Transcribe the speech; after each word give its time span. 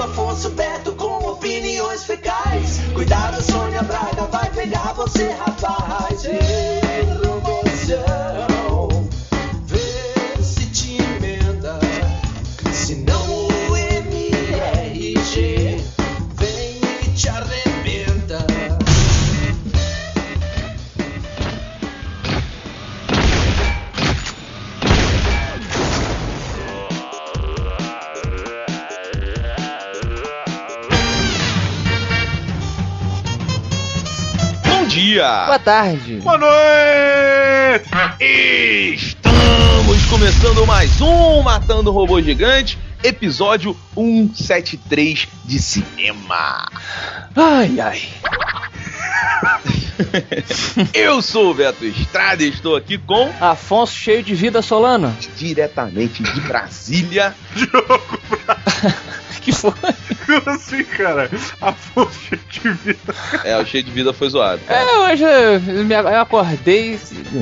Afonso 0.00 0.50
Beto 0.50 0.77
dia! 34.98 35.44
Boa 35.46 35.58
tarde. 35.60 36.16
Boa 36.16 36.38
noite! 36.38 37.88
Estamos 38.94 40.06
começando 40.06 40.66
mais 40.66 41.00
um 41.00 41.40
Matando 41.40 41.92
Robô 41.92 42.20
Gigante, 42.20 42.76
episódio 43.04 43.76
173 43.94 45.28
de 45.44 45.58
cinema. 45.60 46.68
Ai, 47.36 47.78
ai. 47.80 48.02
Eu 50.94 51.20
sou 51.22 51.50
o 51.50 51.54
Beto 51.54 51.84
Estrada 51.84 52.42
e 52.42 52.48
estou 52.48 52.76
aqui 52.76 52.98
com, 52.98 53.30
Afonso 53.40 53.92
cheio 53.94 54.22
de 54.22 54.34
vida 54.34 54.62
Solano. 54.62 55.14
diretamente 55.36 56.22
de 56.22 56.40
Brasília, 56.42 57.34
Que 59.42 59.52
foi? 59.52 59.72
assim, 60.46 60.84
cara, 60.84 61.30
Afonso 61.60 62.36
de 62.50 62.68
vida. 62.70 63.14
é, 63.44 63.56
o 63.56 63.64
cheio 63.64 63.82
de 63.82 63.90
vida 63.90 64.12
foi 64.12 64.28
zoado. 64.28 64.60
É, 64.68 64.84
hoje 65.10 65.24
eu, 65.24 65.84
me- 65.84 65.94
eu 65.94 66.20
acordei 66.20 66.98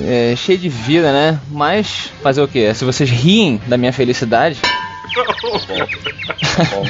é, 0.07 0.35
cheio 0.37 0.59
de 0.59 0.69
vida, 0.69 1.13
né? 1.13 1.41
Mas 1.51 2.13
fazer 2.23 2.43
o 2.43 2.49
quê? 2.49 2.73
Se 2.75 2.85
vocês 2.85 3.11
riem 3.11 3.61
da 3.67 3.77
minha 3.77 3.93
felicidade, 3.93 4.59
Bom. 6.71 6.85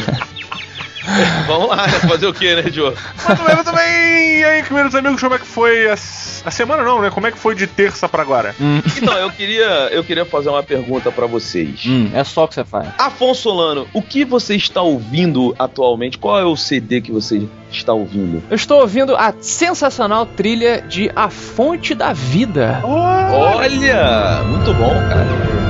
Vamos 1.46 1.68
lá, 1.68 1.88
fazer 1.88 2.26
o 2.26 2.34
que, 2.34 2.54
né, 2.54 2.62
Diogo? 2.62 2.96
Mas 3.26 3.38
também, 3.38 3.64
também. 3.64 4.38
E 4.40 4.44
aí, 4.44 4.62
primeiros 4.62 4.94
amigos, 4.94 5.20
como 5.20 5.34
é 5.34 5.38
que 5.38 5.46
foi 5.46 5.88
a, 5.88 5.92
a 5.94 6.50
semana, 6.50 6.82
não, 6.82 7.00
né? 7.00 7.10
Como 7.10 7.26
é 7.26 7.32
que 7.32 7.38
foi 7.38 7.54
de 7.54 7.66
terça 7.66 8.08
pra 8.08 8.22
agora? 8.22 8.54
hum, 8.60 8.80
Então, 8.96 9.14
eu 9.18 9.30
queria, 9.30 9.64
eu 9.92 10.02
queria 10.04 10.24
fazer 10.24 10.48
uma 10.48 10.62
pergunta 10.62 11.10
pra 11.12 11.26
vocês. 11.26 11.82
hum, 11.86 12.10
é 12.12 12.22
só 12.24 12.44
o 12.44 12.48
que 12.48 12.54
você 12.54 12.64
faz. 12.64 12.88
Afonso 12.98 13.42
Solano, 13.42 13.86
o 13.92 14.02
que 14.02 14.24
você 14.24 14.54
está 14.56 14.82
ouvindo 14.82 15.54
atualmente? 15.58 16.18
Qual 16.18 16.38
é 16.38 16.44
o 16.44 16.56
CD 16.56 17.00
que 17.00 17.12
você 17.12 17.46
está 17.70 17.92
ouvindo? 17.92 18.42
Eu 18.50 18.56
estou 18.56 18.80
ouvindo 18.80 19.14
a 19.16 19.32
sensacional 19.40 20.26
trilha 20.26 20.82
de 20.82 21.10
A 21.14 21.28
Fonte 21.30 21.94
da 21.94 22.12
Vida. 22.12 22.80
Olha, 22.84 24.42
muito 24.44 24.72
bom, 24.74 24.94
cara. 25.08 25.65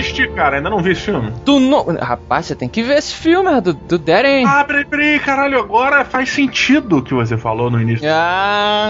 Assisti, 0.00 0.28
cara, 0.28 0.56
ainda 0.56 0.68
não 0.70 0.80
vi 0.80 0.92
esse 0.92 1.02
filme. 1.02 1.32
Tu 1.44 1.58
não... 1.60 1.84
Rapaz, 1.96 2.46
você 2.46 2.54
tem 2.54 2.68
que 2.68 2.82
ver 2.82 2.98
esse 2.98 3.14
filme, 3.14 3.50
é 3.50 3.60
do, 3.60 3.72
do 3.72 3.98
Darren. 3.98 4.44
Ah, 4.46 4.64
peraí, 4.64 4.84
peraí, 4.84 5.18
caralho, 5.20 5.58
agora 5.58 6.04
faz 6.04 6.30
sentido 6.30 6.98
o 6.98 7.02
que 7.02 7.14
você 7.14 7.36
falou 7.36 7.70
no 7.70 7.80
início. 7.80 8.06
Ah, 8.10 8.88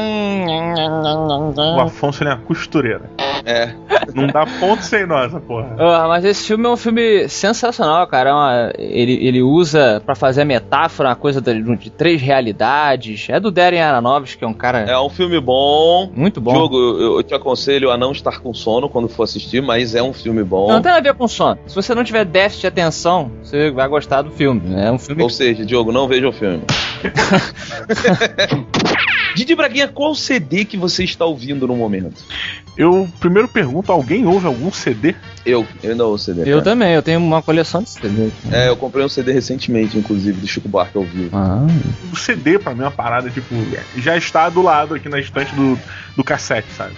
O 1.77 1.81
Afonso 1.81 2.23
ele 2.23 2.31
é 2.31 2.35
uma 2.35 2.43
costureira. 2.43 3.11
É. 3.45 3.71
Não 4.15 4.27
dá 4.27 4.45
ponto 4.59 4.83
sem 4.83 5.07
nós, 5.07 5.27
essa 5.27 5.41
porra. 5.41 5.77
Ah, 5.79 6.07
mas 6.09 6.25
esse 6.25 6.47
filme 6.47 6.67
é 6.67 6.69
um 6.69 6.77
filme 6.77 7.29
sensacional, 7.29 8.07
cara. 8.07 8.31
É 8.31 8.33
uma- 8.33 8.73
ele, 8.79 9.13
ele 9.27 9.43
usa 9.43 10.03
pra 10.05 10.15
fazer 10.15 10.43
a 10.43 10.45
metáfora 10.45 11.11
uma 11.11 11.15
coisa 11.17 11.41
de, 11.41 11.63
de 11.77 11.91
três 11.91 12.21
realidades. 12.21 13.27
É 13.29 13.39
do 13.39 13.51
Darren 13.51 13.81
Aronofsky, 13.83 14.39
que 14.39 14.45
é 14.45 14.49
um 14.49 14.53
cara 14.55 14.81
É 14.81 14.99
um 14.99 15.09
filme 15.09 15.41
bom. 15.41 16.11
muito 16.15 16.41
bom. 16.41 16.53
Diogo, 16.53 16.77
eu, 16.77 17.17
eu 17.19 17.23
te 17.23 17.35
aconselho 17.35 17.91
a 17.91 17.97
não 17.97 18.13
estar 18.13 18.41
com 18.41 18.53
sono 18.53 18.89
quando 18.89 19.09
for 19.09 19.23
assistir, 19.25 19.63
mas 19.63 19.95
é 19.95 20.03
um 20.03 20.13
filme 20.13 20.43
bom. 20.43 20.69
Não, 20.69 20.83
tem 20.83 20.91
nada 20.91 20.96
a 20.97 21.01
ver 21.01 21.15
com 21.15 21.29
sono. 21.29 21.59
Se 21.67 21.75
você 21.75 21.95
não 21.95 22.05
tiver 22.05 22.25
déficit 22.25 22.63
de 22.63 22.67
atenção, 22.69 23.31
você 23.43 23.71
vai 23.71 23.87
gostar 23.89 24.23
do 24.23 24.31
filme. 24.31 24.75
É 24.75 24.91
um 24.91 24.99
filme. 24.99 25.23
Ou 25.23 25.31
seja, 25.31 25.65
Diogo, 25.65 25.93
não 25.93 26.09
veja 26.09 26.29
o 26.29 26.33
filme. 26.33 26.63
Didi 29.35 29.55
Braguinha, 29.55 29.87
qual 29.87 30.15
CD 30.15 30.65
que 30.65 30.79
você 30.79 31.05
está 31.05 31.27
ouvindo 31.27 31.67
no 31.67 31.77
momento? 31.77 32.25
Eu 32.77 33.09
primeiro 33.21 33.49
pergunto: 33.49 33.93
alguém 33.93 34.27
ouve 34.27 34.47
algum 34.47 34.73
CD? 34.73 35.15
Eu, 35.45 35.67
eu 35.83 35.91
ainda 35.91 36.07
ouço 36.07 36.27
CD. 36.27 36.41
Eu 36.43 36.59
cara. 36.59 36.63
também, 36.63 36.95
eu 36.95 37.03
tenho 37.03 37.21
uma 37.21 37.43
coleção 37.43 37.83
de 37.83 37.91
CD. 37.91 38.31
É, 38.51 38.69
eu 38.69 38.77
comprei 38.77 39.05
um 39.05 39.09
CD 39.09 39.33
recentemente, 39.33 39.99
inclusive, 39.99 40.41
do 40.41 40.47
Chico 40.47 40.69
Buarque 40.69 40.97
ao 40.97 41.05
vivo. 41.05 41.37
Ah, 41.37 41.67
O 42.13 42.17
CD, 42.17 42.59
pra 42.59 42.75
mim, 42.75 42.81
é 42.81 42.85
uma 42.85 42.91
parada, 42.91 43.29
tipo, 43.29 43.55
já 43.97 44.17
está 44.17 44.49
do 44.49 44.63
lado 44.63 44.95
aqui 44.95 45.09
na 45.09 45.21
estante 45.21 45.55
do, 45.55 45.79
do 46.17 46.25
cassete, 46.25 46.73
sabe? 46.73 46.95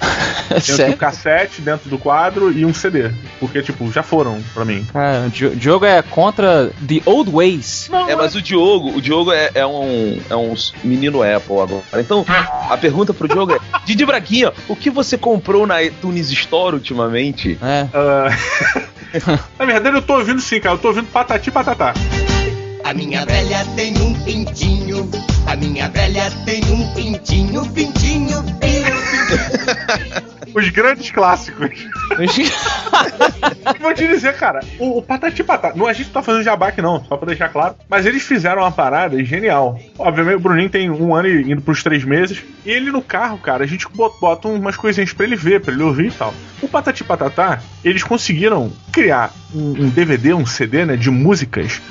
É 0.00 0.54
Dentro 0.56 0.72
do 0.72 0.76
sério. 0.76 0.96
cassete, 0.96 1.60
dentro 1.60 1.90
do 1.90 1.98
quadro 1.98 2.52
e 2.52 2.64
um 2.64 2.72
CD. 2.72 3.10
Porque, 3.40 3.62
tipo, 3.62 3.90
já 3.90 4.02
foram 4.02 4.42
pra 4.54 4.64
mim. 4.64 4.86
O 5.26 5.30
Di- 5.30 5.56
Diogo 5.56 5.84
é 5.84 6.02
contra 6.02 6.70
The 6.86 7.00
Old 7.04 7.30
Ways. 7.30 7.88
Não, 7.90 8.08
É, 8.08 8.14
mas 8.16 8.34
o 8.34 8.42
Diogo, 8.42 8.96
o 8.96 9.00
Diogo 9.02 9.32
é, 9.32 9.50
é 9.54 9.66
um, 9.66 10.20
é 10.30 10.36
um 10.36 10.54
menino 10.84 11.22
Apple 11.22 11.58
agora. 11.60 11.82
Então, 11.94 12.24
a 12.70 12.76
pergunta 12.76 13.12
pro 13.12 13.26
Diogo 13.28 13.52
é: 13.52 13.58
Didi 13.84 14.04
Braguinha, 14.06 14.52
o 14.68 14.76
que 14.76 14.88
você 14.90 15.18
comprou 15.18 15.66
na 15.66 15.82
iTunes 15.82 16.30
Store 16.30 16.74
ultimamente? 16.76 17.58
É. 17.62 17.86
Ah, 17.92 18.28
Na 19.58 19.64
verdade, 19.64 19.96
eu 19.96 20.02
tô 20.02 20.16
ouvindo 20.18 20.40
sim, 20.40 20.60
cara. 20.60 20.74
Eu 20.74 20.78
tô 20.78 20.88
ouvindo 20.88 21.06
Patati 21.06 21.50
Patatá. 21.50 21.94
A 22.84 22.94
minha 22.94 23.24
velha 23.26 23.64
tem 23.74 23.96
um 23.98 24.14
pintinho. 24.22 25.10
A 25.46 25.56
minha 25.56 25.88
velha 25.88 26.30
tem 26.44 26.60
um 26.66 26.92
pintinho, 26.94 27.66
pintinho, 27.70 28.42
pintinho. 28.44 28.65
Os 30.54 30.68
grandes 30.70 31.10
clássicos. 31.10 31.86
Vou 33.80 33.92
te 33.92 34.06
dizer, 34.06 34.34
cara, 34.36 34.60
o, 34.78 34.98
o 34.98 35.02
Patati 35.02 35.44
Patatá. 35.44 35.76
Não, 35.76 35.86
a 35.86 35.92
gente 35.92 36.06
não 36.06 36.14
tá 36.14 36.22
fazendo 36.22 36.44
jabá 36.44 36.68
aqui, 36.68 36.80
não, 36.80 37.04
só 37.04 37.16
pra 37.16 37.26
deixar 37.26 37.50
claro. 37.50 37.74
Mas 37.88 38.06
eles 38.06 38.22
fizeram 38.22 38.62
uma 38.62 38.72
parada 38.72 39.22
genial. 39.22 39.78
Obviamente, 39.98 40.36
o 40.36 40.40
Bruninho 40.40 40.70
tem 40.70 40.90
um 40.90 41.14
ano 41.14 41.28
e 41.28 41.52
indo 41.52 41.60
pros 41.60 41.82
três 41.82 42.04
meses. 42.04 42.42
E 42.64 42.70
ele 42.70 42.90
no 42.90 43.02
carro, 43.02 43.38
cara, 43.38 43.64
a 43.64 43.66
gente 43.66 43.86
bota, 43.88 44.16
bota 44.18 44.48
umas 44.48 44.76
coisinhas 44.76 45.12
pra 45.12 45.26
ele 45.26 45.36
ver, 45.36 45.60
pra 45.60 45.74
ele 45.74 45.82
ouvir 45.82 46.08
e 46.08 46.12
tal. 46.12 46.32
O 46.62 46.68
Patati 46.68 47.04
Patatá, 47.04 47.60
eles 47.84 48.02
conseguiram 48.02 48.72
criar 48.90 49.32
um, 49.54 49.84
um 49.84 49.88
DVD, 49.90 50.32
um 50.32 50.46
CD, 50.46 50.86
né, 50.86 50.96
de 50.96 51.10
músicas 51.10 51.82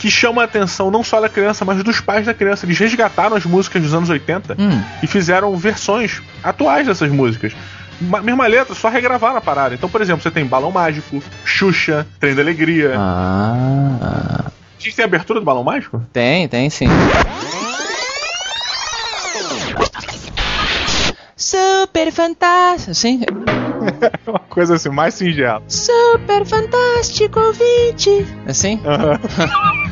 que 0.00 0.10
chama 0.10 0.42
a 0.42 0.44
atenção 0.46 0.90
não 0.90 1.04
só 1.04 1.20
da 1.20 1.28
criança, 1.28 1.64
mas 1.64 1.80
dos 1.84 2.00
pais 2.00 2.26
da 2.26 2.34
criança. 2.34 2.66
Eles 2.66 2.78
resgataram 2.78 3.36
as 3.36 3.44
músicas 3.44 3.80
dos 3.82 3.94
anos 3.94 4.08
80 4.10 4.56
Hum. 4.58 4.82
e 5.02 5.06
fizeram 5.06 5.54
versões 5.56 6.20
atuais 6.42 6.86
dessas 6.88 7.12
músicas. 7.12 7.52
Ma- 8.00 8.22
mesma 8.22 8.46
letra, 8.46 8.74
só 8.74 8.88
regravaram 8.88 9.36
a 9.36 9.40
parada. 9.42 9.74
Então, 9.74 9.88
por 9.90 10.00
exemplo, 10.00 10.22
você 10.22 10.30
tem 10.30 10.44
Balão 10.46 10.72
Mágico, 10.72 11.22
Xuxa, 11.44 12.06
Trem 12.18 12.34
da 12.34 12.40
Alegria. 12.40 12.94
Ah. 12.96 14.46
A 14.78 14.82
gente 14.82 14.96
tem 14.96 15.02
a 15.04 15.06
abertura 15.06 15.38
do 15.38 15.44
Balão 15.44 15.62
Mágico? 15.62 16.02
Tem, 16.10 16.48
tem 16.48 16.70
sim. 16.70 16.86
Super 21.80 22.12
fantástico, 22.12 22.94
sim. 22.94 23.22
É 23.24 23.26
uma 24.30 24.38
coisa 24.40 24.74
assim, 24.74 24.90
mais 24.90 25.14
singela. 25.14 25.62
Super 25.66 26.44
fantástico 26.44 27.40
ouvinte. 27.40 28.26
Assim? 28.46 28.78
Um, 28.84 29.16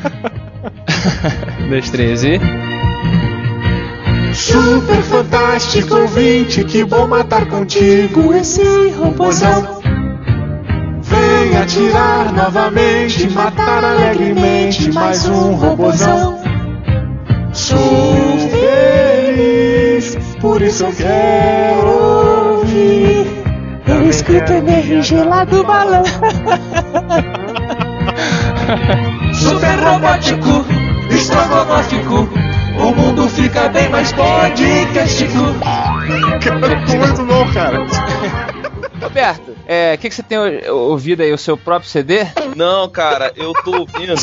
dois, 1.67 1.89
três 1.89 2.23
e. 2.23 2.39
Super 4.35 5.01
fantástico 5.01 5.95
ouvinte, 5.95 6.63
que 6.63 6.83
bom 6.83 7.07
matar 7.07 7.47
contigo 7.47 8.35
esse 8.35 8.89
robôzão. 8.89 9.81
Venha 11.01 11.63
atirar 11.63 12.31
novamente, 12.31 13.27
matar 13.31 13.83
alegremente 13.83 14.91
mais 14.91 15.27
um 15.27 15.55
robozão. 15.55 16.39
Sou 17.51 17.77
feliz, 17.79 18.08
por 20.41 20.61
isso 20.61 20.83
eu 20.85 20.93
quero 20.93 22.57
ouvir. 22.57 23.25
Eu 23.87 24.09
escuto 24.09 24.53
MRG 24.53 25.23
lá 25.23 25.43
do 25.43 25.63
balão. 25.63 26.03
Super 29.33 29.79
robótico, 29.79 30.65
estrogonófico. 31.11 32.29
O 32.79 32.91
mundo 32.95 33.27
fica 33.29 33.67
bem 33.69 33.89
mais 33.89 34.11
podcastico. 34.13 35.33
Muito 36.97 37.25
bom, 37.25 37.51
cara. 37.53 37.85
Roberto, 39.01 39.55
é, 39.65 39.93
o 39.95 39.97
que, 39.97 40.09
que 40.09 40.15
você 40.15 40.23
tem 40.23 40.37
ou- 40.37 40.91
ouvido 40.91 41.23
aí? 41.23 41.31
O 41.33 41.37
seu 41.37 41.57
próprio 41.57 41.89
CD? 41.89 42.25
Não, 42.55 42.87
cara, 42.89 43.31
eu 43.35 43.53
tô 43.63 43.79
ouvindo 43.79 44.13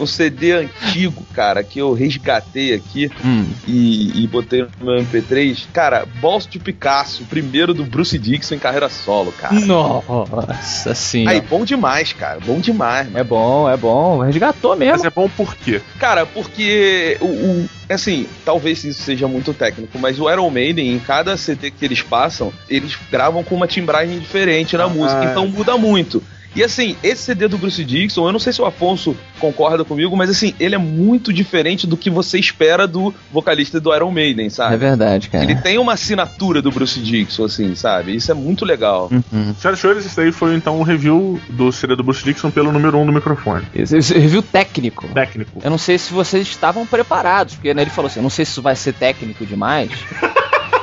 um 0.00 0.06
CD 0.06 0.52
antigo, 0.52 1.22
cara, 1.40 1.64
que 1.64 1.78
eu 1.78 1.94
resgatei 1.94 2.74
aqui 2.74 3.10
Hum. 3.24 3.46
e, 3.66 4.22
e 4.22 4.26
botei 4.26 4.60
no 4.78 4.86
meu 4.92 5.02
MP3. 5.02 5.66
Cara, 5.72 6.06
Balls 6.20 6.46
de 6.46 6.58
Picasso, 6.58 7.24
primeiro 7.24 7.72
do 7.72 7.82
Bruce 7.82 8.18
Dixon 8.18 8.56
em 8.56 8.58
carreira 8.58 8.90
solo, 8.90 9.32
cara. 9.32 9.54
Nossa 9.54 10.94
senhora. 10.94 11.36
Aí, 11.36 11.40
bom 11.40 11.64
demais, 11.64 12.12
cara, 12.12 12.38
bom 12.44 12.58
demais, 12.60 13.06
mano. 13.06 13.18
É 13.18 13.24
bom, 13.24 13.70
é 13.70 13.76
bom. 13.76 14.18
Resgatou 14.20 14.72
Mas 14.76 14.78
mesmo. 14.80 15.06
é 15.06 15.10
bom 15.10 15.30
por 15.30 15.54
quê? 15.56 15.80
Cara, 15.98 16.26
porque 16.26 17.16
o, 17.22 17.24
o- 17.26 17.68
assim, 17.88 18.26
talvez 18.44 18.84
isso 18.84 19.02
seja 19.02 19.26
muito 19.26 19.54
técnico, 19.54 19.98
mas 19.98 20.20
o 20.20 20.30
Iron 20.30 20.50
Maiden, 20.50 20.92
em 20.94 20.98
cada 20.98 21.36
CD 21.38 21.70
que 21.70 21.84
eles 21.86 22.02
passam, 22.02 22.52
eles 22.68 22.98
gravam 23.10 23.42
com 23.42 23.54
uma 23.54 23.66
timbragem 23.66 24.18
diferente 24.18 24.76
na 24.76 24.84
Ah. 24.84 24.88
música, 24.88 25.24
então 25.24 25.46
muda 25.48 25.78
muito. 25.78 26.22
E 26.54 26.64
assim, 26.64 26.96
esse 27.02 27.22
CD 27.22 27.46
do 27.46 27.56
Bruce 27.56 27.84
Dixon, 27.84 28.26
eu 28.26 28.32
não 28.32 28.38
sei 28.40 28.52
se 28.52 28.60
o 28.60 28.66
Afonso 28.66 29.16
concorda 29.38 29.84
comigo, 29.84 30.16
mas 30.16 30.28
assim, 30.30 30.54
ele 30.58 30.74
é 30.74 30.78
muito 30.78 31.32
diferente 31.32 31.86
do 31.86 31.96
que 31.96 32.10
você 32.10 32.38
espera 32.38 32.86
do 32.88 33.14
vocalista 33.32 33.80
do 33.80 33.94
Iron 33.94 34.10
Maiden, 34.10 34.46
É 34.46 34.50
sabe? 34.50 34.76
verdade, 34.76 35.28
cara. 35.28 35.44
Ele 35.44 35.54
tem 35.56 35.78
uma 35.78 35.92
assinatura 35.92 36.60
do 36.60 36.70
Bruce 36.70 36.98
Dixon, 36.98 37.44
assim, 37.44 37.74
sabe? 37.74 38.14
Isso 38.16 38.30
é 38.30 38.34
muito 38.34 38.64
legal. 38.64 39.08
Uhum. 39.10 39.54
Senhoras 39.54 39.78
e 39.78 39.82
senhores, 39.82 40.06
esse 40.06 40.16
daí 40.16 40.32
foi 40.32 40.54
então 40.54 40.80
o 40.80 40.82
review 40.82 41.40
do 41.48 41.70
CD 41.70 41.94
do 41.94 42.02
Bruce 42.02 42.24
Dixon 42.24 42.50
pelo 42.50 42.72
número 42.72 42.98
1 42.98 43.02
um 43.02 43.06
do 43.06 43.12
microfone. 43.12 43.64
Esse, 43.74 43.96
esse 43.96 44.14
review 44.14 44.42
técnico. 44.42 45.06
Técnico. 45.08 45.60
Eu 45.62 45.70
não 45.70 45.78
sei 45.78 45.98
se 45.98 46.12
vocês 46.12 46.46
estavam 46.48 46.84
preparados, 46.86 47.54
porque 47.54 47.72
né, 47.72 47.82
ele 47.82 47.90
falou 47.90 48.08
assim: 48.08 48.18
eu 48.18 48.24
não 48.24 48.30
sei 48.30 48.44
se 48.44 48.50
isso 48.52 48.62
vai 48.62 48.74
ser 48.74 48.92
técnico 48.94 49.46
demais. 49.46 49.90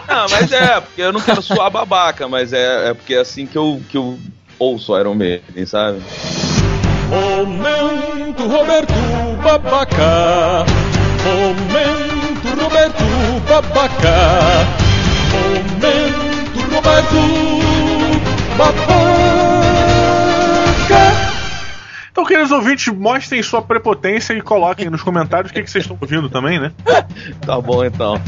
Ah, 0.10 0.26
mas 0.32 0.52
é, 0.52 0.80
porque 0.80 1.02
eu 1.02 1.12
não 1.12 1.22
quero 1.22 1.44
soar 1.44 1.70
babaca, 1.70 2.28
mas 2.28 2.52
é, 2.52 2.90
é 2.90 2.94
porque 2.94 3.14
é 3.14 3.20
assim 3.20 3.46
que 3.46 3.58
eu, 3.58 3.80
que 3.90 3.98
eu 3.98 4.18
ouço 4.60 4.98
Iron 5.00 5.16
Maiden, 5.16 5.66
sabe? 5.66 6.02
Momento 7.10 8.48
Roberto 8.48 8.94
Babaca. 9.44 10.66
Momento 11.24 12.62
Roberto 12.62 13.04
Babaca. 13.48 14.16
Momento 15.32 16.60
Roberto 16.74 17.18
Babaca. 18.58 18.98
Então, 22.12 22.26
queridos 22.26 22.52
ouvintes, 22.52 22.92
mostrem 22.94 23.44
sua 23.44 23.62
prepotência 23.62 24.34
e 24.34 24.42
coloquem 24.42 24.90
nos 24.90 25.04
comentários 25.04 25.52
o 25.52 25.54
que, 25.54 25.62
que 25.62 25.70
vocês 25.70 25.84
estão 25.84 25.98
ouvindo 26.02 26.30
também, 26.30 26.60
né? 26.60 26.72
Tá 27.46 27.62
bom 27.62 27.86
então. 27.86 28.20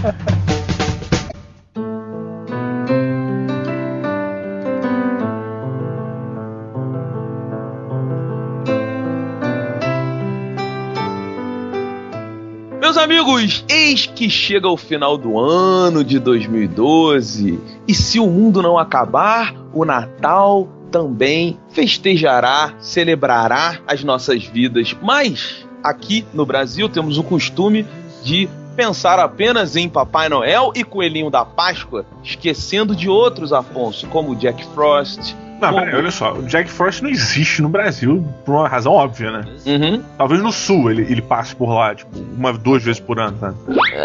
Amigos, 13.10 13.66
eis 13.68 14.06
que 14.06 14.30
chega 14.30 14.70
o 14.70 14.78
final 14.78 15.18
do 15.18 15.40
ano 15.40 16.04
de 16.04 16.20
2012 16.20 17.60
e 17.88 17.94
se 17.96 18.20
o 18.20 18.28
mundo 18.28 18.62
não 18.62 18.78
acabar, 18.78 19.56
o 19.74 19.84
Natal 19.84 20.68
também 20.92 21.60
festejará, 21.70 22.76
celebrará 22.80 23.80
as 23.88 24.04
nossas 24.04 24.44
vidas. 24.44 24.96
Mas 25.02 25.66
aqui 25.84 26.24
no 26.36 26.46
Brasil 26.46 26.88
temos 26.88 27.18
o 27.18 27.24
costume 27.24 27.84
de 28.24 28.48
pensar 28.76 29.18
apenas 29.18 29.76
em 29.76 29.90
Papai 29.90 30.30
Noel 30.30 30.72
e 30.76 30.84
Coelhinho 30.84 31.32
da 31.32 31.44
Páscoa, 31.44 32.06
esquecendo 32.24 32.96
de 32.96 33.10
outros 33.10 33.52
Afonso, 33.52 34.06
como 34.06 34.36
Jack 34.36 34.64
Frost. 34.76 35.36
Não, 35.62 35.74
peraí, 35.74 35.96
olha 35.96 36.12
só. 36.12 36.34
O 36.34 36.44
Jack 36.44 36.70
Frost 36.70 37.02
não 37.02 37.10
existe 37.10 37.62
no 37.62 37.70
Brasil 37.70 38.26
por 38.46 38.56
uma 38.56 38.68
razão 38.68 38.94
óbvia, 38.94 39.32
né? 39.32 39.42
Uhum. 39.66 40.04
Talvez 40.18 40.42
no 40.42 40.52
sul 40.52 40.90
ele, 40.92 41.02
ele 41.04 41.22
passe 41.22 41.56
por 41.56 41.70
lá, 41.74 41.94
tipo, 41.96 42.18
uma, 42.38 42.54
duas 42.54 42.84
vezes 42.84 43.00
por 43.00 43.20
ano, 43.20 43.38
tá? 43.40 43.54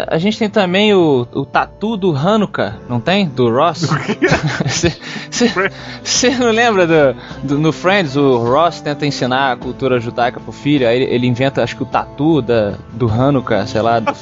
A 0.07 0.17
gente 0.17 0.37
tem 0.37 0.49
também 0.49 0.93
o, 0.93 1.27
o 1.33 1.45
tatu 1.45 1.95
do 1.97 2.15
Hanukkah, 2.15 2.75
não 2.89 2.99
tem? 2.99 3.27
Do 3.27 3.49
Ross? 3.49 3.87
Você 6.03 6.29
não 6.37 6.51
lembra 6.51 6.85
do, 6.87 7.15
do- 7.43 7.57
no 7.59 7.71
Friends? 7.71 8.15
O 8.15 8.37
Ross 8.37 8.81
tenta 8.81 9.05
ensinar 9.05 9.51
a 9.53 9.55
cultura 9.57 9.99
judaica 9.99 10.39
pro 10.39 10.51
filho, 10.51 10.87
aí 10.87 11.01
ele, 11.03 11.13
ele 11.13 11.27
inventa, 11.27 11.63
acho 11.63 11.75
que 11.75 11.83
o 11.83 11.85
tatu 11.85 12.41
da, 12.41 12.73
do 12.93 13.07
Hanukkah, 13.09 13.65
sei 13.65 13.81
lá. 13.81 13.99
do- 13.99 14.05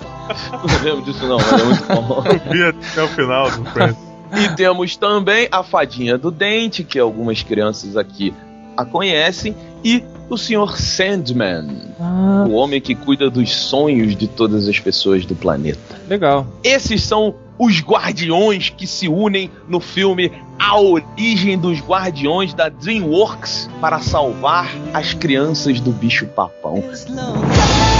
Não 0.51 0.83
lembro 0.83 1.01
disso 1.03 1.27
não, 1.27 1.37
mas 1.37 1.51
é 1.61 1.63
muito 1.65 1.83
bom. 2.07 2.23
Eu 2.25 2.51
vi 2.51 2.63
até 2.63 3.03
o 3.03 3.07
final 3.09 3.51
do 3.51 3.65
Friends. 3.71 4.12
E 4.35 4.55
temos 4.55 4.95
também 4.95 5.47
a 5.51 5.63
fadinha 5.63 6.17
do 6.17 6.31
dente, 6.31 6.83
que 6.83 6.97
algumas 6.99 7.43
crianças 7.43 7.95
aqui 7.97 8.33
a 8.75 8.83
conhecem, 8.83 9.55
e 9.83 10.03
o 10.29 10.37
Sr. 10.37 10.77
Sandman, 10.77 11.67
Ah, 11.99 12.45
o 12.47 12.53
homem 12.53 12.81
que 12.81 12.95
cuida 12.95 13.29
dos 13.29 13.53
sonhos 13.53 14.15
de 14.15 14.27
todas 14.27 14.67
as 14.67 14.79
pessoas 14.79 15.25
do 15.25 15.35
planeta. 15.35 15.79
legal. 16.09 16.47
Esses 16.63 17.03
são 17.03 17.35
os 17.59 17.81
guardiões 17.81 18.69
que 18.69 18.87
se 18.87 19.07
unem 19.07 19.51
no 19.67 19.79
filme 19.79 20.31
A 20.57 20.79
Origem 20.79 21.55
dos 21.57 21.79
Guardiões 21.81 22.51
da 22.53 22.67
DreamWorks 22.69 23.69
para 23.79 23.99
salvar 23.99 24.71
as 24.91 25.13
crianças 25.13 25.79
do 25.79 25.91
bicho 25.91 26.25
papão. 26.27 26.77
Ih, 26.79 27.92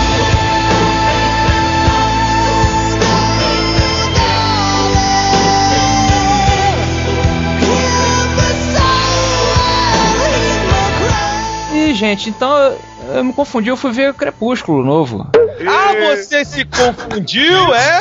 gente, 12.04 12.30
então 12.30 12.56
eu, 12.58 12.80
eu 13.16 13.24
me 13.24 13.32
confundi, 13.34 13.70
eu 13.70 13.78
fui 13.78 13.92
ver 13.92 14.12
o 14.12 14.14
Crepúsculo 14.14 14.84
novo. 14.84 15.30
Ah, 15.66 15.94
você 16.16 16.44
se 16.44 16.66
confundiu, 16.66 17.74
é? 17.74 18.00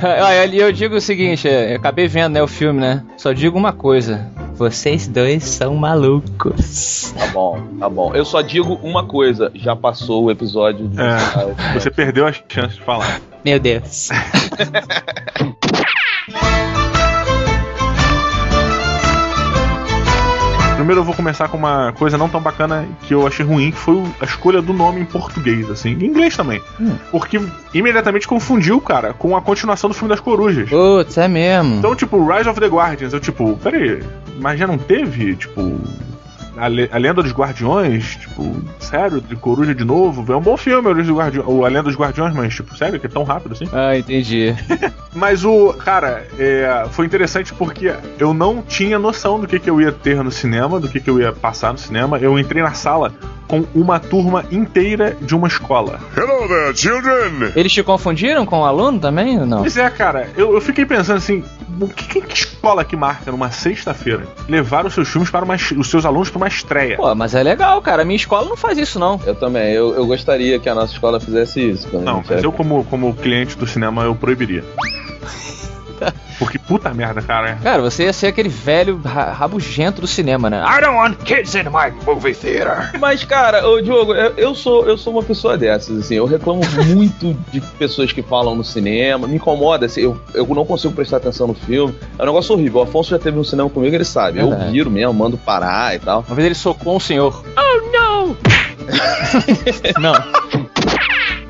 Olha, 0.22 0.42
ali 0.42 0.58
eu 0.58 0.72
digo 0.72 0.96
o 0.96 1.00
seguinte, 1.00 1.48
é, 1.48 1.72
eu 1.72 1.76
acabei 1.76 2.06
vendo 2.06 2.34
né, 2.34 2.42
o 2.42 2.46
filme, 2.46 2.80
né? 2.80 3.02
Só 3.16 3.32
digo 3.32 3.58
uma 3.58 3.72
coisa. 3.72 4.30
Vocês 4.54 5.08
dois 5.08 5.42
são 5.42 5.74
malucos. 5.74 7.12
Tá 7.16 7.26
bom, 7.28 7.60
tá 7.78 7.88
bom. 7.88 8.14
Eu 8.14 8.24
só 8.24 8.42
digo 8.42 8.74
uma 8.82 9.04
coisa: 9.04 9.50
já 9.54 9.74
passou 9.74 10.24
o 10.24 10.30
episódio 10.30 10.86
de. 10.86 11.00
É, 11.00 11.16
você 11.74 11.90
perdeu 11.90 12.26
as 12.26 12.40
chances 12.48 12.76
de 12.76 12.82
falar. 12.82 13.20
Meu 13.44 13.58
Deus. 13.58 14.10
Primeiro 20.90 21.02
eu 21.02 21.06
vou 21.06 21.14
começar 21.14 21.46
com 21.46 21.56
uma 21.56 21.92
coisa 21.92 22.18
não 22.18 22.28
tão 22.28 22.40
bacana 22.40 22.84
que 23.02 23.14
eu 23.14 23.24
achei 23.24 23.46
ruim, 23.46 23.70
que 23.70 23.76
foi 23.76 24.02
a 24.20 24.24
escolha 24.24 24.60
do 24.60 24.72
nome 24.72 25.00
em 25.00 25.04
português, 25.04 25.70
assim, 25.70 25.90
em 25.90 26.04
inglês 26.04 26.36
também. 26.36 26.60
Porque 27.12 27.40
imediatamente 27.72 28.26
confundiu, 28.26 28.80
cara, 28.80 29.12
com 29.12 29.36
a 29.36 29.40
continuação 29.40 29.88
do 29.88 29.94
filme 29.94 30.08
das 30.08 30.18
corujas. 30.18 30.68
Putz, 30.68 31.16
é 31.16 31.28
mesmo. 31.28 31.76
Então, 31.76 31.94
tipo, 31.94 32.18
Rise 32.26 32.48
of 32.48 32.58
the 32.58 32.66
Guardians, 32.66 33.12
eu 33.12 33.20
tipo, 33.20 33.56
peraí, 33.62 34.02
mas 34.40 34.58
já 34.58 34.66
não 34.66 34.76
teve, 34.76 35.36
tipo, 35.36 35.80
a, 36.60 36.96
a 36.96 36.98
Lenda 36.98 37.22
dos 37.22 37.32
Guardiões, 37.32 38.16
tipo, 38.16 38.54
sério, 38.78 39.20
de 39.20 39.34
Coruja 39.36 39.74
de 39.74 39.84
novo? 39.84 40.30
É 40.32 40.36
um 40.36 40.40
bom 40.40 40.56
filme, 40.56 40.86
a, 40.86 40.90
Origem 40.90 41.12
do 41.12 41.18
Guardi- 41.18 41.40
ou 41.44 41.64
a 41.64 41.68
Lenda 41.68 41.84
dos 41.84 41.96
Guardiões, 41.96 42.34
mas, 42.34 42.54
tipo, 42.54 42.76
sério, 42.76 42.98
que 43.00 43.06
é 43.06 43.10
tão 43.10 43.22
rápido 43.24 43.52
assim? 43.52 43.68
Ah, 43.72 43.96
entendi. 43.96 44.54
Mas 45.12 45.44
o, 45.44 45.72
cara, 45.74 46.24
é, 46.38 46.84
foi 46.92 47.04
interessante 47.04 47.52
porque 47.52 47.92
eu 48.18 48.32
não 48.32 48.62
tinha 48.62 48.96
noção 48.96 49.40
do 49.40 49.46
que, 49.48 49.58
que 49.58 49.68
eu 49.68 49.80
ia 49.80 49.90
ter 49.90 50.22
no 50.22 50.30
cinema, 50.30 50.78
do 50.78 50.88
que, 50.88 51.00
que 51.00 51.10
eu 51.10 51.18
ia 51.20 51.32
passar 51.32 51.72
no 51.72 51.78
cinema. 51.78 52.16
Eu 52.18 52.38
entrei 52.38 52.62
na 52.62 52.74
sala 52.74 53.12
com 53.48 53.64
uma 53.74 53.98
turma 53.98 54.44
inteira 54.52 55.16
de 55.20 55.34
uma 55.34 55.48
escola. 55.48 55.98
Hello 56.16 56.46
there, 56.46 56.76
children! 56.76 57.50
Eles 57.56 57.72
te 57.72 57.82
confundiram 57.82 58.46
com 58.46 58.60
o 58.60 58.64
aluno 58.64 59.00
também 59.00 59.40
ou 59.40 59.46
não? 59.46 59.62
Pois 59.62 59.76
é, 59.76 59.90
cara, 59.90 60.28
eu, 60.36 60.54
eu 60.54 60.60
fiquei 60.60 60.86
pensando 60.86 61.16
assim, 61.16 61.42
que, 61.88 62.20
que 62.20 62.34
escola 62.34 62.84
que 62.84 62.96
marca 62.96 63.30
numa 63.30 63.50
sexta-feira 63.50 64.26
levar 64.48 64.84
os 64.86 64.94
seus 64.94 65.08
filmes 65.08 65.30
para 65.30 65.44
uma, 65.44 65.54
os 65.54 65.88
seus 65.90 66.04
alunos 66.04 66.28
para 66.30 66.36
uma 66.38 66.48
estreia? 66.48 66.96
Pô, 66.96 67.14
mas 67.14 67.34
é 67.34 67.42
legal, 67.42 67.80
cara. 67.80 68.02
A 68.02 68.04
minha 68.04 68.16
escola 68.16 68.48
não 68.48 68.56
faz 68.56 68.76
isso, 68.78 68.98
não. 68.98 69.20
Eu 69.26 69.34
também, 69.34 69.72
eu, 69.72 69.94
eu 69.94 70.06
gostaria 70.06 70.58
que 70.58 70.68
a 70.68 70.74
nossa 70.74 70.92
escola 70.92 71.18
fizesse 71.20 71.60
isso. 71.70 71.88
Não, 71.98 72.18
mas 72.18 72.30
era- 72.30 72.42
eu 72.42 72.52
como, 72.52 72.84
como 72.84 73.14
cliente 73.14 73.56
do 73.56 73.66
cinema 73.66 74.02
eu 74.04 74.14
proibiria. 74.14 74.64
Porque 76.38 76.58
puta 76.58 76.92
merda, 76.94 77.20
cara. 77.20 77.58
Cara, 77.62 77.82
você 77.82 78.04
ia 78.04 78.12
ser 78.12 78.28
aquele 78.28 78.48
velho 78.48 79.00
ra- 79.04 79.32
rabugento 79.32 80.00
do 80.00 80.06
cinema, 80.06 80.48
né? 80.48 80.64
I 80.66 80.80
don't 80.80 80.96
want 80.96 81.18
kids 81.24 81.54
in 81.54 81.64
my 81.64 81.92
movie 82.06 82.34
theater. 82.34 82.98
Mas, 82.98 83.24
cara, 83.24 83.68
ô 83.68 83.80
Diogo, 83.80 84.14
eu, 84.14 84.54
sou, 84.54 84.86
eu 84.86 84.96
sou 84.96 85.12
uma 85.12 85.22
pessoa 85.22 85.58
dessas, 85.58 85.98
assim, 85.98 86.14
eu 86.14 86.24
reclamo 86.26 86.60
muito 86.88 87.36
de 87.52 87.60
pessoas 87.60 88.12
que 88.12 88.22
falam 88.22 88.54
no 88.54 88.64
cinema, 88.64 89.26
me 89.26 89.36
incomoda, 89.36 89.86
assim, 89.86 90.00
eu, 90.02 90.20
eu 90.34 90.46
não 90.46 90.64
consigo 90.64 90.94
prestar 90.94 91.18
atenção 91.18 91.46
no 91.46 91.54
filme. 91.54 91.94
É 92.18 92.22
um 92.22 92.26
negócio 92.26 92.54
horrível. 92.54 92.80
O 92.80 92.84
Afonso 92.84 93.10
já 93.10 93.18
teve 93.18 93.36
no 93.36 93.44
cinema 93.44 93.68
comigo, 93.68 93.94
ele 93.94 94.04
sabe. 94.04 94.40
Eu 94.40 94.50
viro 94.70 94.90
mesmo, 94.90 95.12
mando 95.12 95.36
parar 95.36 95.94
e 95.94 95.98
tal. 95.98 96.24
Uma 96.26 96.34
vez 96.34 96.46
ele 96.46 96.54
socou 96.54 96.96
um 96.96 97.00
senhor. 97.00 97.44
Oh, 97.56 97.90
não! 97.92 98.36
não. 100.00 100.14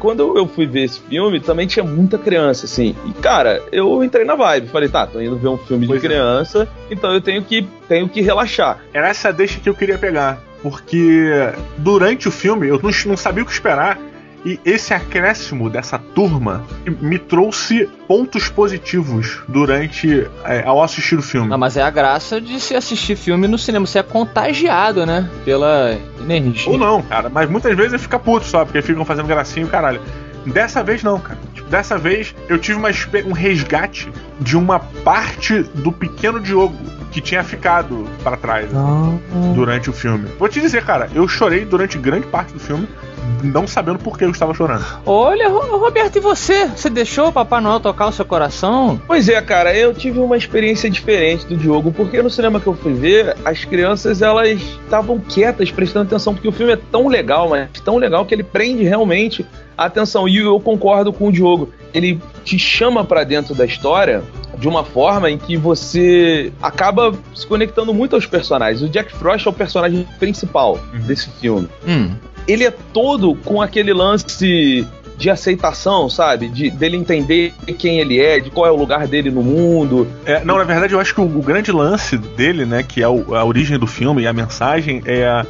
Quando 0.01 0.37
eu 0.37 0.47
fui 0.47 0.67
ver 0.67 0.85
esse 0.85 0.99
filme, 0.99 1.39
também 1.39 1.67
tinha 1.67 1.85
muita 1.85 2.19
criança, 2.19 2.67
assim. 2.67 2.97
E, 3.07 3.13
cara, 3.21 3.63
eu 3.71 4.03
entrei 4.03 4.25
na 4.25 4.35
vibe. 4.35 4.69
Falei, 4.69 4.89
tá, 4.89 5.07
tô 5.07 5.21
indo 5.21 5.37
ver 5.37 5.49
um 5.49 5.59
filme 5.59 5.83
de 5.83 5.93
Pois 5.93 6.03
é. 6.03 6.09
criança, 6.09 6.69
então 6.91 7.13
eu 7.13 7.21
tenho 7.21 7.43
que, 7.45 7.69
tenho 7.87 8.09
que 8.09 8.21
relaxar. 8.21 8.81
Era 8.93 9.09
essa 9.09 9.33
deixa 9.33 9.61
que 9.61 9.69
eu 9.69 9.75
queria 9.75 9.99
pegar. 9.99 10.41
Porque 10.63 11.31
durante 11.79 12.29
o 12.29 12.31
filme 12.31 12.69
eu 12.69 12.81
não, 12.83 12.91
não 13.07 13.17
sabia 13.17 13.43
o 13.43 13.47
que 13.47 13.53
esperar. 13.53 13.99
E 14.45 14.59
esse 14.65 14.95
acréscimo 14.95 15.69
dessa 15.69 15.99
turma 15.99 16.65
me 17.01 17.19
trouxe 17.19 17.87
pontos 18.09 18.49
positivos 18.49 19.41
durante 19.47 20.27
é, 20.45 20.63
ao 20.65 20.83
assistir 20.83 21.19
o 21.19 21.23
filme. 21.23 21.49
Não, 21.49 21.59
mas 21.59 21.77
é 21.77 21.83
a 21.83 21.91
graça 21.91 22.41
de 22.41 22.59
se 22.59 22.75
assistir 22.75 23.17
filme 23.17 23.47
no 23.47 23.59
cinema. 23.59 23.87
Você 23.87 23.99
é 23.99 24.03
contagiado, 24.03 25.05
né? 25.05 25.29
Pela 25.45 25.99
energia. 26.21 26.73
Ou 26.73 26.79
não, 26.79 27.03
cara. 27.03 27.29
Mas 27.29 27.51
muitas 27.51 27.77
vezes 27.77 27.93
eu 27.93 27.99
fico 27.99 28.19
puto 28.19 28.47
só, 28.47 28.65
porque 28.65 28.81
ficam 28.81 29.05
fazendo 29.05 29.27
gracinha 29.27 29.65
e 29.65 29.69
o 29.69 29.71
caralho. 29.71 30.01
Dessa 30.47 30.83
vez 30.83 31.03
não, 31.03 31.21
cara. 31.21 31.39
Tipo, 31.53 31.69
dessa 31.69 31.99
vez 31.99 32.35
eu 32.49 32.59
tive 32.59 32.79
uma, 32.79 32.89
um 33.27 33.33
resgate 33.33 34.11
de 34.41 34.57
uma 34.57 34.79
parte 34.79 35.63
do 35.75 35.93
pequeno 35.93 36.41
Diogo 36.41 36.77
que 37.11 37.21
tinha 37.21 37.43
ficado 37.43 38.07
pra 38.23 38.37
trás 38.37 38.71
assim, 38.73 39.53
durante 39.55 39.91
o 39.91 39.93
filme. 39.93 40.29
Vou 40.39 40.49
te 40.49 40.61
dizer, 40.61 40.85
cara, 40.85 41.11
eu 41.15 41.27
chorei 41.27 41.65
durante 41.65 41.99
grande 41.99 42.27
parte 42.27 42.53
do 42.53 42.61
filme, 42.61 42.89
não 43.43 43.67
sabendo 43.67 43.99
por 43.99 44.19
que 44.19 44.25
eu 44.25 44.31
estava 44.31 44.53
chorando. 44.55 44.85
Olha, 45.07 45.49
Ro- 45.49 45.79
Roberto, 45.79 46.17
e 46.17 46.21
você? 46.21 46.67
Você 46.69 46.91
deixou 46.91 47.29
o 47.29 47.33
Papai 47.33 47.61
Noel 47.61 47.81
tocar 47.81 48.07
o 48.09 48.13
seu 48.13 48.25
coração? 48.25 49.01
Pois 49.07 49.29
é, 49.29 49.41
cara, 49.41 49.75
eu 49.77 49.93
tive 49.95 50.19
uma 50.19 50.37
experiência 50.37 50.89
diferente 50.91 51.47
do 51.47 51.57
Diogo, 51.57 51.93
porque 51.93 52.21
no 52.23 52.31
cinema 52.31 52.61
que 52.61 52.67
eu 52.67 52.75
fui 52.75 52.93
ver, 52.95 53.37
as 53.45 53.65
crianças 53.65 54.23
elas 54.23 54.61
estavam 54.61 55.19
quietas, 55.19 55.71
prestando 55.71 56.07
atenção, 56.07 56.35
porque 56.35 56.49
o 56.49 56.53
filme 56.53 56.73
é 56.73 56.79
tão 56.91 57.09
legal, 57.09 57.49
mas 57.49 57.69
tão 57.85 57.97
legal 57.97 58.25
que 58.27 58.35
ele 58.35 58.43
prende 58.43 58.83
realmente 58.85 59.45
a 59.77 59.87
atenção. 59.87 60.29
E 60.29 60.37
eu 60.39 60.59
concordo 60.61 61.13
com 61.13 61.29
o 61.29 61.33
Diogo. 61.33 61.71
Ele 61.93 62.21
te 62.45 62.59
chama 62.59 63.05
pra 63.05 63.25
dentro 63.25 63.55
da 63.55 63.65
história 63.65 64.23
de 64.59 64.69
uma 64.69 64.85
forma 64.85 65.31
em 65.31 65.39
que 65.39 65.57
você 65.57 66.53
acaba 66.63 67.13
se 67.35 67.47
conectando 67.47 67.93
muito 67.95 68.15
aos 68.15 68.27
personagens. 68.27 68.83
O 68.83 68.89
Jack 68.89 69.13
Frost 69.13 69.47
é 69.47 69.51
o 69.51 69.53
personagem 69.53 70.07
principal 70.19 70.79
desse 71.07 71.31
filme 71.41 71.69
Hum. 71.87 72.11
Ele 72.51 72.65
é 72.65 72.71
todo 72.71 73.35
com 73.45 73.61
aquele 73.63 73.93
lance 73.93 74.87
de 75.17 75.29
aceitação, 75.29 76.09
sabe? 76.09 76.49
De 76.49 76.71
dele 76.71 76.97
entender 76.97 77.53
quem 77.79 77.99
ele 78.01 78.19
é, 78.19 78.41
de 78.41 78.51
qual 78.51 78.67
é 78.67 78.71
o 78.71 78.77
lugar 78.77 79.07
dele 79.07 79.31
no 79.31 79.43
mundo. 79.43 80.09
É, 80.25 80.43
não, 80.45 80.57
na 80.57 80.65
verdade 80.65 80.95
eu 80.95 81.01
acho 81.01 81.15
que 81.15 81.21
o, 81.21 81.25
o 81.25 81.43
grande 81.43 81.71
lance 81.71 82.17
dele, 82.17 82.65
né, 82.65 82.83
que 82.83 83.03
é 83.03 83.09
o- 83.09 83.35
a 83.35 83.45
origem 83.45 83.79
do 83.79 83.87
filme 83.87 84.23
e 84.23 84.27
a 84.27 84.33
mensagem 84.33 85.03
é 85.05 85.45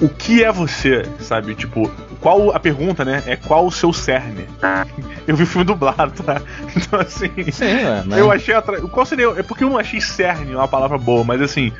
o 0.00 0.08
que 0.10 0.44
é 0.44 0.52
você, 0.52 1.04
sabe? 1.20 1.54
Tipo, 1.54 1.90
qual 2.20 2.50
a 2.54 2.60
pergunta, 2.60 3.02
né? 3.04 3.22
É 3.26 3.34
qual 3.36 3.66
o 3.66 3.72
seu 3.72 3.92
cerne? 3.94 4.44
Eu 5.26 5.34
vi 5.36 5.44
o 5.44 5.46
filme 5.46 5.64
dublado, 5.64 6.22
tá? 6.22 6.42
Então 6.76 7.00
assim, 7.00 7.30
Sim, 7.50 7.64
ué, 7.64 8.02
mas... 8.04 8.18
eu 8.18 8.30
achei 8.30 8.54
atra... 8.54 8.78
qual 8.82 9.06
seria? 9.06 9.28
É 9.38 9.42
porque 9.42 9.64
eu 9.64 9.70
não 9.70 9.78
achei 9.78 10.02
cerne 10.02 10.54
uma 10.54 10.68
palavra 10.68 10.98
boa, 10.98 11.24
mas 11.24 11.40
assim, 11.40 11.72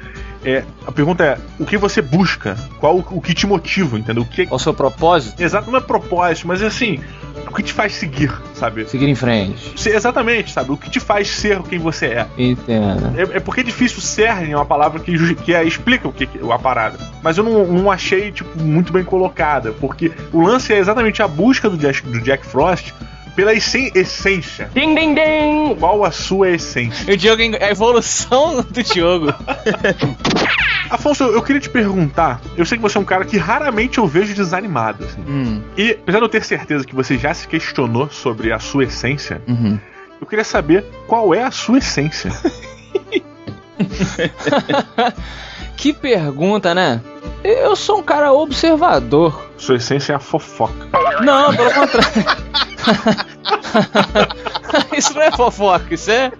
é, 0.44 0.64
a 0.86 0.92
pergunta 0.92 1.24
é 1.24 1.38
o 1.58 1.64
que 1.64 1.76
você 1.76 2.00
busca? 2.02 2.56
Qual 2.78 2.96
o, 2.98 3.20
que 3.20 3.34
te 3.34 3.46
motiva, 3.46 3.98
entendeu? 3.98 4.22
O 4.22 4.26
que 4.26 4.46
Qual 4.46 4.56
o 4.56 4.58
seu 4.58 4.74
propósito? 4.74 5.40
Exato, 5.42 5.70
não 5.70 5.78
é 5.78 5.80
propósito, 5.82 6.46
mas 6.48 6.62
assim, 6.62 7.00
o 7.48 7.52
que 7.54 7.62
te 7.62 7.72
faz 7.72 7.94
seguir, 7.94 8.32
sabe? 8.54 8.86
Seguir 8.88 9.08
em 9.08 9.14
frente. 9.14 9.72
Se- 9.80 9.90
Exatamente, 9.90 10.52
sabe? 10.52 10.70
O 10.72 10.76
que 10.76 10.90
te 10.90 11.00
faz 11.00 11.28
ser 11.28 11.60
quem 11.62 11.78
você 11.78 12.06
é. 12.06 12.26
Entendo. 12.36 13.12
É, 13.16 13.36
é 13.36 13.40
porque 13.40 13.60
é 13.60 13.64
difícil, 13.64 14.00
cerne 14.00 14.50
é 14.52 14.56
uma 14.56 14.66
palavra 14.66 15.00
que, 15.00 15.34
que 15.36 15.54
é- 15.54 15.64
explica 15.64 16.06
o 16.08 16.12
que, 16.12 16.26
que- 16.26 16.38
a 16.52 16.58
parada. 16.58 16.98
Mas 17.22 17.38
eu 17.38 17.44
não, 17.44 17.66
não 17.66 17.90
achei, 17.90 18.30
tipo, 18.30 18.58
muito 18.62 18.92
bem 18.92 19.04
colocada. 19.04 19.72
Porque 19.72 20.12
o 20.32 20.42
lance 20.42 20.72
é 20.72 20.78
exatamente 20.78 21.22
a 21.22 21.28
busca 21.28 21.68
do 21.70 21.76
Jack, 21.76 22.02
do 22.02 22.20
Jack 22.20 22.44
Frost 22.46 22.92
pela 23.34 23.52
essen- 23.52 23.90
essência. 23.94 24.70
Ding, 24.74 24.94
ding, 24.94 25.14
ding! 25.14 25.74
Qual 25.78 26.04
a 26.04 26.10
sua 26.10 26.50
essência? 26.50 27.12
O 27.12 27.16
Diogo, 27.16 27.42
é 27.42 27.64
a 27.64 27.70
evolução 27.70 28.62
do 28.62 28.82
Diogo. 28.82 29.34
Afonso, 30.90 31.24
eu, 31.24 31.34
eu 31.34 31.42
queria 31.42 31.60
te 31.60 31.68
perguntar. 31.70 32.40
Eu 32.56 32.64
sei 32.64 32.78
que 32.78 32.82
você 32.82 32.96
é 32.96 33.00
um 33.00 33.04
cara 33.04 33.24
que 33.24 33.36
raramente 33.36 33.98
eu 33.98 34.06
vejo 34.06 34.34
desanimado. 34.34 35.04
assim. 35.04 35.20
hum, 35.26 35.62
E 35.76 35.90
apesar 35.92 36.18
de 36.18 36.24
eu 36.24 36.28
ter 36.28 36.44
certeza 36.44 36.84
que 36.86 36.94
você 36.94 37.18
já 37.18 37.34
se 37.34 37.48
questionou 37.48 38.08
sobre 38.10 38.52
a 38.52 38.58
sua 38.60 38.84
essência, 38.84 39.42
uhum. 39.48 39.78
eu 40.20 40.26
queria 40.26 40.44
saber 40.44 40.84
qual 41.08 41.34
é 41.34 41.42
a 41.42 41.50
sua 41.50 41.78
essência. 41.78 42.30
Que 45.76 45.92
pergunta, 45.92 46.74
né? 46.74 47.00
Eu 47.42 47.74
sou 47.76 47.98
um 47.98 48.02
cara 48.02 48.32
observador. 48.32 49.50
sua 49.58 49.76
essência 49.76 50.12
é 50.12 50.16
a 50.16 50.20
fofoca. 50.20 50.88
Não, 51.22 51.54
pelo 51.54 51.70
contrário. 51.74 52.43
isso 54.96 55.14
não 55.14 55.22
é 55.22 55.30
fofoca, 55.32 55.94
isso 55.94 56.10
é. 56.10 56.32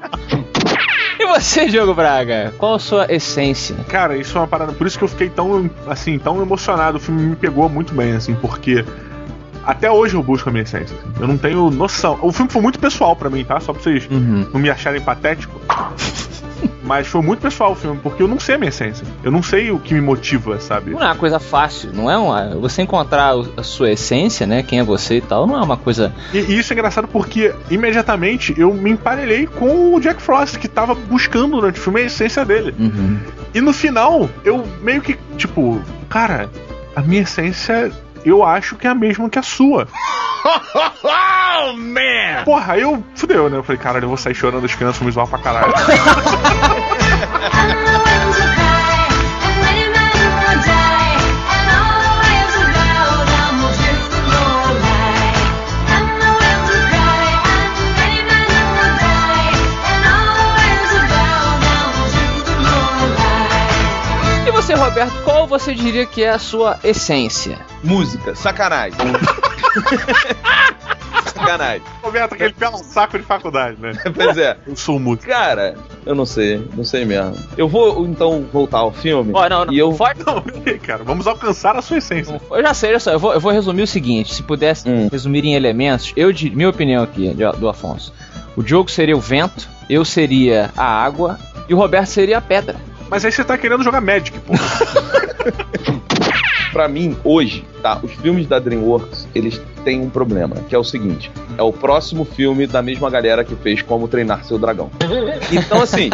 e 1.18 1.26
você, 1.26 1.66
Diogo 1.66 1.94
Braga? 1.94 2.52
Qual 2.58 2.74
a 2.74 2.78
sua 2.78 3.06
essência? 3.12 3.74
Cara, 3.88 4.16
isso 4.16 4.36
é 4.36 4.40
uma 4.40 4.46
parada. 4.46 4.72
Por 4.72 4.86
isso 4.86 4.98
que 4.98 5.04
eu 5.04 5.08
fiquei 5.08 5.30
tão, 5.30 5.70
assim, 5.86 6.18
tão 6.18 6.40
emocionado. 6.42 6.98
O 6.98 7.00
filme 7.00 7.22
me 7.22 7.36
pegou 7.36 7.68
muito 7.68 7.94
bem, 7.94 8.12
assim, 8.12 8.34
porque 8.34 8.84
até 9.64 9.90
hoje 9.90 10.14
eu 10.14 10.22
busco 10.22 10.48
a 10.48 10.52
minha 10.52 10.62
essência. 10.62 10.96
assim. 10.96 11.12
Eu 11.20 11.28
não 11.28 11.38
tenho 11.38 11.70
noção. 11.70 12.18
O 12.22 12.32
filme 12.32 12.50
foi 12.50 12.62
muito 12.62 12.78
pessoal 12.78 13.16
pra 13.16 13.30
mim, 13.30 13.44
tá? 13.44 13.60
Só 13.60 13.72
pra 13.72 13.82
vocês 13.82 14.06
Uhum. 14.10 14.46
não 14.52 14.60
me 14.60 14.70
acharem 14.70 15.00
patético. 15.00 15.60
Mas 16.82 17.06
foi 17.06 17.22
muito 17.22 17.40
pessoal 17.40 17.72
o 17.72 17.74
filme, 17.74 17.98
porque 18.02 18.22
eu 18.22 18.28
não 18.28 18.38
sei 18.38 18.56
a 18.56 18.58
minha 18.58 18.68
essência. 18.68 19.06
Eu 19.22 19.32
não 19.32 19.42
sei 19.42 19.70
o 19.70 19.78
que 19.78 19.94
me 19.94 20.00
motiva, 20.00 20.60
sabe? 20.60 20.90
Não 20.90 21.02
é 21.02 21.06
uma 21.06 21.16
coisa 21.16 21.38
fácil, 21.38 21.90
não 21.94 22.10
é 22.10 22.16
uma. 22.16 22.56
Você 22.56 22.82
encontrar 22.82 23.34
a 23.56 23.62
sua 23.62 23.90
essência, 23.90 24.46
né? 24.46 24.62
Quem 24.62 24.80
é 24.80 24.84
você 24.84 25.16
e 25.16 25.20
tal, 25.20 25.46
não 25.46 25.56
é 25.56 25.62
uma 25.62 25.76
coisa. 25.76 26.14
E, 26.32 26.38
e 26.38 26.58
isso 26.58 26.72
é 26.72 26.74
engraçado 26.74 27.08
porque 27.08 27.54
imediatamente 27.70 28.54
eu 28.58 28.72
me 28.74 28.90
emparelhei 28.90 29.46
com 29.46 29.94
o 29.94 30.00
Jack 30.00 30.20
Frost, 30.20 30.58
que 30.58 30.68
tava 30.68 30.94
buscando 30.94 31.56
durante 31.56 31.80
o 31.80 31.82
filme 31.82 32.02
a 32.02 32.04
essência 32.04 32.44
dele. 32.44 32.74
Uhum. 32.78 33.18
E 33.54 33.60
no 33.60 33.72
final, 33.72 34.28
eu 34.44 34.66
meio 34.82 35.00
que, 35.00 35.16
tipo, 35.36 35.80
cara, 36.08 36.50
a 36.94 37.00
minha 37.00 37.22
essência 37.22 37.90
eu 38.24 38.44
acho 38.44 38.76
que 38.76 38.86
é 38.86 38.90
a 38.90 38.94
mesma 38.94 39.28
que 39.28 39.38
a 39.38 39.42
sua. 39.42 39.88
Oh, 41.66 41.72
man! 41.74 42.44
Porra, 42.44 42.74
aí 42.74 42.82
eu 42.82 43.02
fudeu, 43.14 43.48
né? 43.48 43.56
Eu 43.56 43.62
falei, 43.62 43.80
caralho, 43.80 44.04
eu 44.04 44.08
vou 44.08 44.18
sair 44.18 44.34
chorando, 44.34 44.66
as 44.66 44.74
crianças 44.74 44.98
vão 44.98 45.06
me 45.06 45.12
zoar 45.12 45.26
pra 45.26 45.38
caralho. 45.38 45.72
E 64.46 64.50
você, 64.50 64.74
Roberto, 64.74 65.14
qual 65.46 65.60
você 65.60 65.74
diria 65.74 66.06
que 66.06 66.22
é 66.24 66.30
a 66.30 66.38
sua 66.38 66.78
essência? 66.82 67.58
Música, 67.82 68.34
sacanagem. 68.34 68.96
sacanagem. 71.34 71.82
Roberto, 72.02 72.32
aquele 72.34 72.52
pé 72.54 72.70
no 72.70 72.78
saco 72.78 73.18
de 73.18 73.24
faculdade, 73.24 73.76
né? 73.80 73.92
Pois 74.14 74.38
é. 74.38 74.56
Eu 74.66 74.74
sou 74.76 74.98
músico. 74.98 75.28
Cara, 75.28 75.74
eu 76.06 76.14
não 76.14 76.24
sei, 76.24 76.66
não 76.74 76.82
sei 76.84 77.04
mesmo. 77.04 77.34
Eu 77.58 77.68
vou 77.68 78.06
então 78.06 78.46
voltar 78.52 78.78
ao 78.78 78.90
filme. 78.92 79.32
Ó, 79.34 79.46
não, 79.48 79.66
não. 79.66 79.72
E 79.72 79.78
eu- 79.78 79.92
Ford- 79.92 80.16
Não, 80.26 80.42
cara, 80.82 81.04
vamos 81.04 81.26
alcançar 81.26 81.76
a 81.76 81.82
sua 81.82 81.98
essência. 81.98 82.40
Eu 82.50 82.62
já 82.62 82.72
sei, 82.72 82.90
olha 82.90 83.00
só, 83.00 83.12
eu 83.12 83.18
vou, 83.18 83.34
eu 83.34 83.40
vou 83.40 83.52
resumir 83.52 83.82
o 83.82 83.86
seguinte: 83.86 84.34
se 84.34 84.42
pudesse 84.42 84.88
Hum. 84.88 85.08
resumir 85.12 85.44
em 85.44 85.54
elementos, 85.54 86.12
eu 86.16 86.32
di- 86.32 86.48
minha 86.50 86.70
opinião 86.70 87.02
aqui 87.02 87.28
de- 87.34 87.52
do 87.58 87.68
Afonso. 87.68 88.12
O 88.56 88.62
Diogo 88.62 88.90
seria 88.90 89.16
o 89.16 89.20
vento, 89.20 89.68
eu 89.90 90.04
seria 90.06 90.70
a 90.76 90.84
água 90.86 91.38
e 91.68 91.74
o 91.74 91.76
Roberto 91.76 92.06
seria 92.06 92.38
a 92.38 92.40
pedra. 92.40 92.76
Mas 93.10 93.22
aí 93.24 93.30
você 93.30 93.44
tá 93.44 93.56
querendo 93.58 93.84
jogar 93.84 94.00
Magic, 94.00 94.38
pô. 94.40 94.54
Pra 96.72 96.88
mim, 96.88 97.16
hoje, 97.22 97.64
tá, 97.80 98.00
os 98.02 98.10
filmes 98.14 98.48
da 98.48 98.58
DreamWorks, 98.58 99.28
eles 99.32 99.60
têm 99.84 100.00
um 100.00 100.10
problema, 100.10 100.56
que 100.68 100.74
é 100.74 100.78
o 100.78 100.82
seguinte, 100.82 101.30
é 101.56 101.62
o 101.62 101.72
próximo 101.72 102.24
filme 102.24 102.66
da 102.66 102.82
mesma 102.82 103.08
galera 103.08 103.44
que 103.44 103.54
fez 103.54 103.80
Como 103.80 104.08
Treinar 104.08 104.44
Seu 104.44 104.58
Dragão. 104.58 104.90
Então, 105.52 105.80
assim, 105.80 106.10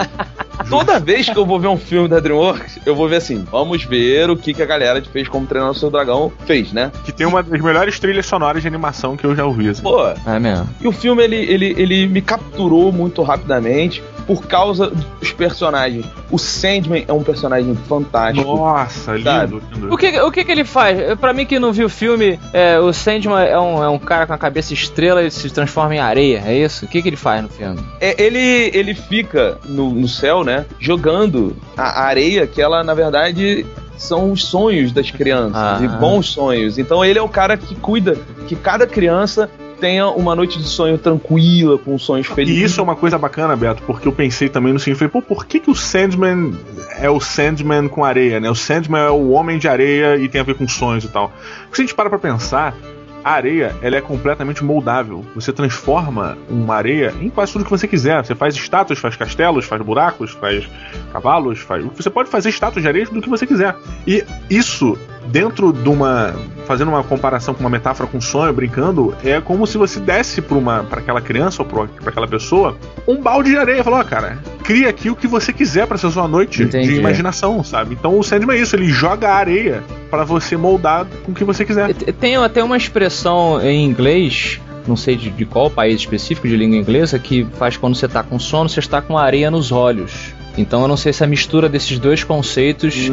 Toda 0.68 0.98
vez 1.00 1.28
que 1.28 1.36
eu 1.38 1.44
vou 1.46 1.58
ver 1.58 1.68
um 1.68 1.76
filme 1.76 2.08
da 2.08 2.20
DreamWorks, 2.20 2.78
eu 2.84 2.94
vou 2.94 3.08
ver 3.08 3.16
assim, 3.16 3.44
vamos 3.50 3.84
ver 3.84 4.30
o 4.30 4.36
que, 4.36 4.52
que 4.54 4.62
a 4.62 4.66
galera 4.66 5.00
que 5.00 5.08
fez 5.08 5.28
Como 5.28 5.46
Treinar 5.46 5.70
o 5.70 5.74
Seu 5.74 5.90
Dragão 5.90 6.32
fez, 6.46 6.72
né? 6.72 6.90
Que 7.04 7.12
tem 7.12 7.26
uma 7.26 7.42
das 7.42 7.60
melhores 7.60 7.98
trilhas 7.98 8.26
sonoras 8.26 8.62
de 8.62 8.68
animação 8.68 9.16
que 9.16 9.24
eu 9.24 9.34
já 9.34 9.44
ouvi. 9.44 9.68
Assim. 9.68 9.82
Pô, 9.82 10.06
É 10.26 10.38
mesmo. 10.38 10.68
e 10.80 10.86
o 10.88 10.92
filme, 10.92 11.22
ele, 11.22 11.36
ele, 11.36 11.74
ele 11.76 12.06
me 12.06 12.20
capturou 12.20 12.92
muito 12.92 13.22
rapidamente 13.22 14.02
por 14.26 14.46
causa 14.46 14.88
dos 15.18 15.32
personagens. 15.32 16.06
O 16.30 16.38
Sandman 16.38 17.04
é 17.08 17.12
um 17.12 17.22
personagem 17.22 17.74
fantástico. 17.88 18.46
Nossa, 18.56 19.16
lindo, 19.16 19.60
lindo. 19.74 19.92
O 19.92 19.96
que, 19.96 20.20
o 20.20 20.30
que 20.30 20.44
que 20.44 20.52
ele 20.52 20.64
faz? 20.64 21.18
Pra 21.18 21.32
mim 21.32 21.44
que 21.44 21.58
não 21.58 21.72
viu 21.72 21.86
o 21.86 21.90
filme, 21.90 22.38
é, 22.52 22.78
o 22.78 22.92
Sandman 22.92 23.42
é 23.44 23.58
um, 23.58 23.82
é 23.82 23.88
um 23.88 23.98
cara 23.98 24.26
com 24.28 24.32
a 24.32 24.38
cabeça 24.38 24.72
estrela 24.72 25.22
e 25.24 25.30
se 25.32 25.50
transforma 25.50 25.96
em 25.96 25.98
areia, 25.98 26.44
é 26.46 26.56
isso? 26.56 26.84
O 26.84 26.88
que 26.88 27.02
que 27.02 27.08
ele 27.08 27.16
faz 27.16 27.42
no 27.42 27.48
filme? 27.48 27.80
É, 28.00 28.22
ele, 28.22 28.70
ele 28.72 28.94
fica 28.94 29.58
no, 29.66 29.90
no 29.90 30.06
céu, 30.06 30.44
né? 30.44 30.49
Jogando 30.78 31.56
a 31.76 32.02
areia, 32.02 32.46
que 32.46 32.60
ela, 32.60 32.82
na 32.84 32.94
verdade, 32.94 33.66
são 33.96 34.32
os 34.32 34.44
sonhos 34.44 34.92
das 34.92 35.10
crianças. 35.10 35.56
Ah. 35.56 35.78
E 35.82 35.88
bons 35.88 36.28
sonhos. 36.28 36.78
Então 36.78 37.04
ele 37.04 37.18
é 37.18 37.22
o 37.22 37.28
cara 37.28 37.56
que 37.56 37.74
cuida 37.74 38.16
que 38.48 38.56
cada 38.56 38.86
criança 38.86 39.50
tenha 39.80 40.08
uma 40.08 40.36
noite 40.36 40.58
de 40.58 40.68
sonho 40.68 40.98
tranquila, 40.98 41.78
com 41.78 41.98
sonhos 41.98 42.26
felizes. 42.26 42.60
E 42.60 42.64
isso 42.64 42.80
é 42.80 42.82
uma 42.82 42.94
coisa 42.94 43.16
bacana, 43.16 43.56
Beto, 43.56 43.82
porque 43.84 44.06
eu 44.06 44.12
pensei 44.12 44.48
também 44.48 44.72
no 44.72 44.78
seguinte, 44.78 44.98
falei, 44.98 45.10
pô, 45.10 45.22
por 45.22 45.46
que, 45.46 45.58
que 45.58 45.70
o 45.70 45.74
Sandman 45.74 46.52
é 46.98 47.08
o 47.08 47.18
Sandman 47.18 47.88
com 47.88 48.04
areia, 48.04 48.38
né? 48.38 48.50
O 48.50 48.54
Sandman 48.54 49.00
é 49.00 49.10
o 49.10 49.30
homem 49.30 49.58
de 49.58 49.66
areia 49.66 50.16
e 50.16 50.28
tem 50.28 50.40
a 50.40 50.44
ver 50.44 50.54
com 50.54 50.68
sonhos 50.68 51.04
e 51.04 51.08
tal. 51.08 51.32
Porque 51.62 51.76
se 51.76 51.82
a 51.82 51.84
gente 51.86 51.94
para 51.94 52.10
pra 52.10 52.18
pensar, 52.18 52.76
a 53.24 53.32
areia, 53.32 53.74
ela 53.82 53.96
é 53.96 54.00
completamente 54.00 54.64
moldável. 54.64 55.24
Você 55.34 55.52
transforma 55.52 56.36
uma 56.48 56.74
areia 56.74 57.14
em 57.20 57.28
quase 57.28 57.52
tudo 57.52 57.64
que 57.64 57.70
você 57.70 57.86
quiser. 57.86 58.24
Você 58.24 58.34
faz 58.34 58.54
estátuas, 58.54 58.98
faz 58.98 59.16
castelos, 59.16 59.64
faz 59.64 59.82
buracos, 59.82 60.32
faz 60.32 60.68
cavalos, 61.12 61.60
faz... 61.60 61.84
Você 61.96 62.10
pode 62.10 62.30
fazer 62.30 62.48
estátuas 62.48 62.82
de 62.82 62.88
areia 62.88 63.06
do 63.06 63.20
que 63.20 63.28
você 63.28 63.46
quiser. 63.46 63.76
E 64.06 64.24
isso, 64.48 64.98
dentro 65.26 65.72
de 65.72 65.88
uma... 65.88 66.34
Fazendo 66.70 66.90
uma 66.90 67.02
comparação 67.02 67.52
com 67.52 67.58
uma 67.58 67.68
metáfora 67.68 68.08
com 68.08 68.20
sonho, 68.20 68.52
brincando, 68.52 69.12
é 69.24 69.40
como 69.40 69.66
se 69.66 69.76
você 69.76 69.98
desse 69.98 70.40
pra, 70.40 70.56
uma, 70.56 70.84
pra 70.84 71.00
aquela 71.00 71.20
criança 71.20 71.62
ou 71.62 71.68
pra, 71.68 71.86
pra 71.86 72.10
aquela 72.10 72.28
pessoa 72.28 72.78
um 73.08 73.20
balde 73.20 73.50
de 73.50 73.56
areia. 73.56 73.82
Falou, 73.82 73.98
ó, 73.98 74.04
cara, 74.04 74.38
cria 74.62 74.88
aqui 74.88 75.10
o 75.10 75.16
que 75.16 75.26
você 75.26 75.52
quiser 75.52 75.88
pra 75.88 75.98
ser 75.98 76.08
sua 76.12 76.28
noite 76.28 76.62
Entendi. 76.62 76.90
de 76.90 76.94
imaginação, 76.94 77.64
sabe? 77.64 77.96
Então 77.98 78.16
o 78.16 78.22
Sandman 78.22 78.56
é 78.56 78.60
isso, 78.60 78.76
ele 78.76 78.86
joga 78.86 79.30
a 79.30 79.34
areia 79.34 79.82
pra 80.08 80.22
você 80.22 80.56
moldar 80.56 81.08
com 81.26 81.32
o 81.32 81.34
que 81.34 81.42
você 81.42 81.64
quiser. 81.64 81.92
Tem 81.92 82.36
até 82.36 82.62
uma 82.62 82.76
expressão 82.76 83.60
em 83.60 83.84
inglês, 83.84 84.60
não 84.86 84.94
sei 84.94 85.16
de, 85.16 85.28
de 85.28 85.44
qual 85.44 85.68
país 85.68 85.96
específico 85.96 86.46
de 86.46 86.56
língua 86.56 86.78
inglesa, 86.78 87.18
que 87.18 87.44
faz 87.58 87.76
quando 87.76 87.96
você 87.96 88.06
tá 88.06 88.22
com 88.22 88.38
sono, 88.38 88.68
você 88.68 88.78
está 88.78 89.02
com 89.02 89.18
areia 89.18 89.50
nos 89.50 89.72
olhos. 89.72 90.32
Então 90.58 90.82
eu 90.82 90.88
não 90.88 90.96
sei 90.96 91.12
se 91.12 91.22
a 91.22 91.26
mistura 91.26 91.68
desses 91.68 91.98
dois 91.98 92.24
conceitos 92.24 93.10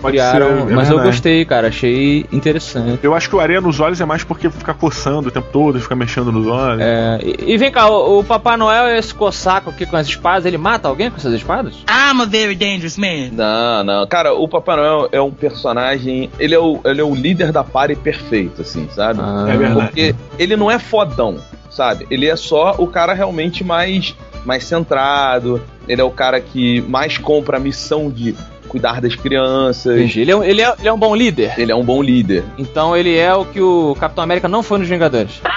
Pode 0.00 0.16
criaram. 0.16 0.66
ser, 0.66 0.72
é 0.72 0.74
mas 0.74 0.88
eu 0.88 0.96
verdade. 0.96 1.02
gostei, 1.16 1.44
cara, 1.44 1.68
achei 1.68 2.24
interessante. 2.32 3.00
Eu 3.02 3.14
acho 3.14 3.28
que 3.28 3.36
o 3.36 3.40
areia 3.40 3.60
nos 3.60 3.80
olhos 3.80 4.00
é 4.00 4.04
mais 4.04 4.22
porque 4.24 4.48
fica 4.48 4.72
coçando 4.72 5.28
o 5.28 5.30
tempo 5.30 5.48
todo, 5.52 5.80
fica 5.80 5.94
mexendo 5.96 6.30
nos 6.32 6.46
olhos. 6.46 6.80
É, 6.80 7.18
e, 7.22 7.52
e 7.54 7.58
vem 7.58 7.70
cá, 7.70 7.88
o, 7.88 8.20
o 8.20 8.24
Papai 8.24 8.56
Noel, 8.56 8.96
esse 8.96 9.12
cossaco 9.14 9.70
aqui 9.70 9.84
com 9.84 9.96
as 9.96 10.06
espadas, 10.06 10.46
ele 10.46 10.56
mata 10.58 10.88
alguém 10.88 11.10
com 11.10 11.16
essas 11.16 11.34
espadas? 11.34 11.74
I'm 11.88 12.20
a 12.22 12.24
very 12.24 12.54
dangerous 12.54 12.96
man. 12.96 13.30
Não, 13.32 13.84
não. 13.84 14.06
Cara, 14.06 14.32
o 14.32 14.48
Papai 14.48 14.76
Noel 14.76 15.08
é 15.12 15.20
um 15.20 15.30
personagem. 15.30 16.30
Ele 16.38 16.54
é 16.54 16.58
o, 16.58 16.80
ele 16.84 17.00
é 17.00 17.04
o 17.04 17.14
líder 17.14 17.52
da 17.52 17.64
party 17.64 17.96
perfeito, 17.96 18.62
assim, 18.62 18.88
sabe? 18.94 19.20
Ah, 19.22 19.46
É 19.48 19.56
verdade. 19.56 19.86
Porque 19.86 20.14
ele 20.38 20.56
não 20.56 20.70
é 20.70 20.78
fodão, 20.78 21.36
sabe? 21.68 22.06
Ele 22.10 22.26
é 22.26 22.36
só 22.36 22.74
o 22.78 22.86
cara 22.86 23.12
realmente 23.12 23.62
mais, 23.64 24.14
mais 24.44 24.64
centrado. 24.64 25.60
Ele 25.88 26.00
é 26.00 26.04
o 26.04 26.10
cara 26.10 26.40
que 26.40 26.80
mais 26.82 27.18
compra 27.18 27.56
a 27.56 27.60
missão 27.60 28.10
de 28.10 28.34
cuidar 28.68 29.00
das 29.00 29.14
crianças. 29.16 29.98
Entendi. 29.98 30.20
Ele 30.20 30.30
é, 30.30 30.36
um- 30.36 30.44
ele, 30.44 30.62
é, 30.62 30.74
ele 30.78 30.88
é 30.88 30.92
um 30.92 30.98
bom 30.98 31.14
líder. 31.14 31.54
Ele 31.58 31.72
é 31.72 31.74
um 31.74 31.84
bom 31.84 32.02
líder. 32.02 32.44
Então 32.56 32.96
ele 32.96 33.16
é 33.16 33.34
o 33.34 33.44
que 33.44 33.60
o 33.60 33.96
Capitão 33.98 34.22
América 34.22 34.46
não 34.48 34.62
foi 34.62 34.78
nos 34.78 34.88
Vingadores. 34.88 35.40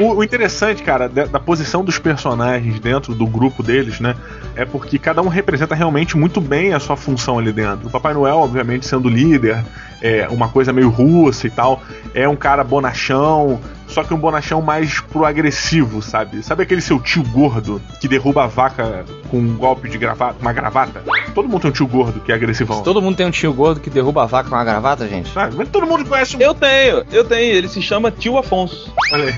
O, 0.00 0.14
o 0.14 0.24
interessante, 0.24 0.82
cara, 0.82 1.06
da, 1.06 1.26
da 1.26 1.38
posição 1.38 1.84
dos 1.84 1.98
personagens 1.98 2.80
dentro 2.80 3.14
do 3.14 3.26
grupo 3.26 3.62
deles, 3.62 4.00
né? 4.00 4.16
É 4.56 4.64
porque 4.64 4.98
cada 4.98 5.20
um 5.20 5.28
representa 5.28 5.74
realmente 5.74 6.16
muito 6.16 6.40
bem 6.40 6.72
a 6.72 6.80
sua 6.80 6.96
função 6.96 7.38
ali 7.38 7.52
dentro. 7.52 7.88
O 7.88 7.90
Papai 7.90 8.14
Noel, 8.14 8.36
obviamente, 8.38 8.86
sendo 8.86 9.06
líder, 9.08 9.62
é 10.00 10.26
uma 10.30 10.48
coisa 10.48 10.72
meio 10.72 10.88
russa 10.88 11.46
e 11.46 11.50
tal. 11.50 11.82
É 12.14 12.26
um 12.26 12.34
cara 12.34 12.64
bonachão, 12.64 13.60
só 13.92 14.02
que 14.02 14.12
um 14.14 14.18
bonachão 14.18 14.60
mais 14.60 15.00
pro 15.00 15.24
agressivo, 15.24 16.02
sabe? 16.02 16.42
Sabe 16.42 16.62
aquele 16.62 16.80
seu 16.80 16.98
tio 17.00 17.22
gordo 17.22 17.80
que 18.00 18.08
derruba 18.08 18.44
a 18.44 18.46
vaca 18.46 19.04
com 19.28 19.38
um 19.38 19.56
golpe 19.56 19.88
de 19.88 19.98
gravata, 19.98 20.36
uma 20.40 20.52
gravata? 20.52 21.02
Todo 21.34 21.48
mundo 21.48 21.62
tem 21.62 21.70
um 21.70 21.74
tio 21.74 21.86
gordo 21.86 22.20
que 22.20 22.32
é 22.32 22.34
agressivão. 22.34 22.82
Todo 22.82 23.00
mundo 23.00 23.16
tem 23.16 23.26
um 23.26 23.30
tio 23.30 23.52
gordo 23.52 23.80
que 23.80 23.90
derruba 23.90 24.22
a 24.22 24.26
vaca 24.26 24.48
com 24.48 24.56
uma 24.56 24.64
gravata, 24.64 25.06
gente? 25.06 25.32
Sabe? 25.32 25.54
Mas 25.56 25.68
todo 25.68 25.86
mundo 25.86 26.04
conhece 26.04 26.36
um. 26.36 26.40
Eu 26.40 26.54
tenho, 26.54 27.04
eu 27.12 27.24
tenho. 27.24 27.54
Ele 27.54 27.68
se 27.68 27.80
chama 27.82 28.10
Tio 28.10 28.38
Afonso. 28.38 28.92
Olha 29.12 29.24
aí. 29.24 29.34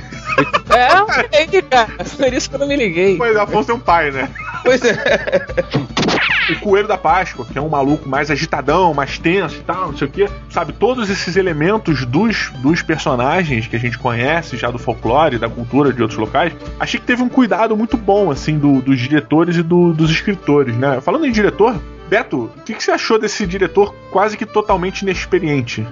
É, 1.33 1.57
é, 1.57 1.63
cara. 1.63 1.91
Por 2.17 2.33
isso 2.33 2.49
que 2.49 2.57
eu 2.57 2.61
não 2.61 2.67
me 2.67 2.77
liguei. 2.77 3.17
Mas 3.17 3.37
Afonso 3.37 3.67
tem 3.67 3.77
um 3.77 3.81
pai, 3.81 4.11
né? 4.11 4.29
Pois 4.63 4.83
é. 4.85 4.95
o 6.53 6.61
Coelho 6.61 6.89
da 6.89 6.99
Páscoa, 6.99 7.45
que 7.45 7.59
é 7.59 7.61
um 7.61 7.69
maluco 7.69 8.09
mais 8.09 8.31
agitadão, 8.31 8.93
mais 8.93 9.19
tenso 9.19 9.57
e 9.57 9.63
tal, 9.63 9.89
não 9.89 9.97
sei 9.97 10.09
o 10.09 10.11
quê. 10.11 10.29
Sabe, 10.51 10.73
todos 10.73 11.09
esses 11.09 11.37
elementos 11.37 12.05
dos, 12.05 12.51
dos 12.57 12.83
personagens 12.83 13.67
que 13.67 13.77
a 13.77 13.79
gente 13.79 13.99
conhece 13.99 14.44
já 14.57 14.71
do 14.71 14.79
folclore, 14.79 15.39
da 15.39 15.49
cultura 15.49 15.93
de 15.93 16.01
outros 16.03 16.19
locais, 16.19 16.53
achei 16.79 17.01
que 17.01 17.07
teve 17.07 17.23
um 17.23 17.29
cuidado 17.29 17.77
muito 17.77 17.97
bom, 17.97 18.31
assim, 18.31 18.59
do- 18.59 18.81
dos 18.81 18.99
diretores 19.01 19.57
e 19.57 19.63
do- 19.63 19.93
dos 19.93 20.11
escritores, 20.11 20.77
né? 20.77 21.01
Falando 21.01 21.27
em 21.27 21.33
diretor, 21.33 21.75
Beto, 22.07 22.51
o 22.55 22.63
que, 22.65 22.75
que 22.75 22.85
você 22.85 22.91
achou 22.91 23.19
desse 23.19 23.47
diretor 23.47 23.95
quase 24.13 24.37
que 24.37 24.45
totalmente 24.45 25.01
inexperiente? 25.03 25.87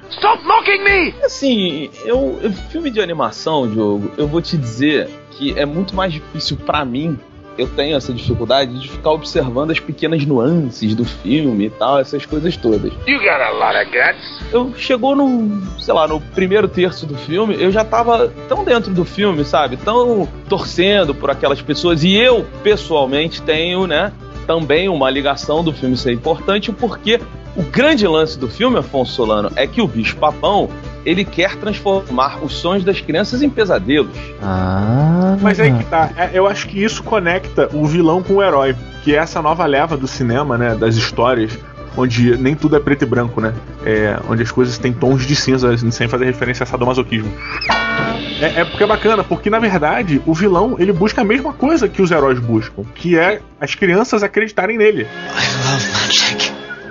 Assim, 1.24 1.88
eu, 2.04 2.38
eu- 2.42 2.52
filme 2.52 2.90
de 2.90 3.00
animação, 3.00 3.66
Diogo, 3.68 4.10
eu 4.18 4.28
vou 4.28 4.42
te 4.42 4.58
dizer 4.58 5.08
que 5.30 5.58
é 5.58 5.64
muito 5.64 5.96
mais 5.96 6.12
difícil 6.12 6.58
pra 6.58 6.84
mim. 6.84 7.18
Eu 7.58 7.68
tenho 7.68 7.96
essa 7.96 8.12
dificuldade 8.12 8.78
de 8.80 8.88
ficar 8.88 9.10
observando 9.10 9.70
as 9.70 9.80
pequenas 9.80 10.24
nuances 10.24 10.94
do 10.94 11.04
filme 11.04 11.66
e 11.66 11.70
tal, 11.70 11.98
essas 11.98 12.24
coisas 12.24 12.56
todas. 12.56 12.92
You 13.06 13.18
got 13.18 13.40
a 13.40 13.50
lot 13.50 13.76
of 13.76 13.90
guts. 13.90 14.52
Eu 14.52 14.72
chegou 14.76 15.14
no, 15.14 15.60
sei 15.78 15.92
lá, 15.92 16.08
no 16.08 16.20
primeiro 16.20 16.68
terço 16.68 17.06
do 17.06 17.16
filme, 17.16 17.56
eu 17.58 17.70
já 17.70 17.84
tava 17.84 18.32
tão 18.48 18.64
dentro 18.64 18.92
do 18.92 19.04
filme, 19.04 19.44
sabe? 19.44 19.76
Tão 19.76 20.28
torcendo 20.48 21.14
por 21.14 21.30
aquelas 21.30 21.60
pessoas. 21.60 22.02
E 22.04 22.14
eu, 22.14 22.46
pessoalmente, 22.62 23.42
tenho, 23.42 23.86
né, 23.86 24.12
também 24.46 24.88
uma 24.88 25.10
ligação 25.10 25.62
do 25.62 25.72
filme 25.72 25.96
ser 25.96 26.12
importante, 26.12 26.72
porque 26.72 27.20
o 27.56 27.62
grande 27.62 28.06
lance 28.06 28.38
do 28.38 28.48
filme, 28.48 28.78
Afonso 28.78 29.12
Solano, 29.12 29.52
é 29.56 29.66
que 29.66 29.80
o 29.80 29.86
bicho 29.86 30.16
papão 30.16 30.68
ele 31.04 31.24
quer 31.24 31.56
transformar 31.56 32.42
os 32.42 32.54
sonhos 32.54 32.84
das 32.84 33.00
crianças 33.00 33.42
em 33.42 33.50
pesadelos. 33.50 34.16
Ah. 34.42 35.36
Mas 35.40 35.58
aí 35.58 35.72
que 35.72 35.84
tá, 35.84 36.10
é, 36.16 36.30
eu 36.32 36.46
acho 36.46 36.68
que 36.68 36.82
isso 36.82 37.02
conecta 37.02 37.68
o 37.72 37.86
vilão 37.86 38.22
com 38.22 38.34
o 38.34 38.42
herói, 38.42 38.74
que 39.02 39.14
é 39.14 39.18
essa 39.18 39.42
nova 39.42 39.66
leva 39.66 39.96
do 39.96 40.06
cinema, 40.06 40.56
né, 40.56 40.74
das 40.74 40.96
histórias, 40.96 41.58
onde 41.96 42.36
nem 42.36 42.54
tudo 42.54 42.76
é 42.76 42.80
preto 42.80 43.02
e 43.02 43.06
branco, 43.06 43.40
né? 43.40 43.52
É, 43.84 44.18
onde 44.28 44.42
as 44.42 44.50
coisas 44.50 44.78
têm 44.78 44.92
tons 44.92 45.26
de 45.26 45.36
cinza, 45.36 45.76
sem 45.90 46.08
fazer 46.08 46.24
referência 46.24 46.64
a 46.64 46.66
sadomasoquismo. 46.66 47.30
É, 48.40 48.60
é 48.60 48.64
porque 48.64 48.82
é 48.82 48.86
bacana, 48.86 49.22
porque 49.22 49.50
na 49.50 49.58
verdade 49.58 50.20
o 50.26 50.34
vilão 50.34 50.76
ele 50.78 50.92
busca 50.92 51.20
a 51.20 51.24
mesma 51.24 51.52
coisa 51.52 51.88
que 51.88 52.02
os 52.02 52.10
heróis 52.10 52.38
buscam, 52.38 52.84
que 52.94 53.18
é 53.18 53.40
as 53.60 53.74
crianças 53.74 54.22
acreditarem 54.22 54.78
nele. 54.78 55.06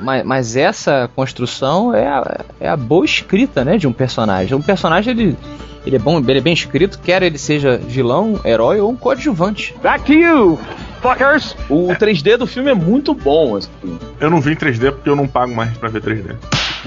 Mas, 0.01 0.25
mas 0.25 0.55
essa 0.55 1.09
construção 1.15 1.93
é 1.93 2.07
a, 2.07 2.39
é 2.59 2.69
a 2.69 2.75
boa 2.77 3.05
escrita, 3.05 3.63
né, 3.63 3.77
de 3.77 3.87
um 3.87 3.93
personagem. 3.93 4.55
Um 4.57 4.61
personagem, 4.61 5.11
ele, 5.11 5.37
ele 5.85 5.95
é 5.95 5.99
bom, 5.99 6.19
ele 6.19 6.37
é 6.39 6.41
bem 6.41 6.53
escrito, 6.53 6.99
quer 6.99 7.21
ele 7.23 7.37
seja 7.37 7.77
vilão, 7.77 8.39
herói 8.43 8.79
ou 8.81 8.89
um 8.91 8.95
coadjuvante. 8.95 9.73
Back 9.81 10.03
to 10.05 10.13
you, 10.13 10.59
fuckers. 11.01 11.55
O 11.69 11.87
3D 11.89 12.37
do 12.37 12.47
filme 12.47 12.71
é 12.71 12.73
muito 12.75 13.13
bom, 13.13 13.55
assim. 13.55 13.69
Eu 14.19 14.29
não 14.29 14.41
vi 14.41 14.53
em 14.53 14.55
3D 14.55 14.91
porque 14.91 15.09
eu 15.09 15.15
não 15.15 15.27
pago 15.27 15.53
mais 15.55 15.75
pra 15.77 15.89
ver 15.89 16.01
3D. 16.01 16.35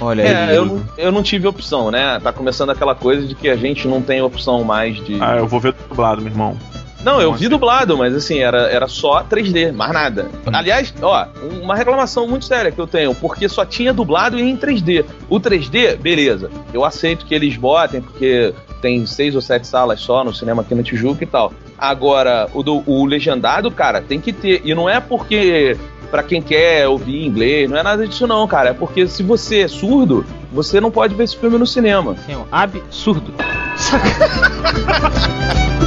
Olha 0.00 0.24
aí. 0.24 0.50
É, 0.52 0.56
eu, 0.56 0.66
não- 0.66 0.82
eu 0.98 1.12
não 1.12 1.22
tive 1.22 1.46
opção, 1.46 1.90
né? 1.90 2.18
Tá 2.20 2.32
começando 2.32 2.70
aquela 2.70 2.94
coisa 2.96 3.26
de 3.26 3.34
que 3.34 3.48
a 3.48 3.56
gente 3.56 3.86
não 3.86 4.02
tem 4.02 4.20
opção 4.22 4.64
mais 4.64 4.96
de. 5.04 5.18
Ah, 5.20 5.36
eu 5.36 5.46
vou 5.46 5.60
ver 5.60 5.72
dublado, 5.88 6.20
meu 6.20 6.32
irmão. 6.32 6.56
Não, 7.04 7.20
eu 7.20 7.32
vi 7.34 7.48
dublado, 7.48 7.98
mas 7.98 8.14
assim, 8.14 8.38
era, 8.38 8.62
era 8.70 8.88
só 8.88 9.22
3D, 9.24 9.72
mais 9.72 9.92
nada. 9.92 10.28
Aliás, 10.52 10.92
ó, 11.02 11.26
uma 11.62 11.74
reclamação 11.76 12.26
muito 12.26 12.44
séria 12.46 12.72
que 12.72 12.80
eu 12.80 12.86
tenho, 12.86 13.14
porque 13.14 13.48
só 13.48 13.64
tinha 13.64 13.92
dublado 13.92 14.38
em 14.40 14.56
3D. 14.56 15.04
O 15.28 15.38
3D, 15.38 15.96
beleza, 15.96 16.50
eu 16.72 16.84
aceito 16.84 17.26
que 17.26 17.34
eles 17.34 17.56
botem, 17.56 18.00
porque 18.00 18.54
tem 18.80 19.04
seis 19.06 19.34
ou 19.34 19.40
sete 19.40 19.66
salas 19.66 20.00
só 20.00 20.24
no 20.24 20.34
cinema 20.34 20.62
aqui 20.62 20.74
na 20.74 20.82
Tijuca 20.82 21.22
e 21.22 21.26
tal. 21.26 21.52
Agora, 21.78 22.48
o, 22.54 22.62
do- 22.62 22.82
o 22.86 23.04
legendado, 23.04 23.70
cara, 23.70 24.00
tem 24.00 24.20
que 24.20 24.32
ter. 24.32 24.62
E 24.64 24.74
não 24.74 24.88
é 24.88 25.00
porque. 25.00 25.76
Pra 26.10 26.22
quem 26.22 26.40
quer 26.40 26.86
ouvir 26.86 27.26
inglês, 27.26 27.68
não 27.68 27.76
é 27.76 27.82
nada 27.82 28.06
disso 28.06 28.24
não, 28.24 28.46
cara. 28.46 28.70
É 28.70 28.72
porque 28.72 29.04
se 29.08 29.20
você 29.24 29.62
é 29.62 29.68
surdo, 29.68 30.24
você 30.52 30.80
não 30.80 30.88
pode 30.88 31.12
ver 31.12 31.24
esse 31.24 31.36
filme 31.36 31.58
no 31.58 31.66
cinema. 31.66 32.14
Um 32.28 32.44
absurdo. 32.52 33.34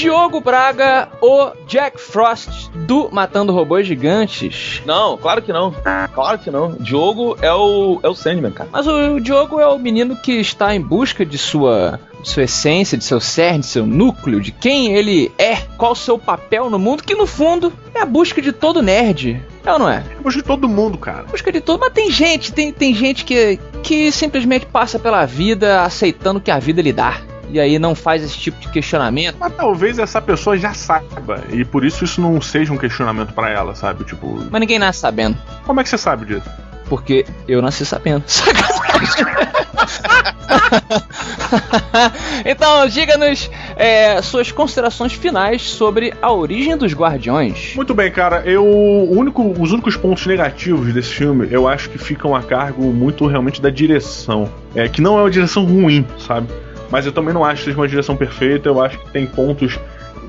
Diogo 0.00 0.40
Braga, 0.40 1.10
o 1.20 1.50
Jack 1.66 2.00
Frost 2.00 2.70
do 2.86 3.10
Matando 3.12 3.52
Robôs 3.52 3.86
Gigantes. 3.86 4.80
Não, 4.86 5.18
claro 5.18 5.42
que 5.42 5.52
não. 5.52 5.74
Claro 6.14 6.38
que 6.38 6.50
não. 6.50 6.72
Diogo 6.80 7.36
é 7.42 7.52
o, 7.52 8.00
é 8.02 8.08
o 8.08 8.14
Sandman, 8.14 8.50
cara. 8.50 8.70
Mas 8.72 8.86
o, 8.86 9.16
o 9.16 9.20
Diogo 9.20 9.60
é 9.60 9.66
o 9.66 9.78
menino 9.78 10.16
que 10.16 10.32
está 10.32 10.74
em 10.74 10.80
busca 10.80 11.22
de 11.26 11.36
sua, 11.36 12.00
de 12.22 12.30
sua 12.30 12.44
essência, 12.44 12.96
de 12.96 13.04
seu 13.04 13.20
cerne, 13.20 13.58
de 13.58 13.66
seu 13.66 13.86
núcleo, 13.86 14.40
de 14.40 14.52
quem 14.52 14.94
ele 14.94 15.30
é, 15.36 15.56
qual 15.76 15.92
o 15.92 15.96
seu 15.96 16.18
papel 16.18 16.70
no 16.70 16.78
mundo, 16.78 17.02
que 17.02 17.14
no 17.14 17.26
fundo 17.26 17.70
é 17.94 18.00
a 18.00 18.06
busca 18.06 18.40
de 18.40 18.52
todo 18.52 18.80
nerd. 18.80 19.38
É 19.66 19.70
ou 19.70 19.78
não 19.78 19.90
é? 19.90 20.02
Eu 20.16 20.22
gosto 20.22 20.38
de 20.38 20.44
todo 20.44 20.66
mundo, 20.66 20.96
cara. 20.96 21.24
Busca 21.24 21.52
de 21.52 21.60
todo. 21.60 21.78
Mas 21.78 21.92
tem 21.92 22.10
gente, 22.10 22.54
tem, 22.54 22.72
tem 22.72 22.94
gente 22.94 23.22
que, 23.22 23.58
que 23.82 24.10
simplesmente 24.10 24.64
passa 24.64 24.98
pela 24.98 25.26
vida 25.26 25.82
aceitando 25.82 26.38
o 26.38 26.42
que 26.42 26.50
a 26.50 26.58
vida 26.58 26.80
lhe 26.80 26.90
dá. 26.94 27.20
E 27.52 27.60
aí 27.60 27.78
não 27.78 27.94
faz 27.94 28.22
esse 28.22 28.38
tipo 28.38 28.58
de 28.60 28.68
questionamento. 28.68 29.36
Mas 29.38 29.52
talvez 29.54 29.98
essa 29.98 30.20
pessoa 30.20 30.56
já 30.56 30.72
saiba. 30.72 31.44
E 31.50 31.64
por 31.64 31.84
isso 31.84 32.04
isso 32.04 32.20
não 32.20 32.40
seja 32.40 32.72
um 32.72 32.76
questionamento 32.76 33.32
pra 33.32 33.50
ela, 33.50 33.74
sabe? 33.74 34.04
Tipo, 34.04 34.38
Mas 34.50 34.60
ninguém 34.60 34.78
nasce 34.78 35.00
sabendo. 35.00 35.36
como 35.64 35.80
é 35.80 35.82
que 35.82 35.88
você 35.88 35.98
sabe 35.98 36.26
disso? 36.26 36.48
Porque 36.88 37.24
eu 37.46 37.62
nasci 37.62 37.86
sabendo. 37.86 38.24
Então, 42.44 42.86
diga-nos 42.86 43.50
é, 43.76 44.20
suas 44.22 44.50
considerações 44.52 45.12
finais 45.12 45.62
sobre 45.62 46.14
a 46.20 46.32
origem 46.32 46.76
dos 46.76 46.92
Guardiões. 46.92 47.74
Muito 47.74 47.94
bem, 47.94 48.10
cara. 48.10 48.42
Eu, 48.44 48.64
único, 48.64 49.54
os 49.60 49.72
únicos 49.72 49.96
pontos 49.96 50.26
negativos 50.26 50.92
desse 50.92 51.10
filme, 51.10 51.48
eu 51.50 51.68
acho 51.68 51.90
que 51.90 51.98
ficam 51.98 52.34
a 52.34 52.42
cargo 52.42 52.84
muito 52.84 53.26
realmente 53.26 53.60
da 53.60 53.70
direção. 53.70 54.48
É, 54.74 54.88
que 54.88 55.00
não 55.00 55.18
é 55.18 55.22
uma 55.22 55.30
direção 55.30 55.64
ruim, 55.64 56.06
sabe? 56.18 56.48
Mas 56.90 57.06
eu 57.06 57.12
também 57.12 57.32
não 57.32 57.44
acho 57.44 57.60
que 57.60 57.64
seja 57.66 57.78
uma 57.78 57.88
direção 57.88 58.16
perfeita. 58.16 58.68
Eu 58.68 58.82
acho 58.82 58.98
que 58.98 59.10
tem 59.10 59.26
pontos 59.26 59.78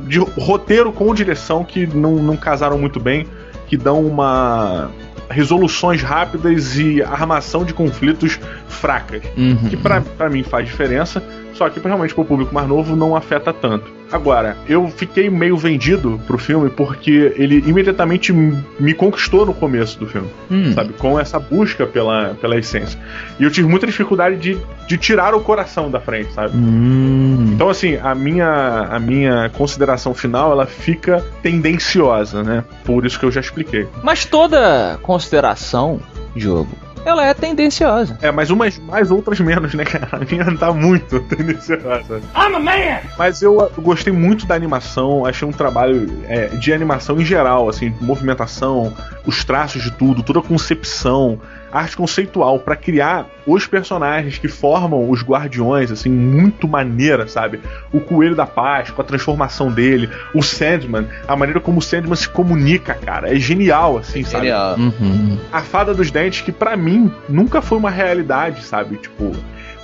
de 0.08 0.20
roteiro 0.20 0.92
com 0.92 1.14
direção 1.14 1.64
que 1.64 1.86
não, 1.88 2.16
não 2.16 2.38
casaram 2.38 2.78
muito 2.78 3.00
bem, 3.00 3.28
que 3.68 3.78
dão 3.78 4.06
uma 4.06 4.90
resoluções 5.30 6.02
rápidas 6.02 6.78
e 6.78 7.02
armação 7.02 7.64
de 7.64 7.74
conflitos 7.74 8.38
fracas. 8.68 9.24
Uhum. 9.38 9.70
que 9.70 9.78
pra, 9.78 10.02
pra 10.02 10.30
mim 10.30 10.44
faz 10.44 10.66
diferença, 10.66 11.24
só 11.54 11.70
que 11.70 11.80
realmente 11.80 12.14
pro 12.14 12.26
público 12.26 12.54
mais 12.54 12.68
novo 12.68 12.96
não 12.96 13.16
afeta 13.16 13.52
tanto. 13.54 14.00
Agora, 14.12 14.58
eu 14.68 14.90
fiquei 14.90 15.30
meio 15.30 15.56
vendido 15.56 16.20
pro 16.28 16.38
filme 16.38 16.70
porque 16.70 17.34
ele 17.38 17.64
imediatamente 17.66 18.34
me 18.34 18.94
conquistou 18.94 19.46
no 19.46 19.54
começo 19.54 19.98
do 19.98 20.06
filme, 20.06 20.28
Hum. 20.50 20.74
sabe? 20.74 20.92
Com 20.94 21.18
essa 21.18 21.40
busca 21.40 21.86
pela, 21.86 22.36
pela 22.42 22.58
essência. 22.58 23.00
E 23.40 23.44
eu 23.46 23.50
tive 23.50 23.70
muita 23.70 23.86
dificuldade 23.88 24.36
de, 24.36 24.58
de 24.86 24.98
tirar 24.98 25.34
o 25.34 25.40
coração 25.40 25.90
da 25.90 26.02
frente, 26.02 26.34
sabe? 26.34 26.52
Hum. 26.58 27.52
Então, 27.54 27.70
assim, 27.70 27.98
a 28.04 28.14
minha, 28.14 28.50
a 28.90 29.00
minha 29.00 29.50
consideração 29.56 30.14
final, 30.14 30.52
ela 30.52 30.66
fica 30.66 31.24
tendenciosa, 31.42 32.44
né? 32.44 32.64
Por 32.84 33.06
isso 33.06 33.18
que 33.18 33.26
eu 33.26 33.32
já 33.32 33.40
expliquei. 33.40 33.88
Mas 34.04 34.26
toda 34.26 35.00
consideração, 35.02 36.02
Diogo, 36.36 36.68
ela 37.06 37.26
é 37.26 37.34
tendenciosa. 37.34 38.18
É, 38.22 38.32
mas 38.32 38.50
umas 38.50 38.78
mais, 38.80 39.12
outras 39.12 39.40
menos, 39.40 39.74
né, 39.74 39.84
cara? 39.84 40.08
A 40.12 40.20
minha 40.20 40.58
tá 40.58 40.72
muito 40.72 41.20
tendenciosa. 41.28 42.22
I'm 42.36 42.56
a 42.56 42.60
man! 42.60 43.00
Mas 43.18 43.42
eu, 43.42 43.60
eu 43.60 43.84
gostei 43.84 44.14
muito 44.14 44.46
da 44.46 44.56
animação, 44.56 45.26
achei 45.26 45.48
um 45.48 45.52
trabalho 45.52 46.08
é, 46.28 46.48
de 46.48 46.74
animação 46.74 47.20
em 47.20 47.26
geral, 47.26 47.70
assim, 47.70 47.94
movimentação, 48.02 48.94
os 49.26 49.44
traços 49.44 49.82
de 49.84 49.92
tudo, 49.92 50.24
toda 50.24 50.40
a 50.40 50.44
concepção, 50.44 51.40
arte 51.72 51.96
conceitual 51.96 52.60
pra 52.60 52.76
criar 52.76 53.28
os 53.46 53.66
personagens 53.66 54.38
que 54.38 54.48
formam 54.48 55.10
os 55.10 55.24
guardiões, 55.24 55.92
assim, 55.92 56.10
muito 56.10 56.68
maneira, 56.68 57.28
sabe? 57.28 57.60
O 57.92 58.00
Coelho 58.00 58.36
da 58.36 58.46
Paz, 58.46 58.90
com 58.92 59.02
a 59.02 59.06
transformação 59.06 59.72
dele, 59.72 60.10
o 60.34 60.42
Sandman, 60.42 61.08
a 61.28 61.36
maneira 61.36 61.60
como 61.60 61.80
o 61.80 61.82
Sandman 61.82 62.16
se 62.16 62.30
comunica, 62.30 62.94
cara, 62.94 63.34
é 63.34 63.40
genial, 63.40 63.98
assim, 63.98 64.24
sabe? 64.24 64.46
Genial. 64.46 64.76
Uhum. 64.78 65.38
a 65.52 65.62
Fada 65.62 65.94
dos 65.94 66.12
Dentes, 66.12 66.42
que 66.42 66.52
pra 66.52 66.76
mim 66.76 67.12
nunca 67.28 67.62
foi 67.62 67.78
uma 67.78 67.90
realidade, 67.90 68.64
sabe? 68.64 68.98
Tipo, 68.98 69.32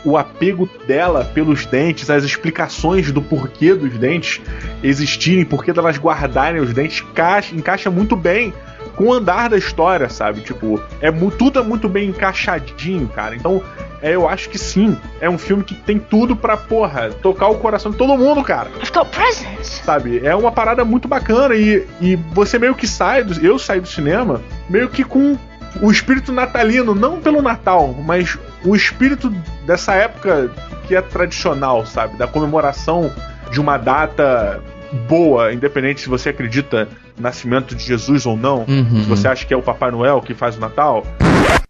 o 0.08 0.18
apego 0.18 0.70
dela 0.88 1.26
pelos 1.26 1.66
dentes, 1.66 2.10
as 2.10 2.24
explicações 2.24 3.12
do 3.12 3.22
porquê 3.22 3.74
dos 3.74 3.98
dentes 3.98 4.42
existirem, 4.82 5.44
porquê 5.44 5.74
delas 5.74 5.98
guardarem 5.98 6.62
os 6.62 6.74
dentes, 6.74 7.02
encaixa, 7.02 7.56
encaixa 7.56 7.92
muito 7.92 8.16
bem 8.16 8.54
com 8.88 9.06
o 9.06 9.14
andar 9.14 9.50
da 9.50 9.58
história, 9.58 10.10
sabe? 10.10 10.42
Tipo, 10.42 10.82
é 11.02 11.12
tudo 11.38 11.60
é 11.60 11.64
muito 11.64 11.88
bem 11.88 12.10
encaixadinho, 12.10 13.08
cara. 13.08 13.36
Então, 13.36 13.62
é, 14.02 14.16
eu 14.16 14.28
acho 14.28 14.50
que 14.50 14.58
sim, 14.58 14.98
é 15.20 15.30
um 15.30 15.38
filme 15.38 15.64
que 15.64 15.74
tem 15.74 15.98
tudo 15.98 16.36
pra, 16.36 16.56
porra, 16.56 17.10
tocar 17.22 17.48
o 17.48 17.56
coração 17.56 17.92
de 17.92 17.98
todo 17.98 18.18
mundo, 18.18 18.44
cara 18.44 18.70
I've 18.82 18.92
got 18.92 19.10
presents. 19.10 19.82
sabe? 19.84 20.26
É 20.26 20.36
uma 20.36 20.52
parada 20.52 20.86
muito 20.86 21.08
bacana 21.08 21.56
e, 21.56 21.88
e 22.00 22.16
você 22.34 22.60
meio 22.60 22.76
que 22.76 22.88
sai, 22.88 23.24
do, 23.24 23.44
eu 23.44 23.58
saí 23.58 23.80
do 23.80 23.88
cinema 23.88 24.42
meio 24.70 24.88
que 24.90 25.04
com 25.04 25.38
o 25.82 25.92
espírito 25.92 26.32
natalino, 26.32 26.96
não 26.96 27.20
pelo 27.20 27.42
Natal, 27.42 27.94
mas 28.06 28.38
o 28.64 28.76
espírito 28.76 29.30
dessa 29.66 29.94
época 29.94 30.52
que 30.88 30.96
é 30.96 31.02
tradicional, 31.02 31.86
sabe? 31.86 32.18
Da 32.18 32.28
comemoração 32.28 33.12
de 33.52 33.60
uma 33.60 33.78
data 33.78 34.62
boa, 35.08 35.54
independente 35.54 36.02
se 36.02 36.10
você 36.10 36.30
acredita 36.30 36.88
nascimento 37.20 37.76
de 37.76 37.84
Jesus 37.84 38.26
ou 38.26 38.36
não, 38.38 38.66
Uhum. 38.68 39.04
se 39.04 39.10
você 39.10 39.28
acha 39.28 39.46
que 39.46 39.54
é 39.54 39.58
o 39.58 39.62
Papai 39.62 39.92
Noel 39.92 40.22
que 40.22 40.34
faz 40.34 40.58
o 40.58 40.60
Natal. 40.60 41.04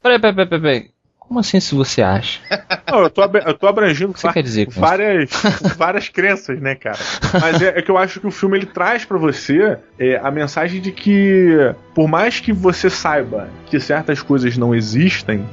Peraí, 0.01 0.19
peraí, 0.19 0.35
peraí, 0.47 0.61
peraí. 0.61 0.85
Como 1.19 1.41
assim 1.41 1.59
se 1.59 1.75
você 1.75 2.01
acha? 2.01 2.39
Não, 2.89 2.99
eu 3.01 3.09
tô, 3.09 3.21
eu 3.21 3.53
tô 3.53 3.67
abrangindo 3.67 4.13
que 4.13 4.31
quer 4.31 4.41
dizer 4.41 4.69
várias, 4.69 5.29
várias 5.75 6.07
crenças, 6.07 6.57
né, 6.61 6.73
cara? 6.73 6.97
Mas 7.41 7.61
é, 7.61 7.77
é 7.79 7.81
que 7.81 7.91
eu 7.91 7.97
acho 7.97 8.21
que 8.21 8.27
o 8.27 8.31
filme 8.31 8.57
ele 8.57 8.65
traz 8.65 9.03
pra 9.03 9.17
você 9.17 9.77
é, 9.99 10.15
a 10.23 10.31
mensagem 10.31 10.79
de 10.79 10.89
que, 10.93 11.49
por 11.93 12.07
mais 12.07 12.39
que 12.39 12.53
você 12.53 12.89
saiba 12.89 13.49
que 13.65 13.77
certas 13.77 14.21
coisas 14.21 14.55
não 14.57 14.73
existem, 14.73 15.45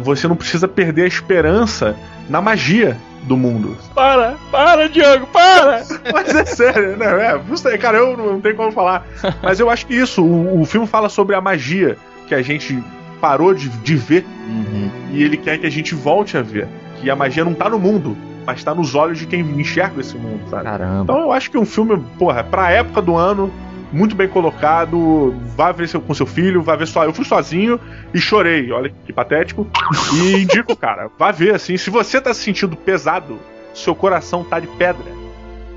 você 0.00 0.26
não 0.28 0.36
precisa 0.36 0.66
perder 0.68 1.02
a 1.02 1.06
esperança 1.06 1.96
na 2.28 2.40
magia 2.40 2.96
do 3.24 3.36
mundo. 3.36 3.76
Para, 3.94 4.36
para, 4.50 4.88
Diogo, 4.88 5.26
para! 5.26 5.84
Mas 6.12 6.34
é 6.34 6.44
sério, 6.44 6.96
né? 6.96 7.06
É, 7.06 7.40
não 7.46 7.56
sei, 7.56 7.76
cara, 7.78 7.98
eu 7.98 8.16
não, 8.16 8.32
não 8.34 8.40
tenho 8.40 8.56
como 8.56 8.72
falar. 8.72 9.06
Mas 9.42 9.60
eu 9.60 9.68
acho 9.68 9.86
que 9.86 9.94
isso, 9.94 10.24
o, 10.24 10.62
o 10.62 10.64
filme 10.64 10.86
fala 10.86 11.08
sobre 11.08 11.34
a 11.36 11.40
magia 11.40 11.96
que 12.26 12.34
a 12.34 12.42
gente 12.42 12.82
parou 13.20 13.52
de, 13.54 13.68
de 13.68 13.96
ver 13.96 14.24
Uhum. 14.48 14.90
e 15.12 15.22
ele 15.22 15.36
quer 15.36 15.58
que 15.58 15.66
a 15.66 15.70
gente 15.70 15.94
volte 15.94 16.36
a 16.36 16.42
ver. 16.42 16.66
Que 17.00 17.08
a 17.10 17.14
magia 17.16 17.44
não 17.44 17.54
tá 17.54 17.68
no 17.68 17.78
mundo, 17.78 18.16
mas 18.46 18.64
tá 18.64 18.74
nos 18.74 18.94
olhos 18.94 19.18
de 19.18 19.26
quem 19.26 19.40
enxerga 19.40 20.00
esse 20.00 20.16
mundo, 20.16 20.40
sabe? 20.50 20.64
Caramba. 20.64 21.02
Então 21.04 21.20
eu 21.20 21.32
acho 21.32 21.50
que 21.50 21.56
é 21.56 21.60
um 21.60 21.64
filme, 21.66 22.02
porra, 22.18 22.42
pra 22.42 22.70
época 22.70 23.00
do 23.00 23.16
ano, 23.16 23.52
muito 23.92 24.14
bem 24.14 24.28
colocado. 24.28 25.34
Vá 25.56 25.72
ver 25.72 25.88
seu, 25.88 26.00
com 26.00 26.14
seu 26.14 26.26
filho, 26.26 26.62
vá 26.62 26.76
ver 26.76 26.86
só. 26.86 27.04
Eu 27.04 27.12
fui 27.12 27.24
sozinho 27.24 27.80
e 28.14 28.20
chorei, 28.20 28.70
olha 28.72 28.92
que 29.04 29.12
patético. 29.12 29.66
E 30.14 30.36
indico, 30.42 30.76
cara, 30.76 31.10
vá 31.18 31.30
ver 31.30 31.54
assim. 31.54 31.76
Se 31.76 31.90
você 31.90 32.20
tá 32.20 32.32
se 32.32 32.42
sentindo 32.42 32.76
pesado, 32.76 33.38
seu 33.74 33.94
coração 33.94 34.44
tá 34.44 34.58
de 34.60 34.66
pedra. 34.66 35.20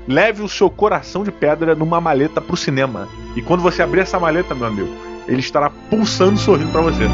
Leve 0.06 0.42
o 0.42 0.48
seu 0.48 0.68
coração 0.68 1.24
de 1.24 1.32
pedra 1.32 1.74
numa 1.74 2.00
maleta 2.00 2.40
pro 2.40 2.56
cinema. 2.56 3.08
E 3.34 3.42
quando 3.42 3.62
você 3.62 3.82
abrir 3.82 4.00
essa 4.00 4.20
maleta, 4.20 4.54
meu 4.54 4.66
amigo, 4.66 4.94
ele 5.26 5.40
estará 5.40 5.70
pulsando 5.70 6.34
e 6.34 6.38
sorrindo 6.38 6.70
pra 6.70 6.82
você. 6.82 7.04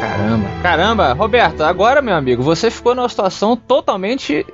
Caramba. 0.00 0.48
Caramba, 0.62 1.12
Roberto, 1.12 1.62
agora, 1.62 2.00
meu 2.00 2.14
amigo, 2.14 2.42
você 2.42 2.70
ficou 2.70 2.94
numa 2.94 3.08
situação 3.08 3.56
totalmente 3.56 4.46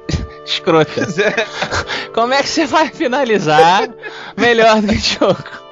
escrota. 0.47 1.01
É. 1.01 1.47
Como 2.15 2.33
é 2.33 2.43
que 2.43 2.49
você 2.49 2.67
vai 2.67 2.89
finalizar 2.89 3.89
melhor 4.37 4.81
do 4.81 4.89
que 4.89 4.95
o 4.95 4.99
Diogo? 4.99 5.67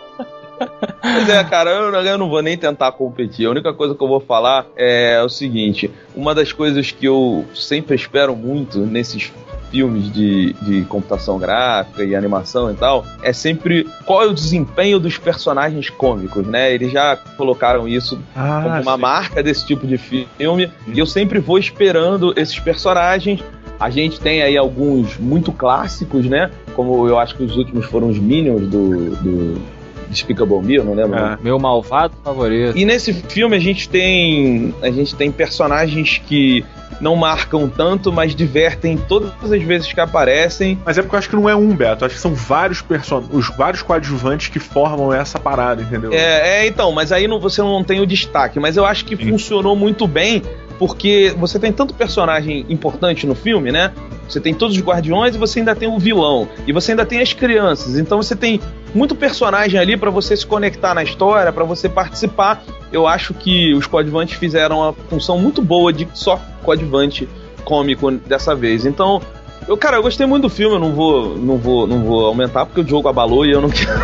Pois 1.02 1.28
é, 1.28 1.42
cara, 1.44 1.70
eu, 1.70 1.90
não- 1.92 2.00
eu 2.00 2.18
não 2.18 2.28
vou 2.28 2.40
nem 2.42 2.56
tentar 2.56 2.92
competir. 2.92 3.46
A 3.46 3.50
única 3.50 3.72
coisa 3.74 3.94
que 3.94 4.02
eu 4.02 4.08
vou 4.08 4.20
falar 4.20 4.66
é 4.76 5.20
o 5.22 5.28
seguinte: 5.28 5.90
uma 6.14 6.34
das 6.34 6.52
coisas 6.52 6.90
que 6.90 7.06
eu 7.06 7.44
sempre 7.54 7.96
espero 7.96 8.34
muito 8.36 8.78
nesses 8.80 9.32
filmes 9.70 10.12
de, 10.12 10.52
de 10.62 10.82
computação 10.84 11.36
gráfica 11.36 12.04
e 12.04 12.14
animação 12.14 12.70
e 12.70 12.74
tal, 12.74 13.04
é 13.22 13.32
sempre 13.32 13.84
qual 14.06 14.22
é 14.22 14.26
o 14.26 14.32
desempenho 14.32 15.00
dos 15.00 15.18
personagens 15.18 15.90
cômicos, 15.90 16.46
né? 16.46 16.72
Eles 16.72 16.92
já 16.92 17.16
colocaram 17.36 17.88
isso 17.88 18.16
como 18.32 18.68
uma 18.68 18.94
sim. 18.94 19.00
marca 19.00 19.42
desse 19.42 19.66
tipo 19.66 19.84
de 19.86 19.98
filme. 19.98 20.70
E 20.86 20.98
eu 20.98 21.06
sempre 21.06 21.40
vou 21.40 21.58
esperando 21.58 22.32
esses 22.36 22.58
personagens. 22.60 23.42
A 23.78 23.90
gente 23.90 24.20
tem 24.20 24.42
aí 24.42 24.56
alguns 24.56 25.18
muito 25.18 25.52
clássicos, 25.52 26.26
né? 26.26 26.50
Como 26.74 27.08
eu 27.08 27.18
acho 27.18 27.36
que 27.36 27.42
os 27.42 27.56
últimos 27.56 27.86
foram 27.86 28.08
os 28.08 28.18
Minions 28.18 28.62
do, 28.62 29.10
do 29.16 29.60
Despicable 30.08 30.62
Me, 30.62 30.76
eu 30.76 30.84
não 30.84 30.94
lembro. 30.94 31.18
É. 31.18 31.38
Meu 31.42 31.58
malvado 31.58 32.14
favorito. 32.22 32.76
E 32.78 32.84
nesse 32.84 33.12
filme 33.12 33.56
a 33.56 33.60
gente 33.60 33.88
tem 33.88 34.74
a 34.80 34.90
gente 34.90 35.14
tem 35.14 35.30
personagens 35.30 36.20
que 36.24 36.64
não 37.00 37.16
marcam 37.16 37.68
tanto, 37.68 38.12
mas 38.12 38.34
divertem 38.34 38.96
todas 38.96 39.32
as 39.52 39.62
vezes 39.62 39.92
que 39.92 40.00
aparecem. 40.00 40.78
Mas 40.84 40.98
é 40.98 41.02
porque 41.02 41.14
eu 41.14 41.18
acho 41.18 41.28
que 41.28 41.36
não 41.36 41.48
é 41.48 41.56
um, 41.56 41.74
Beto. 41.74 42.04
Eu 42.04 42.06
acho 42.06 42.14
que 42.14 42.20
são 42.20 42.34
vários 42.34 42.82
person... 42.82 43.22
os 43.32 43.48
vários 43.56 43.82
coadjuvantes 43.82 44.48
que 44.48 44.58
formam 44.58 45.12
essa 45.12 45.38
parada, 45.38 45.82
entendeu? 45.82 46.12
É, 46.12 46.62
é, 46.62 46.66
então, 46.66 46.92
mas 46.92 47.12
aí 47.12 47.26
não, 47.26 47.40
você 47.40 47.60
não 47.62 47.82
tem 47.82 48.00
o 48.00 48.06
destaque. 48.06 48.60
Mas 48.60 48.76
eu 48.76 48.84
acho 48.84 49.04
que 49.04 49.16
Sim. 49.16 49.30
funcionou 49.30 49.74
muito 49.74 50.06
bem, 50.06 50.42
porque 50.78 51.34
você 51.38 51.58
tem 51.58 51.72
tanto 51.72 51.94
personagem 51.94 52.64
importante 52.68 53.26
no 53.26 53.34
filme, 53.34 53.70
né? 53.70 53.92
Você 54.28 54.40
tem 54.40 54.54
todos 54.54 54.76
os 54.76 54.82
guardiões 54.82 55.34
e 55.34 55.38
você 55.38 55.58
ainda 55.58 55.74
tem 55.74 55.88
o 55.88 55.98
vilão. 55.98 56.48
E 56.66 56.72
você 56.72 56.92
ainda 56.92 57.04
tem 57.04 57.20
as 57.20 57.32
crianças. 57.32 57.98
Então 57.98 58.20
você 58.20 58.34
tem 58.34 58.60
muito 58.94 59.14
personagem 59.14 59.78
ali 59.78 59.96
para 59.96 60.10
você 60.10 60.36
se 60.36 60.46
conectar 60.46 60.94
na 60.94 61.02
história, 61.02 61.52
para 61.52 61.64
você 61.64 61.88
participar. 61.88 62.62
Eu 62.90 63.06
acho 63.06 63.34
que 63.34 63.74
os 63.74 63.86
coadjuvantes 63.86 64.36
fizeram 64.36 64.78
uma 64.78 64.92
função 64.92 65.38
muito 65.38 65.60
boa 65.60 65.92
de 65.92 66.08
só 66.14 66.40
coadjuvante 66.62 67.28
cômico 67.64 68.10
dessa 68.10 68.54
vez. 68.54 68.86
Então, 68.86 69.20
eu, 69.66 69.76
cara, 69.76 69.96
eu 69.96 70.02
gostei 70.02 70.26
muito 70.26 70.42
do 70.42 70.50
filme, 70.50 70.76
eu 70.76 70.80
não 70.80 70.92
vou, 70.92 71.36
não 71.36 71.56
vou, 71.56 71.86
não 71.86 72.02
vou 72.02 72.26
aumentar 72.26 72.66
porque 72.66 72.80
o 72.80 72.86
jogo 72.86 73.08
abalou 73.08 73.46
e 73.46 73.52
eu 73.52 73.60
não 73.60 73.70
quero. 73.70 74.00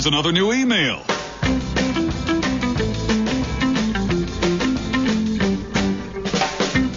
Here's 0.00 0.06
another 0.06 0.32
new 0.32 0.50
email. 0.50 1.04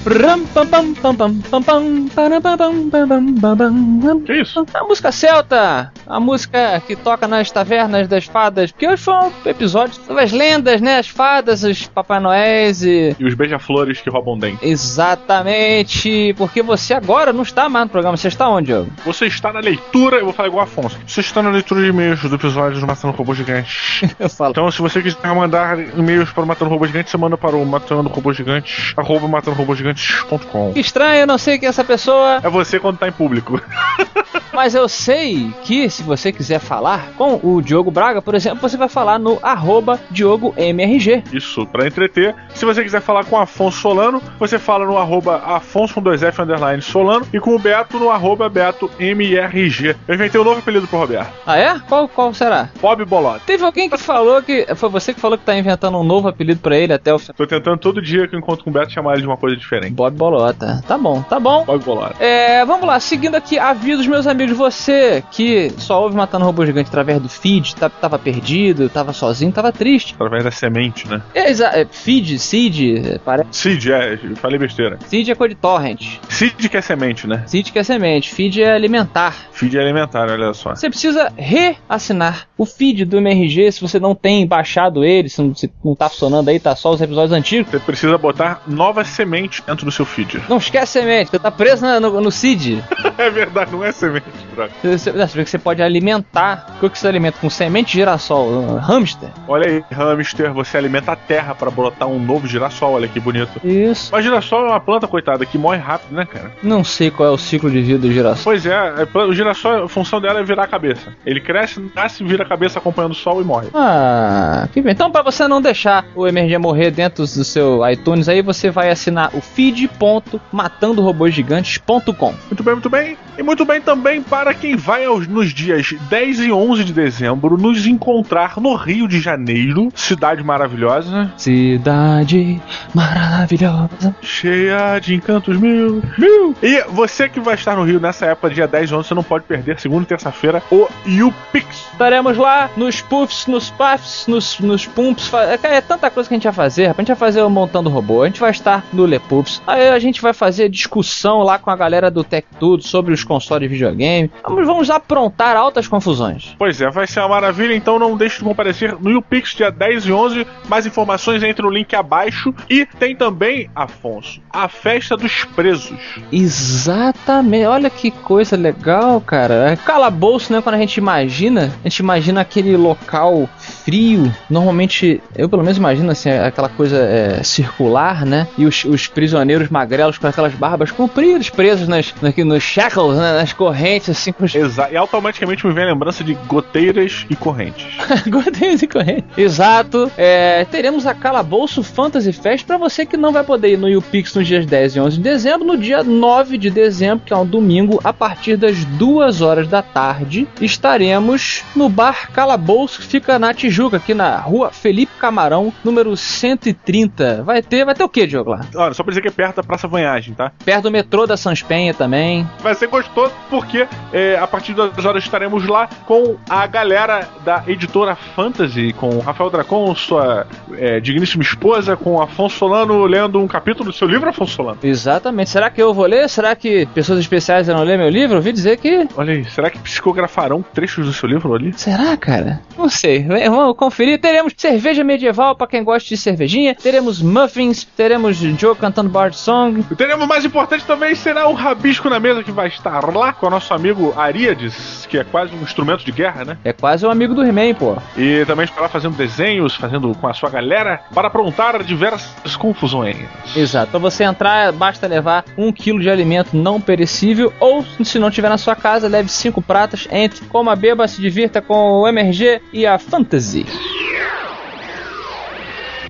Ram, 0.06 0.48
pam, 0.48 0.68
pam, 0.70 0.96
pam, 0.96 1.18
pam, 1.18 1.42
pam, 1.42 1.64
pam, 1.64 2.10
param, 2.16 2.42
pam, 2.42 2.58
pam, 2.58 2.90
pam, 2.90 3.08
pam, 3.10 3.58
pam, 3.58 3.58
pam. 3.58 4.22
Que 4.22 4.40
isso? 4.40 4.66
A 4.74 4.84
música 4.86 5.12
celta, 5.12 5.92
a 6.08 6.20
música 6.20 6.82
que 6.86 6.96
toca 6.96 7.28
nas 7.28 7.52
tavernas 7.52 8.08
das 8.08 8.26
fadas, 8.26 8.72
porque 8.72 8.88
hoje 8.88 9.04
foi 9.04 9.14
um 9.14 9.32
episódio 9.46 9.96
sobre 9.96 10.24
as 10.24 10.32
lendas, 10.32 10.82
né? 10.82 10.98
As 10.98 11.08
fadas, 11.08 11.64
os 11.64 11.88
Papai 11.88 12.20
Noéis 12.20 12.84
e. 12.84 13.16
E 13.20 13.26
os 13.26 13.34
beija-flores 13.34 14.02
que 14.02 14.10
roubam 14.10 14.38
dente. 14.38 14.58
Exatamente, 14.66 16.34
porque 16.38 16.62
você 16.62 16.94
agora 16.94 17.34
não 17.34 17.44
está 17.44 17.70
mais 17.70 17.86
no 17.86 17.92
programa, 17.92 18.18
você 18.18 18.28
está 18.28 18.50
onde, 18.50 18.68
Diogo? 18.68 18.92
Você 19.06 19.26
está 19.26 19.52
na 19.52 19.60
leitura, 19.60 20.18
eu 20.18 20.26
vou 20.26 20.34
falar 20.34 20.48
igual 20.48 20.64
Afonso. 20.64 20.98
Você 21.06 21.22
está 21.22 21.42
na 21.42 21.50
leitura 21.50 21.82
de 21.82 21.90
e-mails 21.90 22.22
do 22.22 22.36
episódio 22.36 22.80
do 22.80 22.88
Matando 22.88 23.16
Robô 23.16 23.34
Gigante. 23.34 24.10
Eu 24.20 24.30
falo. 24.30 24.52
Então, 24.52 24.72
se 24.72 24.82
você 24.82 25.02
quiser 25.02 25.36
mandar 25.36 25.80
e-mails 25.80 26.32
para 26.32 26.44
o 26.44 26.48
Matando 26.48 26.72
Robô 26.72 26.86
Gigante, 26.88 27.10
você 27.10 27.18
manda 27.18 27.38
para 27.38 27.56
o 27.56 27.66
Matando 27.66 28.10
Robô 28.10 28.34
Gigante, 28.34 28.94
arroba 28.96 29.28
matandorobogigantes.com. 29.28 30.74
Que 30.74 30.80
estranho, 30.80 31.22
eu 31.22 31.28
não 31.28 31.38
sei 31.38 31.58
quem 31.58 31.68
é 31.68 31.70
essa 31.70 31.84
pessoa, 31.84 32.40
É 32.44 32.50
você 32.50 32.80
quando 32.80 32.98
tá 32.98 33.08
em 33.08 33.12
público. 33.12 33.62
mas 34.54 34.76
eu 34.76 34.88
sei 34.88 35.52
que 35.64 35.84
se 35.94 36.04
você 36.04 36.32
quiser 36.32 36.60
falar 36.60 37.12
com 37.18 37.40
o 37.44 37.62
Diogo 37.62 37.92
Braga, 37.92 38.22
por 38.22 38.36
exemplo, 38.36 38.60
você 38.60 38.76
vai 38.76 38.90
falar 38.90 39.20
no 39.20 39.40
arroba 39.42 40.00
DiogoMRG. 40.10 41.24
Isso, 41.32 41.66
para 41.68 41.88
entreter. 41.88 42.36
Se 42.54 42.66
você 42.66 42.84
quiser 42.84 43.02
falar 43.02 43.26
com 43.26 43.38
Afonso 43.38 43.80
Solano, 43.80 44.22
você 44.40 44.58
fala 44.58 44.86
no 44.86 44.98
arroba 44.98 45.38
Afonso 45.46 45.94
com 45.96 46.02
dois 46.02 46.24
F 46.24 46.42
underline 46.42 46.82
Solano 46.82 47.28
e 47.32 47.40
com 47.40 47.56
o 47.56 47.60
Beto 47.60 48.00
no 48.00 48.10
arroba 48.10 48.50
Beto 48.50 48.90
MRG. 49.00 49.96
Eu 50.08 50.16
inventei 50.16 50.40
um 50.42 50.44
novo 50.44 50.60
apelido 50.60 50.88
pro 50.88 51.00
Roberto. 51.00 51.32
Ah 51.46 51.58
é? 51.58 51.80
Qual, 51.88 52.08
qual 52.08 52.34
será? 52.34 52.70
Bob 52.82 53.06
Bolota. 53.06 53.42
Teve 53.46 53.64
alguém 53.64 53.90
que 53.90 53.98
falou 53.98 54.42
que. 54.42 54.66
Foi 54.76 54.90
você 54.90 55.14
que 55.14 55.20
falou 55.20 55.38
que 55.38 55.46
tá 55.46 55.58
inventando 55.58 55.98
um 55.98 56.04
novo 56.04 56.28
apelido 56.28 56.60
pra 56.60 56.78
ele 56.78 56.94
até 56.94 57.14
o 57.14 57.20
final. 57.20 57.36
Tô 57.36 57.46
tentando 57.46 57.78
todo 57.78 58.02
dia 58.02 58.28
que 58.28 58.36
eu 58.36 58.40
encontro 58.40 58.64
com 58.64 58.70
o 58.70 58.74
Beto 58.74 58.92
chamar 58.92 59.14
ele 59.14 59.22
de 59.22 59.28
uma 59.28 59.38
coisa 59.38 59.56
diferente. 59.56 59.94
Bob 59.94 60.16
Bolota. 60.16 60.84
Tá 60.88 60.98
bom, 60.98 61.22
tá 61.22 61.40
bom. 61.40 61.64
Bob 61.66 61.84
Bolota. 61.84 62.16
É, 62.20 62.66
vamos 62.66 62.88
lá, 62.88 63.00
seguindo 63.00 63.36
aqui, 63.36 63.60
avisos, 63.60 64.08
meus 64.08 64.26
amigos. 64.26 64.58
Você 64.58 65.24
que 65.32 65.72
só 65.84 66.02
ouve 66.02 66.16
Matando 66.16 66.46
Robô 66.46 66.66
Gigante 66.66 66.90
através 66.90 67.22
do 67.22 67.30
feed, 67.30 67.76
tá- 67.76 67.90
tava 67.90 68.18
perdido, 68.18 68.90
tava 68.90 69.14
sozinho, 69.14 69.52
tava 69.52 69.72
triste. 69.72 70.14
Através 70.16 70.44
da 70.44 70.52
semente, 70.52 71.08
né? 71.08 71.22
É, 71.34 71.52
é, 71.52 71.86
feed, 71.90 72.40
seed, 72.40 73.06
é, 73.06 73.20
parece. 73.20 73.50
Seed, 73.52 73.88
é, 73.88 74.18
falei 74.36 74.58
besteira. 74.58 74.98
Seed 75.08 75.30
é 75.30 75.36
coisa 75.36 75.54
de 75.54 75.60
torrent. 75.62 76.18
Seed 76.30 76.54
que 76.70 76.78
é 76.78 76.82
semente, 76.82 77.28
né? 77.28 77.44
Seed 77.46 77.72
que 77.72 77.80
é 77.80 77.84
semente, 77.84 78.34
feed 78.34 78.62
é 78.62 78.74
alimentar. 78.74 79.36
Feed 79.52 79.78
é 79.78 79.82
alimentar, 79.82 80.30
olha 80.30 80.54
só. 80.54 80.76
Você 80.76 80.90
precisa 80.90 81.32
reassinar 81.38 82.48
o 82.58 82.66
feed 82.66 83.06
do 83.06 83.18
MRG 83.18 83.72
se 83.72 83.82
você 83.82 84.00
não 84.00 84.16
tem 84.16 84.46
baixado 84.46 85.04
ele, 85.04 85.30
se 85.30 85.42
não, 85.42 85.54
se 85.56 85.72
não 85.84 85.96
tá 85.96 86.10
funcionando 86.10 86.50
aí, 86.50 86.60
tá 86.60 86.76
só 86.76 86.92
os 86.92 87.02
episódios 87.02 87.32
antigos. 87.32 87.72
Você 87.72 87.80
precisa 87.80 88.18
botar 88.18 88.62
novas 88.68 89.08
sementes 89.08 89.62
dentro 89.66 89.86
do 89.86 89.92
seu 89.92 90.06
feed. 90.06 90.42
Não 90.50 90.58
esquece 90.58 90.94
semente, 90.94 91.32
você 91.32 91.40
tá 91.40 91.52
preso 91.52 91.86
no, 92.00 92.22
no 92.22 92.32
seed. 92.32 92.80
é 93.18 93.30
verdade, 93.30 93.72
não 93.72 93.84
é 93.84 93.92
semente, 93.92 94.26
droga. 94.54 94.72
Você, 94.84 95.12
você 95.12 95.38
vê 95.38 95.44
que 95.44 95.50
você 95.50 95.58
pode 95.58 95.73
alimentar. 95.82 96.78
O 96.82 96.90
que 96.90 96.98
você 97.00 97.08
alimenta? 97.08 97.38
Com 97.40 97.50
semente 97.50 97.92
de 97.94 98.00
girassol, 98.00 98.48
uh, 98.50 98.76
hamster. 98.78 99.30
Olha 99.48 99.68
aí, 99.68 99.84
hamster, 99.92 100.52
você 100.54 100.78
alimenta 100.78 101.12
a 101.14 101.16
terra 101.16 101.56
pra 101.56 101.72
brotar 101.72 102.08
um 102.08 102.20
novo 102.20 102.46
girassol, 102.48 102.94
olha 102.94 103.08
que 103.08 103.20
bonito. 103.20 103.60
Isso. 103.64 104.10
Mas 104.12 104.24
girassol 104.24 104.66
é 104.68 104.70
uma 104.72 104.80
planta, 104.80 105.08
coitada, 105.08 105.46
que 105.46 105.58
morre 105.58 105.78
rápido, 105.78 106.14
né, 106.16 106.26
cara? 106.26 106.52
Não 106.62 106.84
sei 106.84 107.10
qual 107.10 107.30
é 107.30 107.32
o 107.32 107.38
ciclo 107.38 107.72
de 107.72 107.82
vida 107.82 108.00
do 108.00 108.12
girassol. 108.12 108.44
Pois 108.44 108.66
é, 108.66 109.06
plan- 109.06 109.28
o 109.28 109.34
girassol, 109.34 109.84
a 109.86 109.90
função 109.90 110.20
dela 110.22 110.40
é 110.40 110.44
virar 110.44 110.64
a 110.64 110.68
cabeça. 110.68 111.14
Ele 111.26 111.40
cresce, 111.40 111.80
nasce, 111.96 112.24
vira 112.24 112.44
a 112.44 112.48
cabeça 112.48 112.80
acompanhando 112.80 113.12
o 113.14 113.16
sol 113.16 113.42
e 113.42 113.46
morre. 113.46 113.68
Ah, 113.74 114.68
que 114.74 114.82
bem. 114.82 114.92
Então, 114.94 115.10
pra 115.12 115.22
você 115.24 115.48
não 115.48 115.62
deixar 115.62 116.06
o 116.16 116.28
MRG 116.28 116.58
morrer 116.58 116.92
dentro 116.92 117.24
do 117.24 117.44
seu 117.44 117.88
iTunes, 117.90 118.28
aí 118.30 118.42
você 118.42 118.70
vai 118.70 118.90
assinar 118.90 119.30
o 119.34 119.42
feed.matandorobôsgigantes.com. 119.42 122.34
Muito 122.50 122.64
bem, 122.64 122.74
muito 122.74 122.90
bem. 122.90 123.18
E 123.38 123.44
muito 123.44 123.66
bem 123.66 123.82
também 123.82 124.22
para 124.22 124.54
quem 124.54 124.76
vai 124.76 125.06
aos, 125.06 125.28
nos 125.28 125.54
dias 125.64 125.94
10 126.10 126.40
e 126.40 126.52
11 126.52 126.84
de 126.84 126.94
dezembro 126.94 127.58
nos 127.58 127.86
encontrar 127.86 128.60
no 128.60 128.76
Rio 128.76 129.08
de 129.08 129.20
Janeiro, 129.20 129.90
cidade 129.96 130.44
maravilhosa, 130.44 131.10
né? 131.10 131.32
Cidade 131.38 132.62
maravilhosa. 132.94 134.16
cheia 134.22 135.00
de 135.00 135.16
encantos 135.16 135.58
mil, 135.58 136.02
mil. 136.18 136.56
E 136.62 136.84
você 136.90 137.28
que 137.30 137.40
vai 137.40 137.56
estar 137.56 137.76
no 137.76 137.84
Rio 137.84 138.00
nessa 138.00 138.26
época, 138.26 138.50
dia 138.50 138.68
10 138.68 138.90
e 138.90 138.94
11, 138.96 139.08
você 139.08 139.14
não 139.14 139.24
pode 139.24 139.46
perder, 139.46 139.80
segunda 139.80 140.04
e 140.04 140.08
terça-feira, 140.08 140.62
o 140.72 140.88
YouPix. 141.06 141.88
Estaremos 141.92 142.38
lá 142.38 142.70
nos 142.76 143.02
puffs, 143.02 143.48
nos 143.48 143.70
puffs, 143.70 144.28
nos, 144.28 144.60
nos 144.60 144.86
pumps. 144.86 145.32
É, 145.34 145.78
é 145.78 145.82
tanta 145.82 146.10
coisa 146.10 146.28
que 146.28 146.34
a 146.34 146.38
gente 146.38 146.44
vai 146.44 146.54
fazer. 146.54 146.88
rapaz. 146.88 147.00
A 147.00 147.02
gente 147.02 147.08
vai 147.08 147.28
fazer 147.28 147.42
o 147.42 147.50
Montando 147.50 147.90
Robô, 147.90 148.24
a 148.24 148.28
gente 148.28 148.40
vai 148.40 148.52
estar 148.52 148.84
no 148.92 149.06
Lepups. 149.06 149.62
Aí 149.66 149.90
a 149.90 150.00
gente 150.00 150.22
vai 150.22 150.34
fazer 150.34 150.70
discussão 150.70 151.40
lá 151.40 151.58
com 151.58 151.70
a 151.70 151.76
galera 151.76 152.10
do 152.10 152.24
Tech 152.24 152.48
Tudo 152.60 152.84
sobre 152.84 153.14
os 153.14 153.24
consoles 153.24 153.70
de 153.70 153.74
videogame. 153.74 154.32
Vamos, 154.44 154.66
vamos 154.66 154.90
aprontar 154.90 155.53
altas 155.56 155.88
confusões. 155.88 156.56
Pois 156.58 156.82
é, 156.82 156.90
vai 156.90 157.08
ser 157.08 157.20
uma 157.20 157.30
maravilha, 157.30 157.76
então 157.76 158.00
não 158.00 158.18
deixe 158.18 158.38
de 158.40 158.44
comparecer 158.44 158.96
no 159.00 159.12
YouPix, 159.12 159.56
dia 159.56 159.72
10 159.72 160.06
e 160.06 160.12
11. 160.12 160.48
Mais 160.68 160.86
informações 160.86 161.44
entre 161.44 161.64
no 161.64 161.70
link 161.70 161.96
abaixo. 161.96 162.54
E 162.70 162.86
tem 162.86 163.16
também, 163.16 163.70
Afonso, 163.76 164.42
a 164.52 164.68
festa 164.68 165.16
dos 165.16 165.44
presos. 165.46 165.98
Exatamente, 166.32 167.66
olha 167.66 167.90
que 167.90 168.12
coisa 168.12 168.56
legal, 168.56 169.20
cara. 169.22 169.72
É 169.72 169.76
Calabouço, 169.76 170.52
né? 170.52 170.62
Quando 170.62 170.76
a 170.76 170.80
gente 170.80 170.98
imagina, 170.98 171.72
a 171.84 171.90
gente 171.90 172.00
imagina 172.00 172.42
aquele 172.42 172.76
local 172.76 173.48
frio. 173.58 174.34
Normalmente, 174.50 175.22
eu 175.36 175.50
pelo 175.50 175.64
menos 175.64 175.78
imagino 175.78 176.12
assim, 176.12 176.30
aquela 176.30 176.70
coisa 176.70 176.98
é, 176.98 177.44
circular, 177.44 178.26
né? 178.26 178.48
E 178.58 178.66
os, 178.66 178.86
os 178.86 179.08
prisioneiros 179.08 179.70
magrelos 179.70 180.18
com 180.18 180.28
aquelas 180.28 180.54
barbas 180.54 180.92
compridas, 180.92 181.50
presos 181.50 181.88
nas, 181.88 182.14
aqui 182.24 182.44
nos 182.44 182.64
shackles, 182.64 183.18
né? 183.18 183.34
nas 183.34 183.54
correntes, 183.54 184.10
assim, 184.10 184.32
com 184.32 184.46
os 184.46 184.54
Exa 184.56 184.90
e 184.92 184.98
automaticamente 185.44 185.68
me 185.68 185.74
vem 185.74 185.84
a 185.84 185.88
lembrança 185.88 186.24
de 186.24 186.34
goteiras 186.48 187.26
e 187.30 187.36
correntes. 187.36 187.86
Gordinhos 188.28 188.82
e 188.82 188.88
correntes. 188.88 189.38
Exato. 189.38 190.12
É, 190.18 190.66
teremos 190.66 191.06
a 191.06 191.14
Calabouço 191.14 191.84
Fantasy 191.84 192.32
Fest 192.34 192.66
para 192.66 192.78
você 192.78 193.06
que 193.06 193.18
não 193.18 193.32
vai 193.32 193.44
poder 193.44 193.74
ir 193.74 193.78
no 193.78 193.90
YouPix 193.90 194.34
nos 194.36 194.48
dias 194.48 194.66
10 194.66 194.96
e 194.96 195.00
11 195.00 195.18
de 195.18 195.24
dezembro. 195.24 195.68
No 195.68 195.78
dia 195.78 196.04
9 196.04 196.58
de 196.58 196.70
dezembro, 196.70 197.26
que 197.26 197.34
é 197.34 197.38
um 197.38 197.46
domingo, 197.46 198.00
a 198.04 198.14
partir 198.14 198.58
das 198.58 198.86
2 198.86 199.42
horas 199.42 199.68
da 199.68 199.82
tarde, 199.82 200.48
estaremos 200.62 201.64
no 201.76 201.90
Bar 201.90 202.32
Calabouço, 202.32 203.02
que 203.02 203.08
fica 203.08 203.38
na 203.38 203.54
Tijuca, 203.54 203.98
aqui 203.98 204.14
na 204.14 204.38
rua 204.38 204.72
Felipe 204.72 205.12
Camarão, 205.20 205.74
número 205.84 206.16
130. 206.16 207.44
Vai 207.44 207.62
ter, 207.62 207.86
vai 207.86 207.94
ter 207.94 208.04
o 208.04 208.10
que, 208.10 208.26
Diogo 208.26 208.52
lá? 208.52 208.62
Olha, 208.76 208.94
só 208.94 209.04
pra 209.04 209.12
dizer 209.12 209.22
que 209.22 209.28
é 209.28 209.32
perto 209.32 209.58
da 209.58 209.64
Praça 209.64 209.88
Vanhagem, 209.88 210.34
tá? 210.34 210.52
Perto 210.64 210.84
do 210.84 210.92
metrô 210.92 211.26
da 211.26 211.38
Sans 211.38 211.62
Penha 211.62 211.94
também. 211.94 212.48
Vai 212.62 212.76
ser 212.76 212.88
gostoso 212.88 213.34
porque 213.50 213.74
porque 213.74 213.88
é, 214.12 214.38
a 214.38 214.46
partir 214.46 214.74
das 214.74 215.06
horas 215.06 215.24
estaremos 215.34 215.68
lá 215.68 215.90
com 216.06 216.36
a 216.48 216.68
galera 216.68 217.28
da 217.44 217.64
editora 217.66 218.16
Fantasy, 218.16 218.94
com 218.94 219.10
o 219.10 219.20
Rafael 219.20 219.50
Dracon, 219.50 219.96
sua 219.96 220.46
é, 220.74 221.00
digníssima 221.00 221.42
esposa, 221.42 221.98
com 221.98 222.18
o 222.18 222.22
Afonso 222.22 222.60
Solano 222.60 223.04
lendo 223.06 223.40
um 223.40 223.48
capítulo 223.48 223.92
do 223.92 223.96
seu 223.96 224.08
livro, 224.08 224.30
Afonso 224.30 224.54
Solano. 224.54 224.78
Exatamente. 224.84 225.50
Será 225.50 225.72
que 225.72 225.82
eu 225.82 225.92
vou 225.92 226.06
ler? 226.06 226.30
Será 226.30 226.56
que 226.56 226.86
pessoas 226.88 227.20
especiais 227.20 227.66
vão 227.66 227.84
ler 227.84 227.98
meu 227.98 228.10
livro? 228.10 228.34
Eu 228.34 228.38
ouvi 228.38 228.52
dizer 228.52 228.78
que. 228.78 229.08
Olha 229.18 229.34
aí, 229.34 229.44
será 229.46 229.72
que 229.72 229.80
psicografarão 229.80 230.64
trechos 230.74 231.08
do 231.08 231.14
seu 231.14 231.28
livro 231.28 231.56
ali? 231.56 231.74
Será, 231.76 232.16
cara? 232.16 232.62
Não 232.78 232.88
sei. 232.88 233.24
Vamos 233.24 233.76
conferir. 233.76 234.20
Teremos 234.20 234.54
cerveja 234.56 235.04
medieval 235.04 235.56
pra 235.56 235.66
quem 235.66 235.84
gosta 235.84 236.08
de 236.08 236.18
cervejinha. 236.18 236.76
Teremos 236.76 237.24
muffins. 237.24 237.84
Teremos 237.84 238.38
Joe 238.38 238.76
cantando 238.76 239.10
Bard 239.10 239.36
Song. 239.36 239.84
E 239.90 239.96
teremos 239.96 240.28
mais 240.28 240.46
importante 240.46 240.86
também 240.86 241.16
será 241.16 241.48
o 241.48 241.54
Rabisco 241.54 242.08
na 242.08 242.20
Mesa 242.20 242.44
que 242.44 242.52
vai 242.52 242.68
estar 242.68 243.12
lá 243.16 243.34
com 243.34 243.48
o 243.48 243.50
nosso 243.50 243.74
amigo 243.74 244.14
Ariades, 244.16 245.08
que 245.14 245.20
é 245.20 245.24
quase 245.24 245.54
um 245.54 245.62
instrumento 245.62 246.04
de 246.04 246.12
guerra, 246.12 246.44
né? 246.44 246.58
É 246.64 246.74
quase 246.74 247.06
um 247.06 247.12
amigo 247.12 247.36
do 247.36 247.46
He-Man, 247.46 247.76
pô. 247.76 247.96
E 248.18 248.44
também 248.48 248.66
estará 248.66 248.90
fazendo 248.90 249.16
desenhos, 249.16 249.76
fazendo 249.76 250.12
com 250.16 250.28
a 250.28 250.34
sua 250.34 250.50
galera 250.50 251.02
para 251.14 251.28
aprontar 251.28 251.84
diversas 251.84 252.56
confusões. 252.56 253.18
Exato. 253.56 253.92
Pra 253.92 254.00
você 254.00 254.24
entrar, 254.24 254.72
basta 254.72 255.06
levar 255.06 255.46
um 255.56 255.72
quilo 255.72 256.00
de 256.00 256.10
alimento 256.10 256.58
não 256.58 256.82
perecível 256.82 257.54
ou, 257.60 257.86
se 258.04 258.18
não 258.18 258.32
tiver 258.32 258.50
na 258.50 258.58
sua 258.58 258.76
casa, 258.76 259.08
leve 259.08 259.30
cinco 259.30 259.62
pratas. 259.62 260.08
Entre, 260.10 260.44
coma, 260.46 260.76
beba, 260.76 261.08
se 261.08 261.22
divirta 261.22 261.62
com 261.62 262.02
o 262.02 262.08
MRG 262.08 262.60
e 262.74 262.88
a 262.88 262.98
Fantasy. 262.98 263.68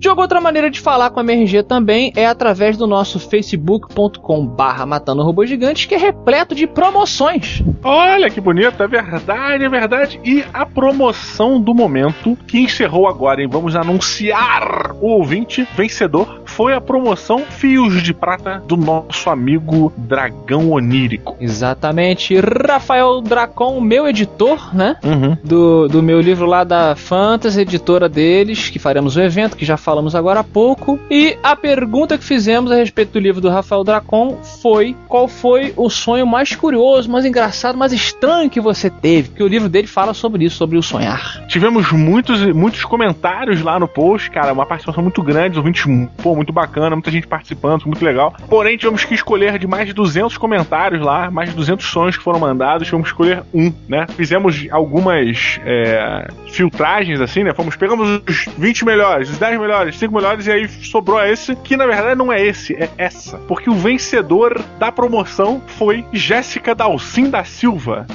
Diogo, 0.04 0.20
outra 0.20 0.42
maneira 0.42 0.70
de 0.70 0.82
falar 0.82 1.12
com 1.12 1.22
a 1.22 1.24
MRG 1.24 1.64
também 1.64 2.12
é 2.14 2.26
através 2.26 2.76
do 2.76 2.86
nosso 2.86 3.18
facebook.com 3.22 4.46
barra 4.46 4.86
Matando 4.86 5.24
Robôs 5.24 5.50
Gigantes, 5.50 5.86
que 5.86 5.96
é 5.96 5.98
repleto 5.98 6.54
de 6.54 6.68
promoções. 6.68 7.64
Olha 7.82 8.30
que 8.30 8.42
bonito, 8.42 8.84
é 8.84 8.86
verdade, 8.86 9.64
é 9.64 9.70
verdade. 9.70 10.20
E 10.22 10.44
a 10.54 10.66
promoção 10.66 11.58
do 11.62 11.74
momento 11.74 12.38
que 12.46 12.60
encerrou 12.60 13.08
agora, 13.08 13.42
hein? 13.42 13.48
Vamos 13.50 13.78
anunciar 13.78 14.94
o 15.00 15.08
ouvinte 15.08 15.66
vencedor. 15.74 16.42
Foi 16.44 16.74
a 16.74 16.82
promoção 16.82 17.40
Fios 17.40 18.04
de 18.04 18.14
Prata 18.14 18.62
do 18.68 18.76
nosso 18.76 19.30
amigo 19.30 19.94
Dragão 19.96 20.70
Onírico. 20.72 21.38
Exatamente. 21.40 22.38
Rafael 22.42 23.22
Dracon, 23.22 23.80
meu 23.80 24.06
editor, 24.06 24.76
né? 24.76 24.98
Uhum. 25.02 25.38
Do, 25.42 25.88
do 25.88 26.04
meu 26.04 26.20
livro 26.20 26.46
lá 26.46 26.66
da 26.66 26.94
Fantasy, 26.94 27.62
editora 27.62 28.10
deles, 28.10 28.70
que 28.70 28.80
faremos 28.80 29.16
o 29.16 29.22
evento, 29.22 29.56
que 29.56 29.64
já 29.64 29.78
falamos 29.78 29.93
agora 30.16 30.40
há 30.40 30.44
pouco. 30.44 31.00
E 31.10 31.38
a 31.44 31.56
pergunta 31.56 32.18
que 32.18 32.24
fizemos 32.24 32.72
a 32.72 32.76
respeito 32.76 33.14
do 33.14 33.20
livro 33.20 33.42
do 33.42 33.50
Rafael 33.50 33.84
Dracon 33.84 34.38
foi: 34.62 34.96
qual 35.08 35.28
foi 35.28 35.74
o 35.76 35.90
sonho 35.90 36.26
mais 36.26 36.56
curioso, 36.56 37.10
mais 37.10 37.26
engraçado, 37.26 37.78
mais 37.78 37.94
estranho 37.94 38.50
que 38.50 38.62
você 38.62 38.90
teve? 38.90 39.30
Porque 39.30 39.44
o 39.44 39.48
livro 39.48 39.70
dele 39.70 39.88
fala 39.88 40.14
sobre 40.14 40.46
isso, 40.46 40.58
sobre 40.58 40.78
o 40.78 40.84
sonhar. 40.84 41.46
Tivemos 41.48 41.92
muitos, 41.92 42.42
muitos 42.54 42.84
comentários 42.86 43.62
lá 43.62 43.80
no 43.80 43.88
post, 43.88 44.30
cara, 44.32 44.54
uma 44.54 44.66
participação 44.66 45.04
muito 45.04 45.22
grande, 45.22 45.58
ouvintes, 45.58 45.86
pô, 46.22 46.36
muito 46.36 46.54
bacana, 46.54 46.96
muita 46.96 47.12
gente 47.12 47.28
participando, 47.28 47.86
muito 47.86 48.04
legal. 48.04 48.34
Porém, 48.50 48.78
tivemos 48.78 49.04
que 49.06 49.14
escolher 49.14 49.58
de 49.60 49.68
mais 49.68 49.88
de 49.88 49.94
200 49.94 50.38
comentários 50.38 51.02
lá, 51.02 51.30
mais 51.30 51.50
de 51.50 51.56
200 51.56 51.86
sonhos 51.86 52.18
que 52.18 52.24
foram 52.24 52.40
mandados, 52.40 52.88
tivemos 52.88 53.08
que 53.08 53.14
escolher 53.14 53.44
um, 53.54 53.72
né? 53.88 54.06
Fizemos 54.16 54.66
algumas 54.72 55.60
é, 55.66 56.28
filtragens, 56.52 57.20
assim, 57.20 57.44
né? 57.44 57.54
Fomos, 57.54 57.76
pegamos 57.76 58.22
os 58.28 58.46
20 58.58 58.86
melhores, 58.86 59.30
os 59.30 59.38
10 59.38 59.60
melhores, 59.60 59.83
5 59.92 60.14
melhores, 60.14 60.48
e 60.48 60.52
aí 60.52 60.68
sobrou 60.68 61.22
esse, 61.24 61.56
que 61.56 61.76
na 61.76 61.86
verdade 61.86 62.16
não 62.16 62.32
é 62.32 62.42
esse, 62.42 62.74
é 62.74 62.90
essa. 62.98 63.38
Porque 63.48 63.70
o 63.70 63.74
vencedor 63.74 64.62
da 64.80 64.92
promoção 64.92 65.62
foi 65.78 66.06
Jéssica 66.12 66.76
Dalcin 66.76 67.30
da 67.30 67.44
Silva. 67.44 68.06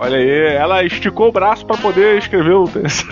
Olha 0.00 0.18
aí, 0.18 0.54
ela 0.54 0.84
esticou 0.84 1.28
o 1.28 1.32
braço 1.32 1.64
para 1.66 1.76
poder 1.76 2.18
escrever 2.18 2.54
o 2.54 2.68
texto. 2.68 3.06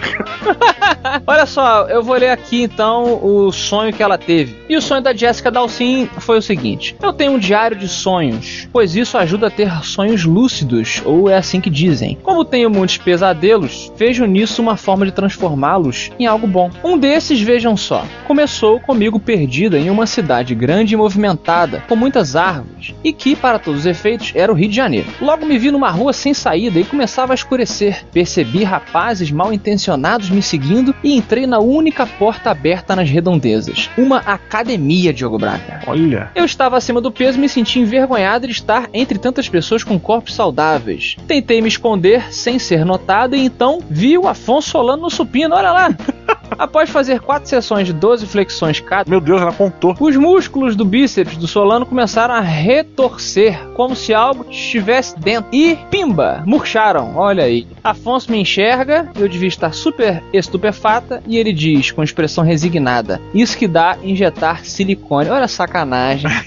Olha 1.26 1.46
só, 1.46 1.88
eu 1.88 2.02
vou 2.02 2.16
ler 2.16 2.30
aqui 2.30 2.62
então 2.62 3.20
o 3.22 3.52
sonho 3.52 3.92
que 3.92 4.02
ela 4.02 4.18
teve. 4.18 4.56
E 4.68 4.76
o 4.76 4.82
sonho 4.82 5.02
da 5.02 5.14
Jessica 5.14 5.50
Dalcin 5.50 6.08
foi 6.18 6.38
o 6.38 6.42
seguinte: 6.42 6.96
Eu 7.02 7.12
tenho 7.12 7.32
um 7.32 7.38
diário 7.38 7.76
de 7.76 7.88
sonhos, 7.88 8.68
pois 8.72 8.96
isso 8.96 9.18
ajuda 9.18 9.48
a 9.48 9.50
ter 9.50 9.70
sonhos 9.84 10.24
lúcidos, 10.24 11.02
ou 11.04 11.28
é 11.28 11.36
assim 11.36 11.60
que 11.60 11.70
dizem. 11.70 12.18
Como 12.22 12.44
tenho 12.44 12.70
muitos 12.70 12.98
pesadelos, 12.98 13.92
vejo 13.96 14.24
nisso 14.24 14.62
uma 14.62 14.76
forma 14.76 15.04
de 15.04 15.12
transformá-los 15.12 16.10
em 16.18 16.26
algo 16.26 16.46
bom. 16.46 16.70
Um 16.82 16.98
desses, 16.98 17.40
vejam 17.40 17.76
só, 17.76 18.04
começou 18.26 18.80
comigo 18.80 19.18
perdida 19.18 19.78
em 19.78 19.90
uma 19.90 20.06
cidade 20.06 20.54
grande 20.54 20.94
e 20.94 20.96
movimentada, 20.96 21.82
com 21.88 21.94
muitas 21.94 22.34
árvores, 22.34 22.94
e 23.04 23.12
que, 23.12 23.36
para 23.36 23.58
todos 23.58 23.80
os 23.80 23.86
efeitos, 23.86 24.32
era 24.34 24.52
o 24.52 24.54
Rio 24.54 24.68
de 24.68 24.76
Janeiro. 24.76 25.08
Logo 25.20 25.46
me 25.46 25.58
vi 25.58 25.70
numa 25.70 25.90
rua 25.90 26.12
sem 26.12 26.34
saída 26.34 26.80
e 26.80 26.84
começava 26.84 27.32
a 27.32 27.34
escurecer. 27.34 28.04
Percebi 28.12 28.64
rapazes 28.64 29.30
mal 29.30 29.52
intencionados 29.52 30.30
me 30.30 30.42
seguindo 30.42 30.94
e 31.02 31.16
entrei 31.16 31.46
na 31.46 31.58
única 31.58 32.06
porta 32.06 32.50
aberta 32.50 32.96
nas 32.96 33.08
redondezas. 33.08 33.90
Uma 33.96 34.18
academia, 34.18 35.12
Diogo 35.12 35.38
Braga. 35.38 35.80
Olha. 35.86 36.30
Eu 36.34 36.44
estava 36.44 36.76
acima 36.76 37.00
do 37.00 37.12
peso 37.12 37.38
e 37.38 37.40
me 37.40 37.48
senti 37.48 37.78
envergonhado 37.78 38.46
de 38.46 38.52
estar 38.52 38.88
entre 38.92 39.18
tantas 39.18 39.48
pessoas 39.48 39.84
com 39.84 39.98
corpos 39.98 40.34
saudáveis. 40.34 41.16
Tentei 41.26 41.60
me 41.60 41.68
esconder 41.68 42.32
sem 42.32 42.58
ser 42.58 42.84
notado 42.84 43.36
e 43.36 43.44
então 43.44 43.80
vi 43.88 44.18
o 44.18 44.26
Afonso 44.26 44.70
Solano 44.70 45.02
no 45.02 45.10
supino, 45.10 45.54
olha 45.54 45.72
lá. 45.72 45.90
Após 46.62 46.88
fazer 46.88 47.18
quatro 47.18 47.48
sessões 47.48 47.88
de 47.88 47.92
12 47.92 48.24
flexões 48.24 48.78
cada, 48.78 49.10
Meu 49.10 49.20
Deus, 49.20 49.42
ela 49.42 49.52
contou. 49.52 49.96
os 49.98 50.14
músculos 50.14 50.76
do 50.76 50.84
bíceps 50.84 51.36
do 51.36 51.48
Solano 51.48 51.84
começaram 51.84 52.34
a 52.34 52.40
retorcer, 52.40 53.58
como 53.74 53.96
se 53.96 54.14
algo 54.14 54.46
estivesse 54.48 55.18
dentro. 55.18 55.50
E, 55.52 55.76
pimba, 55.90 56.44
murcharam, 56.46 57.16
olha 57.16 57.42
aí. 57.42 57.66
Afonso 57.82 58.30
me 58.30 58.38
enxerga, 58.38 59.10
eu 59.18 59.28
devia 59.28 59.48
estar 59.48 59.74
super 59.74 60.22
estupefata, 60.32 61.20
e 61.26 61.36
ele 61.36 61.52
diz, 61.52 61.90
com 61.90 62.00
expressão 62.00 62.44
resignada, 62.44 63.20
isso 63.34 63.58
que 63.58 63.66
dá 63.66 63.98
injetar 64.00 64.64
silicone. 64.64 65.30
Olha 65.30 65.46
a 65.46 65.48
sacanagem. 65.48 66.30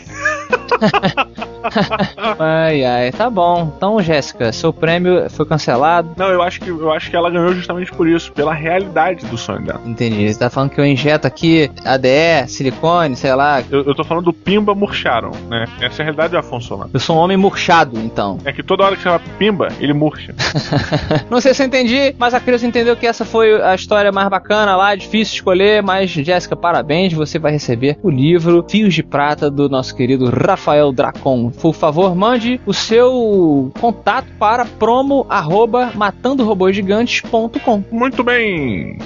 ai, 2.40 2.84
ai, 2.84 3.12
tá 3.12 3.30
bom. 3.30 3.74
Então, 3.76 4.02
Jéssica, 4.02 4.52
seu 4.52 4.72
prêmio 4.72 5.30
foi 5.30 5.46
cancelado. 5.46 6.12
Não, 6.18 6.30
eu 6.30 6.42
acho 6.42 6.60
que 6.60 6.70
eu 6.70 6.92
acho 6.92 7.10
que 7.10 7.16
ela 7.16 7.30
ganhou 7.30 7.54
justamente 7.54 7.92
por 7.92 8.08
isso, 8.08 8.32
pela 8.32 8.54
realidade 8.54 9.26
do 9.26 9.38
sonho 9.38 9.62
dela. 9.62 9.82
Entendi. 9.86 10.32
Você 10.32 10.40
tá 10.40 10.50
falando 10.50 10.72
que 10.72 10.80
eu 10.80 10.86
injeto 10.86 11.28
aqui 11.28 11.70
ADE, 11.84 12.48
silicone, 12.48 13.16
sei 13.16 13.34
lá. 13.34 13.64
Eu, 13.70 13.84
eu 13.84 13.96
tô 13.96 14.04
falando 14.04 14.26
do 14.26 14.34
Pimba 14.34 14.74
murcharam, 14.76 15.32
né? 15.50 15.66
Essa 15.82 16.02
é 16.02 16.04
a 16.04 16.06
realidade 16.06 16.32
do 16.32 16.38
Afonso 16.38 16.68
Solano. 16.68 16.90
Eu 16.94 17.00
sou 17.00 17.16
um 17.16 17.20
homem 17.20 17.38
murchado, 17.38 18.00
então. 18.00 18.38
É 18.46 18.52
que 18.52 18.64
toda 18.64 18.84
hora 18.84 18.96
que 18.96 19.02
você 19.02 19.10
fala 19.10 19.22
Pimba, 19.38 19.68
ele 19.80 19.94
murcha. 19.94 20.34
Não 21.30 21.40
sei 21.42 21.54
se 21.54 21.64
eu 21.64 21.68
entendi, 21.68 22.16
mas 22.18 22.34
a 22.34 22.40
criança 22.40 22.66
entendeu 22.66 22.96
que 22.96 23.08
essa 23.08 23.26
foi 23.26 23.62
a 23.62 23.76
história 23.76 24.12
mais 24.12 24.30
bacana 24.30 24.76
lá, 24.76 24.96
difícil 24.96 25.36
escolher, 25.36 25.82
mas 25.84 26.10
Jéssica, 26.10 26.56
parabéns, 26.56 27.14
você 27.14 27.38
vai 27.38 27.52
receber 27.52 27.98
o 28.02 28.10
livro 28.10 28.66
Fios 28.68 28.94
de 28.94 29.04
Prata 29.04 29.50
do 29.50 29.70
nosso 29.70 29.96
querido 29.96 30.30
Rafael 30.30 30.92
Dracon. 30.92 31.52
Por 31.62 31.74
favor, 31.74 32.16
mande 32.16 32.60
o 32.66 32.74
seu 32.74 33.72
contato 33.80 34.28
para 34.38 34.66
promo 34.66 35.26
arroba 35.30 35.92
matandorobôsgigantes.com. 35.96 37.84
Muito 37.92 38.24
bem. 38.24 38.98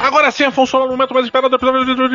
Agora 0.00 0.30
sim, 0.30 0.44
Afonso 0.44 0.78
no 0.78 0.88
momento 0.88 1.12
mais 1.12 1.26
esperado 1.26 1.50
do 1.50 1.58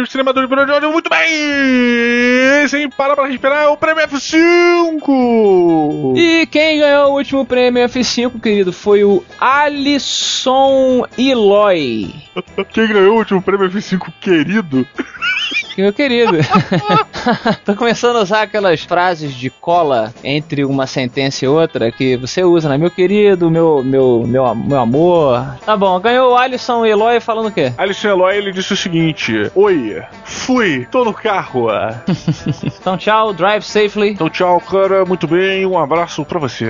cinema 0.07 0.33
do 0.33 0.47
de 0.47 0.71
hoje. 0.71 0.87
Muito 0.87 1.07
bem! 1.07 2.67
Sem 2.67 2.89
parar 2.89 3.15
pra 3.15 3.27
respirar, 3.27 3.65
é 3.65 3.67
o 3.67 3.77
prêmio 3.77 4.03
F5! 4.07 6.17
E 6.17 6.47
quem 6.47 6.79
ganhou 6.79 7.11
o 7.11 7.17
último 7.17 7.45
prêmio 7.45 7.87
F5, 7.87 8.41
querido, 8.41 8.73
foi 8.73 9.03
o 9.03 9.23
Alisson 9.39 11.05
Eloy. 11.15 12.11
Quem 12.73 12.87
ganhou 12.87 13.13
o 13.13 13.19
último 13.19 13.39
prêmio 13.39 13.69
F5, 13.69 14.11
querido? 14.19 14.87
Meu 15.77 15.91
querido. 15.93 16.37
Tô 17.65 17.75
começando 17.75 18.17
a 18.17 18.21
usar 18.21 18.43
aquelas 18.43 18.81
frases 18.83 19.33
de 19.33 19.49
cola 19.49 20.13
entre 20.23 20.63
uma 20.63 20.85
sentença 20.87 21.45
e 21.45 21.47
outra 21.47 21.91
que 21.91 22.15
você 22.17 22.43
usa, 22.43 22.69
né? 22.69 22.77
Meu 22.77 22.91
querido, 22.91 23.49
meu, 23.49 23.83
meu, 23.83 24.23
meu, 24.25 24.55
meu 24.55 24.79
amor. 24.79 25.43
Tá 25.65 25.75
bom, 25.75 25.99
ganhou 25.99 26.33
o 26.33 26.37
Alisson 26.37 26.85
Eloy 26.85 27.19
falando 27.19 27.47
o 27.47 27.51
quê? 27.51 27.73
Alisson 27.77 28.09
Eloy, 28.09 28.37
ele 28.37 28.51
disse 28.51 28.73
o 28.73 28.77
seguinte: 28.77 29.51
Oi, 29.55 30.01
fui, 30.23 30.87
tô 30.91 31.03
no 31.03 31.13
carro. 31.13 31.67
Então 32.79 32.97
tchau, 32.97 33.33
drive 33.33 33.63
safely. 33.63 34.11
Então 34.11 34.29
tchau, 34.29 34.59
cara, 34.61 35.05
muito 35.05 35.27
bem, 35.27 35.65
um 35.65 35.77
abraço 35.77 36.23
pra 36.23 36.39
você. 36.39 36.65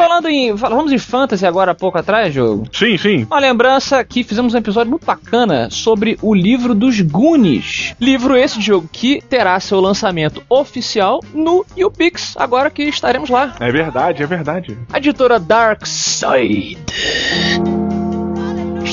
Falando 0.00 0.30
em. 0.30 0.56
Falamos 0.56 0.90
em 0.92 0.96
fantasy 0.98 1.44
agora 1.44 1.72
há 1.72 1.74
pouco 1.74 1.98
atrás, 1.98 2.32
jogo. 2.32 2.66
Sim, 2.72 2.96
sim. 2.96 3.24
Uma 3.24 3.38
lembrança 3.38 4.02
que 4.02 4.24
fizemos 4.24 4.54
um 4.54 4.56
episódio 4.56 4.88
muito 4.88 5.04
bacana 5.04 5.68
sobre 5.70 6.16
o 6.22 6.34
livro 6.34 6.74
dos 6.74 7.02
Goonies. 7.02 7.94
Livro 8.00 8.34
esse, 8.34 8.62
jogo, 8.62 8.88
que 8.90 9.20
terá 9.20 9.60
seu 9.60 9.78
lançamento 9.78 10.42
oficial 10.48 11.20
no 11.34 11.66
YouPix, 11.76 12.34
agora 12.38 12.70
que 12.70 12.84
estaremos 12.84 13.28
lá. 13.28 13.54
É 13.60 13.70
verdade, 13.70 14.22
é 14.22 14.26
verdade. 14.26 14.78
A 14.90 14.96
editora 14.96 15.38
Dark 15.38 15.84
Side 15.84 16.78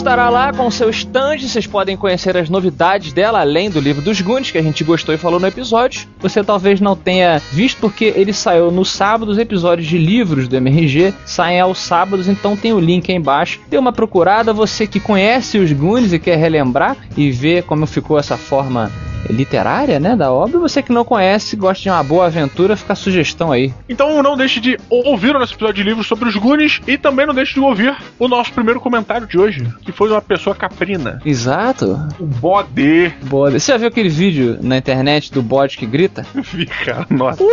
estará 0.07 0.29
lá 0.29 0.53
com 0.53 0.71
seu 0.71 0.89
stand, 0.89 1.39
vocês 1.39 1.67
podem 1.67 1.97
conhecer 1.97 2.37
as 2.37 2.49
novidades 2.49 3.11
dela, 3.11 3.41
além 3.41 3.69
do 3.69 3.81
livro 3.81 4.01
dos 4.01 4.21
Goonies, 4.21 4.51
que 4.51 4.57
a 4.57 4.61
gente 4.61 4.81
gostou 4.81 5.13
e 5.13 5.17
falou 5.17 5.37
no 5.37 5.45
episódio. 5.45 6.07
Você 6.19 6.41
talvez 6.41 6.79
não 6.79 6.95
tenha 6.95 7.41
visto 7.51 7.81
porque 7.81 8.13
ele 8.15 8.31
saiu 8.31 8.71
no 8.71 8.85
sábado, 8.85 9.29
os 9.29 9.37
episódios 9.37 9.85
de 9.85 9.97
livros 9.97 10.47
do 10.47 10.55
MRG 10.55 11.13
saem 11.25 11.59
aos 11.59 11.79
sábados, 11.79 12.29
então 12.29 12.55
tem 12.55 12.71
o 12.71 12.79
link 12.79 13.11
aí 13.11 13.17
embaixo. 13.17 13.59
Dê 13.67 13.77
uma 13.77 13.91
procurada, 13.91 14.53
você 14.53 14.87
que 14.87 15.01
conhece 15.01 15.57
os 15.57 15.73
Goonies 15.73 16.13
e 16.13 16.19
quer 16.19 16.37
relembrar 16.37 16.95
e 17.17 17.29
ver 17.29 17.63
como 17.63 17.85
ficou 17.85 18.17
essa 18.17 18.37
forma 18.37 18.89
literária, 19.29 19.99
né, 19.99 20.15
da 20.15 20.31
obra. 20.31 20.59
Você 20.59 20.81
que 20.81 20.91
não 20.91 21.03
conhece, 21.03 21.55
gosta 21.55 21.83
de 21.83 21.89
uma 21.89 22.03
boa 22.03 22.25
aventura, 22.25 22.75
fica 22.75 22.93
a 22.93 22.95
sugestão 22.95 23.51
aí. 23.51 23.73
Então 23.87 24.21
não 24.23 24.37
deixe 24.37 24.59
de 24.59 24.77
ouvir 24.89 25.35
o 25.35 25.39
nosso 25.39 25.53
episódio 25.53 25.75
de 25.75 25.83
livros 25.83 26.07
sobre 26.07 26.29
os 26.29 26.35
Goonies 26.35 26.81
e 26.87 26.97
também 26.97 27.25
não 27.25 27.33
deixe 27.33 27.53
de 27.53 27.59
ouvir 27.59 27.95
o 28.17 28.27
nosso 28.27 28.51
primeiro 28.53 28.79
comentário 28.79 29.27
de 29.27 29.37
hoje, 29.37 29.67
que 29.83 29.91
foi 29.97 30.11
uma 30.11 30.21
pessoa 30.21 30.55
caprina. 30.55 31.19
Exato. 31.25 31.99
O 32.19 32.25
bode. 32.25 33.11
Bode. 33.23 33.59
Você 33.59 33.71
já 33.71 33.79
viu 33.79 33.87
aquele 33.87 34.09
vídeo 34.09 34.59
na 34.61 34.77
internet 34.77 35.33
do 35.33 35.41
bode 35.41 35.75
que 35.75 35.87
grita? 35.87 36.23
Vi, 36.53 36.67
cara, 36.67 37.07
nossa. 37.09 37.43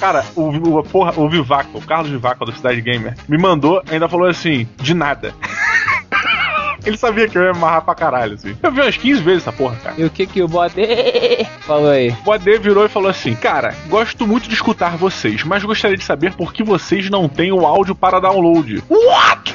Cara, 0.00 0.24
o, 0.34 0.48
o, 0.48 0.82
porra, 0.82 1.12
o 1.16 1.28
Vivaco, 1.30 1.78
o 1.78 1.80
Carlos 1.80 2.10
Vivaco 2.10 2.44
da 2.44 2.52
Cidade 2.52 2.80
Gamer, 2.80 3.14
me 3.28 3.38
mandou, 3.38 3.80
ainda 3.88 4.08
falou 4.08 4.26
assim, 4.26 4.66
de 4.78 4.94
nada. 4.94 5.32
Ele 6.84 6.96
sabia 6.96 7.28
que 7.28 7.38
eu 7.38 7.44
ia 7.44 7.50
amarrar 7.52 7.82
pra 7.82 7.94
caralho, 7.94 8.34
assim. 8.34 8.56
Eu 8.60 8.72
vi 8.72 8.80
umas 8.80 8.96
15 8.96 9.22
vezes 9.22 9.42
essa 9.42 9.52
porra, 9.52 9.76
cara. 9.76 9.94
E 9.96 10.04
o 10.04 10.10
que 10.10 10.26
que 10.26 10.42
o 10.42 10.48
bode 10.48 10.74
falou 11.62 11.90
aí? 11.90 12.08
O 12.08 12.24
Bode 12.24 12.58
virou 12.58 12.84
e 12.84 12.88
falou 12.88 13.08
assim: 13.08 13.36
Cara, 13.36 13.76
gosto 13.88 14.26
muito 14.26 14.48
de 14.48 14.54
escutar 14.56 14.96
vocês, 14.96 15.44
mas 15.44 15.62
gostaria 15.62 15.96
de 15.96 16.02
saber 16.02 16.32
por 16.32 16.52
que 16.52 16.64
vocês 16.64 17.08
não 17.08 17.28
têm 17.28 17.52
o 17.52 17.64
áudio 17.64 17.94
para 17.94 18.18
download. 18.18 18.82
What? 18.90 19.54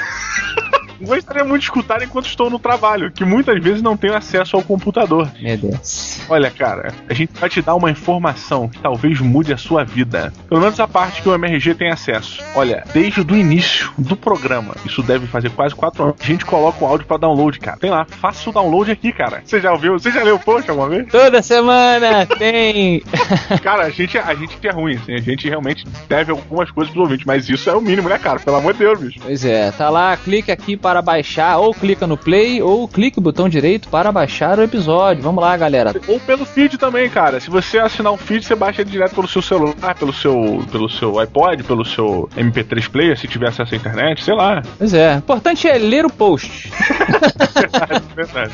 Gostaria 1.02 1.44
muito 1.44 1.62
de 1.62 1.66
escutar 1.66 2.02
enquanto 2.02 2.28
estou 2.28 2.50
no 2.50 2.60
trabalho, 2.60 3.12
que 3.12 3.24
muitas 3.26 3.62
vezes 3.62 3.82
não 3.82 3.98
tenho 3.98 4.16
acesso 4.16 4.56
ao 4.56 4.64
computador. 4.64 5.30
Meu 5.40 5.58
Deus. 5.58 6.22
Olha, 6.30 6.50
cara, 6.52 6.94
a 7.10 7.14
gente 7.14 7.32
vai 7.40 7.50
te 7.50 7.62
dar 7.62 7.76
uma 7.76 7.92
informação 7.92 8.68
que 8.68 8.80
talvez 8.80 9.20
mude 9.20 9.54
a 9.54 9.58
sua 9.58 9.84
vida. 9.84 10.34
Pelo 10.50 10.62
menos 10.62 10.80
a 10.80 10.88
parte 10.88 11.22
que 11.22 11.30
o 11.30 11.34
MRG 11.34 11.76
tem 11.76 11.92
acesso. 11.92 12.44
Olha, 12.56 12.84
desde 12.94 13.22
o 13.22 13.36
início 13.36 13.92
do 13.98 14.16
programa, 14.16 14.76
isso 14.86 15.02
deve 15.04 15.28
fazer 15.28 15.50
quase 15.52 15.76
quatro 15.76 16.04
anos, 16.04 16.16
a 16.20 16.24
gente 16.24 16.46
coloca 16.46 16.84
o 16.84 16.88
áudio 16.88 17.08
pra 17.08 17.18
download, 17.18 17.60
cara. 17.60 17.78
Tem 17.78 17.90
lá, 17.90 18.06
faça 18.06 18.50
o 18.50 18.54
download 18.54 18.92
aqui, 18.92 19.12
cara. 19.12 19.42
Você 19.46 19.60
já 19.60 19.72
ouviu? 19.72 19.94
Você 19.94 20.12
já 20.12 20.24
leu 20.24 20.36
o 20.36 20.40
post 20.40 20.70
alguma 20.70 20.90
vez? 20.90 21.08
Toda 21.10 21.42
semana 21.42 22.26
tem. 22.26 23.04
Cara, 23.62 23.84
a 23.84 23.90
gente, 23.90 24.18
a 24.18 24.34
gente 24.34 24.68
é 24.68 24.72
ruim, 24.72 24.96
assim, 24.96 25.14
a 25.14 25.22
gente 25.22 25.48
realmente 25.48 25.86
deve 26.08 26.32
algumas 26.32 26.72
coisas 26.72 26.94
pros 26.94 27.04
ouvintes, 27.04 27.26
mas 27.26 27.50
isso 27.50 27.70
é 27.70 27.76
o 27.76 27.82
mínimo, 27.82 28.08
né, 28.08 28.18
cara? 28.18 28.40
Pelo 28.40 28.58
amor 28.58 28.74
de 28.74 28.80
Deus, 28.80 29.00
bicho. 29.00 29.20
Pois 29.22 29.44
é, 29.44 29.72
tá 29.72 29.90
lá, 29.90 30.16
clique 30.16 30.52
aqui 30.52 30.78
para 30.88 31.02
baixar, 31.02 31.58
ou 31.58 31.74
clica 31.74 32.08
no 32.08 32.16
play, 32.16 32.62
ou 32.62 32.88
clique 32.88 33.20
o 33.20 33.22
botão 33.22 33.50
direito 33.50 33.90
para 33.90 34.10
baixar 34.10 34.58
o 34.58 34.64
episódio. 34.64 35.22
Vamos 35.22 35.44
lá, 35.44 35.58
galera. 35.58 35.94
Ou 36.08 36.18
pelo 36.18 36.46
feed 36.46 36.78
também, 36.78 37.10
cara. 37.10 37.42
Se 37.42 37.50
você 37.50 37.78
assinar 37.78 38.14
o 38.14 38.16
feed, 38.16 38.46
você 38.46 38.56
baixa 38.56 38.84
ele 38.84 38.90
direto 38.90 39.14
pelo 39.14 39.28
seu 39.28 39.42
celular, 39.42 39.96
pelo 39.96 40.14
seu, 40.14 40.66
pelo 40.72 40.88
seu 40.88 41.20
iPod, 41.20 41.62
pelo 41.64 41.84
seu 41.84 42.30
MP3 42.38 42.90
player, 42.90 43.20
se 43.20 43.28
tiver 43.28 43.50
acesso 43.50 43.74
à 43.74 43.78
internet, 43.78 44.24
sei 44.24 44.34
lá. 44.34 44.62
Pois 44.78 44.94
é, 44.94 45.16
o 45.16 45.18
importante 45.18 45.68
é 45.68 45.78
ler 45.78 46.06
o 46.06 46.10
post. 46.10 46.72
verdade, 47.54 48.04
verdade. 48.16 48.54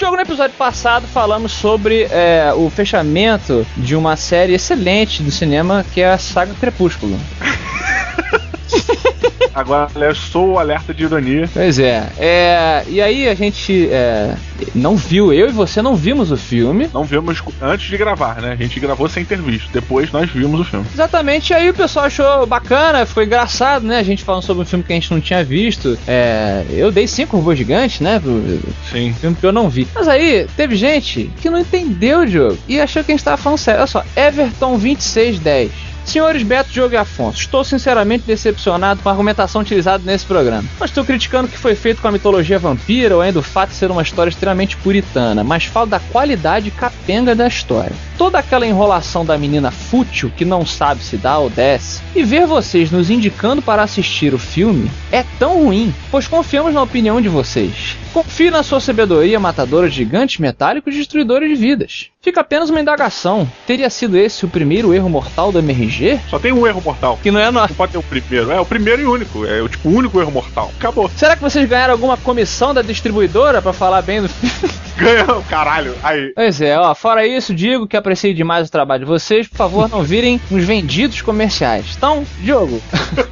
Jogo 0.00 0.16
no 0.16 0.22
episódio 0.22 0.56
passado 0.56 1.06
falamos 1.06 1.52
sobre 1.52 2.08
é, 2.10 2.52
o 2.52 2.68
fechamento 2.68 3.64
de 3.76 3.94
uma 3.94 4.16
série 4.16 4.54
excelente 4.54 5.22
do 5.22 5.30
cinema 5.30 5.86
que 5.94 6.00
é 6.00 6.10
a 6.10 6.18
saga 6.18 6.52
Crepúsculo. 6.54 7.16
Agora 9.54 9.88
eu 9.94 10.14
sou 10.14 10.52
o 10.52 10.58
alerta 10.58 10.92
de 10.92 11.04
ironia. 11.04 11.48
Pois 11.52 11.78
é, 11.78 12.08
é 12.18 12.84
e 12.88 13.00
aí 13.00 13.28
a 13.28 13.34
gente 13.34 13.88
é, 13.90 14.34
não 14.74 14.96
viu, 14.96 15.32
eu 15.32 15.48
e 15.48 15.52
você 15.52 15.80
não 15.80 15.94
vimos 15.94 16.30
o 16.30 16.36
filme. 16.36 16.90
Não 16.92 17.04
vimos 17.04 17.42
antes 17.60 17.88
de 17.88 17.96
gravar, 17.96 18.40
né? 18.40 18.52
A 18.52 18.56
gente 18.56 18.80
gravou 18.80 19.08
sem 19.08 19.24
ter 19.24 19.40
visto. 19.40 19.70
Depois 19.72 20.10
nós 20.10 20.30
vimos 20.30 20.60
o 20.60 20.64
filme. 20.64 20.86
Exatamente, 20.92 21.50
e 21.50 21.54
aí 21.54 21.70
o 21.70 21.74
pessoal 21.74 22.06
achou 22.06 22.46
bacana, 22.46 23.06
foi 23.06 23.24
engraçado, 23.24 23.86
né? 23.86 23.98
A 23.98 24.02
gente 24.02 24.24
falando 24.24 24.42
sobre 24.42 24.62
um 24.62 24.66
filme 24.66 24.84
que 24.84 24.92
a 24.92 24.96
gente 24.96 25.10
não 25.10 25.20
tinha 25.20 25.44
visto. 25.44 25.98
É, 26.06 26.64
eu 26.70 26.90
dei 26.90 27.06
cinco 27.06 27.36
robôs 27.36 27.56
gigantes, 27.58 28.00
né? 28.00 28.18
Pro 28.18 28.42
Sim. 28.90 29.14
filme 29.20 29.36
que 29.36 29.46
eu 29.46 29.52
não 29.52 29.68
vi. 29.68 29.86
Mas 29.94 30.08
aí, 30.08 30.46
teve 30.56 30.76
gente 30.76 31.30
que 31.40 31.48
não 31.48 31.60
entendeu 31.60 32.20
o 32.20 32.26
jogo 32.26 32.58
e 32.68 32.80
achou 32.80 33.04
que 33.04 33.12
a 33.12 33.14
gente 33.14 33.24
tava 33.24 33.36
falando 33.36 33.58
sério. 33.58 33.80
Olha 33.80 33.86
só, 33.86 34.04
Everton 34.16 34.78
2610. 34.78 35.93
Senhores 36.04 36.42
Beto, 36.42 36.70
Diogo 36.70 36.94
e 36.94 36.96
Afonso, 36.96 37.40
estou 37.40 37.64
sinceramente 37.64 38.24
decepcionado 38.26 39.02
com 39.02 39.08
a 39.08 39.12
argumentação 39.12 39.62
utilizada 39.62 40.02
nesse 40.04 40.24
programa. 40.24 40.68
Não 40.78 40.84
estou 40.84 41.04
criticando 41.04 41.48
o 41.48 41.50
que 41.50 41.58
foi 41.58 41.74
feito 41.74 42.00
com 42.00 42.08
a 42.08 42.12
mitologia 42.12 42.58
vampira 42.58 43.16
ou 43.16 43.22
ainda 43.22 43.38
o 43.38 43.42
fato 43.42 43.70
de 43.70 43.76
ser 43.76 43.90
uma 43.90 44.02
história 44.02 44.30
extremamente 44.30 44.76
puritana, 44.76 45.42
mas 45.42 45.64
falo 45.64 45.86
da 45.86 45.98
qualidade 45.98 46.70
capenga 46.70 47.34
da 47.34 47.48
história. 47.48 47.96
Toda 48.18 48.38
aquela 48.38 48.66
enrolação 48.66 49.24
da 49.24 49.36
menina 49.36 49.70
fútil 49.70 50.30
que 50.36 50.44
não 50.44 50.64
sabe 50.64 51.02
se 51.02 51.16
dá 51.16 51.38
ou 51.38 51.50
desce, 51.50 52.00
e 52.14 52.22
ver 52.22 52.46
vocês 52.46 52.90
nos 52.90 53.10
indicando 53.10 53.62
para 53.62 53.82
assistir 53.82 54.34
o 54.34 54.38
filme 54.38 54.90
é 55.10 55.24
tão 55.38 55.64
ruim, 55.64 55.92
pois 56.10 56.28
confiamos 56.28 56.74
na 56.74 56.82
opinião 56.82 57.20
de 57.20 57.28
vocês. 57.28 57.96
Confie 58.14 58.48
na 58.48 58.62
sua 58.62 58.78
sabedoria 58.78 59.40
matadora 59.40 59.90
de 59.90 59.96
gigantes 59.96 60.38
metálicos 60.38 60.94
destruidores 60.94 61.48
de 61.48 61.56
vidas. 61.56 62.10
Fica 62.22 62.42
apenas 62.42 62.70
uma 62.70 62.80
indagação. 62.80 63.50
Teria 63.66 63.90
sido 63.90 64.16
esse 64.16 64.44
o 64.44 64.48
primeiro 64.48 64.94
erro 64.94 65.10
mortal 65.10 65.50
do 65.50 65.58
MRG? 65.58 66.20
Só 66.30 66.38
tem 66.38 66.52
um 66.52 66.64
erro 66.64 66.80
mortal. 66.80 67.18
Que 67.20 67.32
não 67.32 67.40
é 67.40 67.50
nosso. 67.50 67.70
Não 67.70 67.76
pode 67.76 67.90
ter 67.90 67.98
o 67.98 68.02
primeiro. 68.04 68.52
É 68.52 68.60
o 68.60 68.64
primeiro 68.64 69.02
e 69.02 69.04
único. 69.04 69.44
É 69.44 69.60
o 69.60 69.68
tipo 69.68 69.88
o 69.88 69.92
único 69.92 70.20
erro 70.20 70.30
mortal. 70.30 70.70
Acabou. 70.78 71.10
Será 71.16 71.34
que 71.34 71.42
vocês 71.42 71.68
ganharam 71.68 71.92
alguma 71.92 72.16
comissão 72.16 72.72
da 72.72 72.82
distribuidora 72.82 73.60
para 73.60 73.72
falar 73.72 74.00
bem 74.00 74.22
do? 74.22 74.30
Ganhou, 74.96 75.42
caralho. 75.50 75.94
Aí. 76.02 76.32
Pois 76.34 76.60
é, 76.60 76.78
ó, 76.78 76.94
fora 76.94 77.26
isso, 77.26 77.52
digo 77.52 77.86
que 77.86 77.96
apreciei 77.96 78.32
demais 78.32 78.68
o 78.68 78.70
trabalho 78.70 79.04
de 79.04 79.10
vocês. 79.10 79.48
Por 79.48 79.56
favor, 79.56 79.88
não 79.88 80.02
virem 80.02 80.40
uns 80.50 80.64
vendidos 80.64 81.20
comerciais. 81.20 81.94
Então, 81.96 82.24
Diogo. 82.40 82.80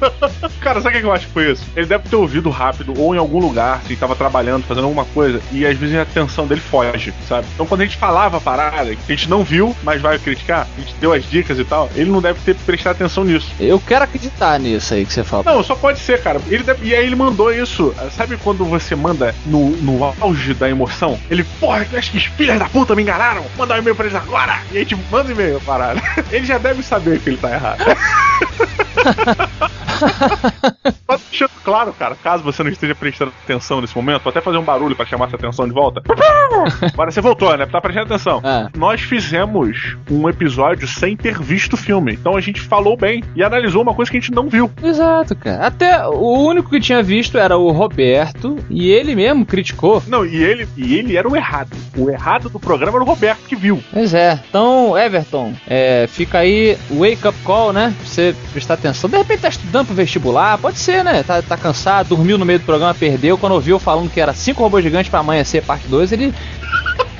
Cara, 0.59 0.81
sabe 0.81 0.97
o 0.97 0.99
que 0.99 1.05
eu 1.05 1.13
acho 1.13 1.27
que 1.27 1.33
foi 1.33 1.51
isso? 1.51 1.63
Ele 1.75 1.85
deve 1.85 2.09
ter 2.09 2.15
ouvido 2.15 2.49
rápido 2.49 2.93
ou 2.97 3.15
em 3.15 3.17
algum 3.17 3.39
lugar, 3.39 3.81
se 3.87 3.95
tava 3.95 4.15
trabalhando, 4.15 4.67
fazendo 4.73 4.85
alguma 4.85 5.05
coisa, 5.05 5.41
e 5.51 5.65
às 5.65 5.77
vezes 5.77 5.95
a 5.95 6.01
atenção 6.01 6.45
dele 6.47 6.61
foge, 6.61 7.13
sabe? 7.27 7.47
Então 7.53 7.65
quando 7.65 7.81
a 7.81 7.85
gente 7.85 7.97
falava 7.97 8.37
a 8.37 8.41
parada, 8.41 8.95
que 8.95 9.11
a 9.11 9.15
gente 9.15 9.29
não 9.29 9.43
viu, 9.43 9.75
mas 9.83 10.01
vai 10.01 10.17
criticar, 10.19 10.67
a 10.75 10.79
gente 10.79 10.93
deu 10.99 11.13
as 11.13 11.23
dicas 11.29 11.57
e 11.59 11.63
tal, 11.63 11.89
ele 11.95 12.09
não 12.11 12.21
deve 12.21 12.39
ter 12.41 12.55
prestado 12.55 12.95
atenção 12.95 13.23
nisso. 13.23 13.51
Eu 13.59 13.79
quero 13.79 14.03
acreditar 14.05 14.59
nisso 14.59 14.93
aí 14.93 15.05
que 15.05 15.13
você 15.13 15.23
falou. 15.23 15.45
Não, 15.45 15.63
só 15.63 15.75
pode 15.75 15.99
ser, 15.99 16.21
cara. 16.21 16.39
Ele 16.47 16.63
deve- 16.63 16.87
E 16.87 16.95
aí 16.95 17.05
ele 17.05 17.15
mandou 17.15 17.53
isso. 17.53 17.93
Sabe 18.15 18.37
quando 18.37 18.65
você 18.65 18.95
manda 18.95 19.33
no, 19.45 19.69
no 19.77 20.13
auge 20.19 20.53
da 20.53 20.69
emoção? 20.69 21.19
Ele, 21.29 21.43
porra, 21.59 21.85
acho 21.93 22.11
que 22.11 22.17
os 22.17 22.25
filhos 22.25 22.59
da 22.59 22.67
puta 22.69 22.95
me 22.95 23.01
enganaram. 23.01 23.45
Mandar 23.57 23.75
um 23.75 23.79
e-mail 23.79 23.95
pra 23.95 24.05
eles 24.05 24.17
agora. 24.17 24.59
E 24.71 24.77
aí, 24.79 24.85
tipo, 24.85 25.01
manda 25.11 25.29
um 25.29 25.33
e-mail, 25.33 25.59
parada. 25.61 26.01
Ele 26.31 26.45
já 26.45 26.57
deve 26.57 26.81
saber 26.83 27.19
que 27.19 27.29
ele 27.29 27.37
tá 27.37 27.51
errado. 27.51 27.83
Só 31.09 31.17
deixando 31.17 31.51
claro, 31.63 31.93
cara, 31.93 32.15
caso 32.15 32.43
você 32.43 32.63
não 32.63 32.71
esteja 32.71 32.95
prestando 32.95 33.31
atenção 33.43 33.81
nesse 33.81 33.95
momento, 33.95 34.23
vou 34.23 34.31
até 34.31 34.41
fazer 34.41 34.57
um 34.57 34.63
barulho 34.63 34.95
pra 34.95 35.05
chamar 35.05 35.29
sua 35.29 35.37
atenção 35.37 35.67
de 35.67 35.73
volta. 35.73 36.01
Agora 36.93 37.11
você 37.11 37.21
voltou, 37.21 37.55
né? 37.57 37.65
Tá 37.65 37.81
prestando 37.81 38.05
atenção. 38.05 38.41
Ah. 38.43 38.69
Nós 38.75 39.01
fizemos 39.01 39.95
um 40.09 40.27
episódio 40.29 40.87
sem 40.87 41.15
ter 41.15 41.39
visto 41.39 41.73
o 41.73 41.77
filme. 41.77 42.13
Então 42.13 42.35
a 42.35 42.41
gente 42.41 42.61
falou 42.61 42.97
bem 42.97 43.23
e 43.35 43.43
analisou 43.43 43.81
uma 43.81 43.93
coisa 43.93 44.11
que 44.11 44.17
a 44.17 44.19
gente 44.19 44.31
não 44.31 44.49
viu. 44.49 44.71
Exato, 44.81 45.35
cara. 45.35 45.67
Até 45.67 46.05
o 46.07 46.47
único 46.47 46.69
que 46.69 46.79
tinha 46.79 47.01
visto 47.01 47.37
era 47.37 47.57
o 47.57 47.71
Roberto 47.71 48.57
e 48.69 48.89
ele 48.89 49.15
mesmo 49.15 49.45
criticou. 49.45 50.03
Não, 50.07 50.25
e 50.25 50.35
ele, 50.35 50.67
e 50.77 50.95
ele 50.95 51.17
era 51.17 51.27
o 51.27 51.35
errado. 51.35 51.75
O 51.97 52.09
errado 52.09 52.49
do 52.49 52.59
programa 52.59 52.97
era 52.97 53.03
o 53.03 53.07
Roberto 53.07 53.43
que 53.47 53.55
viu. 53.55 53.83
Pois 53.91 54.13
é. 54.13 54.39
Então, 54.49 54.97
Everton, 54.97 55.53
é, 55.67 56.05
fica 56.07 56.39
aí 56.39 56.77
o 56.89 56.99
wake 56.99 57.27
up 57.27 57.37
call, 57.43 57.73
né? 57.73 57.93
Pra 57.97 58.05
você 58.07 58.35
prestar 58.51 58.75
atenção. 58.75 59.09
De 59.09 59.17
repente 59.17 59.41
tá 59.41 59.49
estudando 59.49 59.92
pro 59.93 60.03
vestibular, 60.03 60.57
pode 60.57 60.79
ser, 60.79 61.03
né? 61.03 61.23
Tá, 61.23 61.41
tá 61.41 61.55
cansado, 61.55 62.09
dormiu 62.09 62.37
no 62.37 62.45
meio 62.45 62.59
do 62.59 62.65
programa, 62.65 62.93
perdeu. 62.93 63.37
Quando 63.37 63.53
ouviu 63.53 63.79
falando 63.79 64.09
que 64.09 64.19
era 64.19 64.33
cinco 64.33 64.63
robôs 64.63 64.83
gigantes 64.83 65.09
pra 65.09 65.19
amanhecer 65.19 65.63
parte 65.63 65.87
2, 65.87 66.11
ele. 66.11 66.33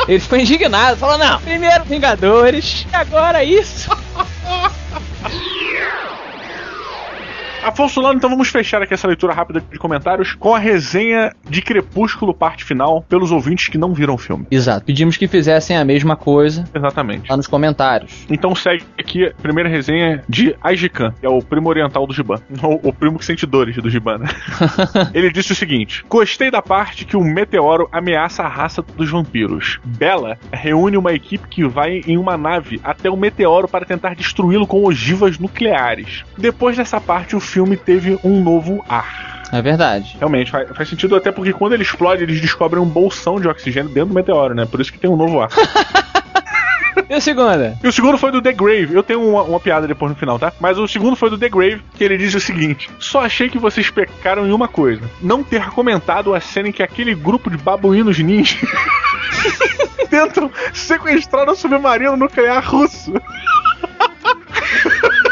Ele 0.06 0.20
ficou 0.20 0.38
indignado, 0.38 0.98
falou: 0.98 1.18
não, 1.18 1.40
primeiro 1.40 1.86
Vingadores, 1.86 2.86
e 2.92 2.94
agora 2.94 3.42
isso. 3.42 3.90
Afonso 7.64 8.02
Lano, 8.02 8.18
então 8.18 8.30
vamos 8.30 8.50
fechar 8.50 8.82
aqui 8.82 8.94
essa 8.94 9.08
leitura 9.08 9.34
rápida 9.34 9.62
de 9.62 9.80
comentários 9.80 10.34
com 10.34 10.54
a 10.54 10.60
resenha 10.60 11.32
de 11.50 11.62
Crepúsculo, 11.62 12.34
parte 12.34 12.64
final, 12.64 13.02
pelos 13.08 13.32
ouvintes 13.32 13.70
que 13.70 13.78
não 13.78 13.94
viram 13.94 14.16
o 14.16 14.18
filme. 14.18 14.46
Exato. 14.52 14.86
Pedimos 14.86 15.16
que 15.16 15.28
fizessem 15.28 15.78
a 15.78 15.86
mesma 15.86 16.16
coisa 16.16 16.66
Exatamente. 16.76 17.30
lá 17.30 17.38
nos 17.38 17.48
comentários. 17.48 18.26
Então 18.30 18.54
segue 18.54 18.84
aqui 19.00 19.28
a 19.28 19.34
primeira 19.34 19.70
resenha 19.70 20.22
de 20.28 20.56
Aijikan, 20.62 21.14
que 21.20 21.26
é 21.26 21.30
o 21.30 21.42
primo 21.42 21.70
oriental 21.70 22.06
do 22.06 22.14
Giban. 22.14 22.42
O, 22.64 22.90
o 22.90 22.94
primo 22.94 23.20
que 23.20 23.26
sente 23.26 23.46
dores 23.46 23.76
do 23.76 23.90
Giban, 23.90 24.20
né? 24.20 24.28
Ele 25.14 25.30
disse 25.32 25.52
o 25.52 25.56
seguinte: 25.56 26.04
Gostei 26.08 26.50
da 26.50 26.62
parte 26.62 27.04
que 27.04 27.18
o 27.18 27.22
meteoro 27.22 27.90
ameaça 27.92 28.42
a 28.44 28.48
raça 28.48 28.82
dos 28.82 29.10
vampiros. 29.10 29.80
Bella 29.84 30.38
reúne 30.52 30.96
uma 30.96 31.12
equipe 31.12 31.48
que 31.50 31.68
vai 31.68 32.02
em 32.08 32.18
uma 32.18 32.38
nave 32.38 32.80
até 32.82 33.10
o 33.10 33.18
meteoro 33.18 33.68
para 33.68 33.86
tentar 33.86 34.16
destruí-lo 34.16 34.66
com 34.66 34.86
ogivas 34.86 35.38
nucleares. 35.38 36.24
Depois 36.38 36.78
dessa 36.78 37.02
parte, 37.02 37.36
o 37.36 37.42
filme 37.54 37.78
teve 37.78 38.20
um 38.24 38.42
novo 38.42 38.84
ar. 38.90 39.44
É 39.52 39.62
verdade. 39.62 40.16
Realmente, 40.18 40.50
faz, 40.50 40.68
faz 40.76 40.90
sentido 40.90 41.16
até 41.16 41.32
porque 41.32 41.54
quando 41.54 41.74
ele 41.74 41.84
explode, 41.84 42.24
eles 42.24 42.42
descobrem 42.42 42.82
um 42.82 42.88
bolsão 42.88 43.40
de 43.40 43.48
oxigênio 43.48 43.92
dentro 43.92 44.10
do 44.10 44.16
meteoro, 44.16 44.56
né? 44.56 44.66
Por 44.66 44.82
isso 44.82 44.92
que 44.92 44.98
tem 44.98 45.10
um 45.10 45.16
novo 45.16 45.40
ar. 45.40 45.50
E 47.10 47.16
a 47.16 47.22
segunda? 47.22 47.78
E 47.84 47.88
o 47.88 47.92
segundo 47.92 48.18
foi 48.18 48.32
do 48.32 48.42
The 48.42 48.54
Grave. 48.54 48.94
Eu 48.94 49.04
tenho 49.04 49.22
uma, 49.22 49.44
uma 49.44 49.60
piada 49.60 49.88
depois 49.88 50.12
no 50.12 50.18
final, 50.18 50.40
tá? 50.40 50.54
Mas 50.60 50.78
o 50.78 50.88
segundo 50.88 51.16
foi 51.16 51.30
do 51.30 51.38
The 51.38 51.50
Grave, 51.50 51.82
que 51.96 52.04
ele 52.04 52.18
diz 52.18 52.34
o 52.34 52.40
seguinte: 52.40 52.90
Só 53.00 53.22
achei 53.22 53.50
que 53.50 53.58
vocês 53.58 53.90
pecaram 53.90 54.48
em 54.48 54.52
uma 54.52 54.68
coisa: 54.68 55.02
não 55.22 55.44
ter 55.44 55.70
comentado 55.72 56.34
a 56.34 56.40
cena 56.40 56.70
em 56.70 56.72
que 56.72 56.84
aquele 56.84 57.14
grupo 57.14 57.50
de 57.50 57.58
babuínos 57.58 58.20
ninja 58.20 58.58
tentam 60.10 60.50
sequestrar 60.72 61.50
o 61.50 61.56
submarino 61.56 62.16
nuclear 62.16 62.64
russo. 62.64 63.14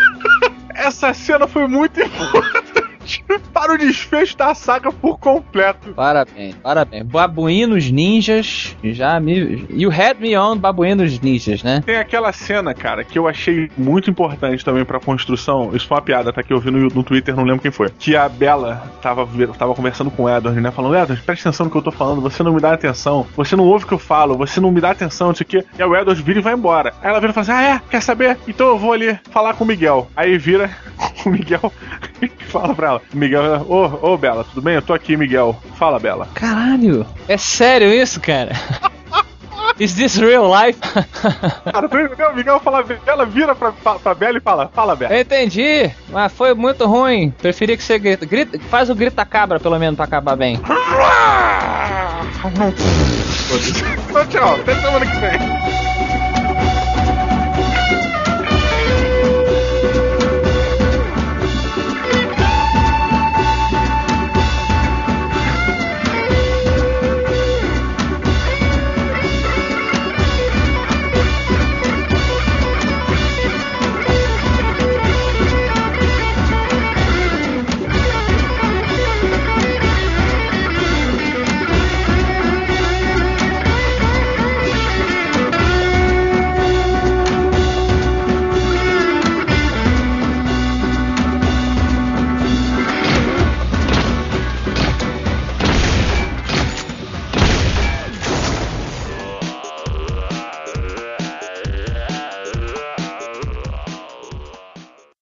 Essa 0.82 1.14
cena 1.14 1.48
foi 1.48 1.68
muito 1.68 2.02
importante 2.02 2.91
para 3.54 3.74
o 3.74 3.78
desfecho 3.78 4.38
da 4.38 4.54
saga 4.54 4.92
por 4.92 5.20
completo. 5.20 5.94
Parabéns, 5.94 6.56
parabéns. 6.56 7.06
Babuínos 7.06 7.90
ninjas, 7.92 8.76
já 8.84 9.20
me. 9.20 9.66
You 9.70 9.92
had 9.92 10.20
me 10.20 10.38
on 10.38 10.58
babuínos 10.58 11.20
ninjas, 11.20 11.64
né? 11.64 11.82
Tem 11.86 11.98
aquela 11.98 12.32
cena, 12.32 12.74
cara, 12.74 13.04
que 13.04 13.18
eu 13.18 13.28
achei 13.28 13.70
muito 13.78 14.10
importante 14.10 14.64
também 14.64 14.86
pra 14.86 15.00
construção. 15.00 15.72
Isso 15.74 15.88
foi 15.88 15.98
uma 15.98 16.04
piada, 16.04 16.32
tá? 16.32 16.44
Que 16.44 16.54
eu 16.54 16.60
vi 16.60 16.72
no, 16.72 16.88
no 16.88 17.04
Twitter, 17.04 17.36
não 17.36 17.44
lembro 17.44 17.62
quem 17.62 17.72
foi. 17.72 17.90
Que 18.00 18.16
a 18.16 18.28
Bela 18.30 18.84
tava, 19.02 19.28
tava 19.58 19.74
conversando 19.74 20.12
com 20.12 20.24
o 20.24 20.30
Edward, 20.30 20.60
né? 20.60 20.72
Falando, 20.72 20.96
Edward, 20.96 21.22
presta 21.24 21.50
atenção 21.50 21.66
no 21.66 21.72
que 21.72 21.78
eu 21.78 21.82
tô 21.82 21.92
falando, 21.92 22.22
você 22.22 22.44
não 22.44 22.54
me 22.54 22.62
dá 22.62 22.74
atenção, 22.74 23.26
você 23.36 23.56
não 23.56 23.66
ouve 23.66 23.86
o 23.86 23.88
que 23.88 23.94
eu 23.94 24.00
falo, 24.00 24.38
você 24.38 24.60
não 24.60 24.72
me 24.72 24.82
dá 24.82 24.92
atenção, 24.92 25.28
não 25.28 25.36
sei 25.36 25.46
o 25.46 25.48
quê. 25.48 25.66
E 25.78 25.82
aí 25.82 25.88
o 25.88 25.96
Edward 25.96 26.22
vira 26.22 26.40
e 26.40 26.42
vai 26.42 26.54
embora. 26.54 26.94
Aí 27.02 27.10
ela 27.10 27.20
vira 27.20 27.32
e 27.32 27.34
fala 27.34 27.42
assim: 27.44 27.52
Ah, 27.52 27.76
é? 27.76 27.82
Quer 27.90 28.02
saber? 28.02 28.38
Então 28.48 28.68
eu 28.68 28.78
vou 28.78 28.94
ali 28.94 29.20
falar 29.32 29.54
com 29.54 29.64
o 29.64 29.68
Miguel. 29.68 30.10
Aí 30.16 30.38
vira 30.38 30.70
o 31.26 31.30
Miguel 31.30 31.72
fala 32.50 32.74
pra 32.74 32.88
ela: 32.88 33.02
Miguel, 33.14 33.66
ô, 33.68 34.14
ô 34.14 34.18
Bela, 34.18 34.44
tudo 34.44 34.62
bem? 34.62 34.76
Eu 34.76 34.82
tô 34.82 34.94
aqui, 34.94 35.16
Miguel. 35.18 35.60
Fala, 35.78 36.00
Bela. 36.00 36.28
Caralho, 36.34 37.06
é 37.28 37.38
sério 37.38 37.94
isso, 37.94 38.20
cara? 38.20 38.52
Is 39.80 39.96
this 39.96 40.16
real 40.18 40.48
life? 40.48 40.80
Cara, 41.72 41.88
o 42.32 42.36
Miguel 42.36 42.60
fala, 42.60 42.86
ela 43.08 43.26
vira 43.26 43.56
pra, 43.56 43.72
pra, 43.72 43.96
pra 43.96 44.14
Bela 44.14 44.38
e 44.38 44.42
fala, 44.42 44.70
fala, 44.72 44.96
Bela. 44.96 45.14
Eu 45.14 45.22
entendi, 45.22 45.90
mas 46.10 46.32
foi 46.32 46.54
muito 46.54 46.86
ruim. 46.86 47.32
Preferia 47.32 47.76
que 47.76 47.84
você 47.84 47.98
grita. 47.98 48.26
grita 48.26 48.60
faz 48.70 48.92
o 48.92 48.96
grita 48.96 49.26
cabra, 49.26 49.60
pelo 49.60 49.80
menos, 49.80 49.96
pra 49.96 50.06
acabar 50.06 50.36
bem. 50.36 50.60
Então, 54.10 54.26
tchau, 54.28 54.56
até 54.56 54.76
semana 54.76 55.06
que 55.06 55.18
vem. 55.20 55.71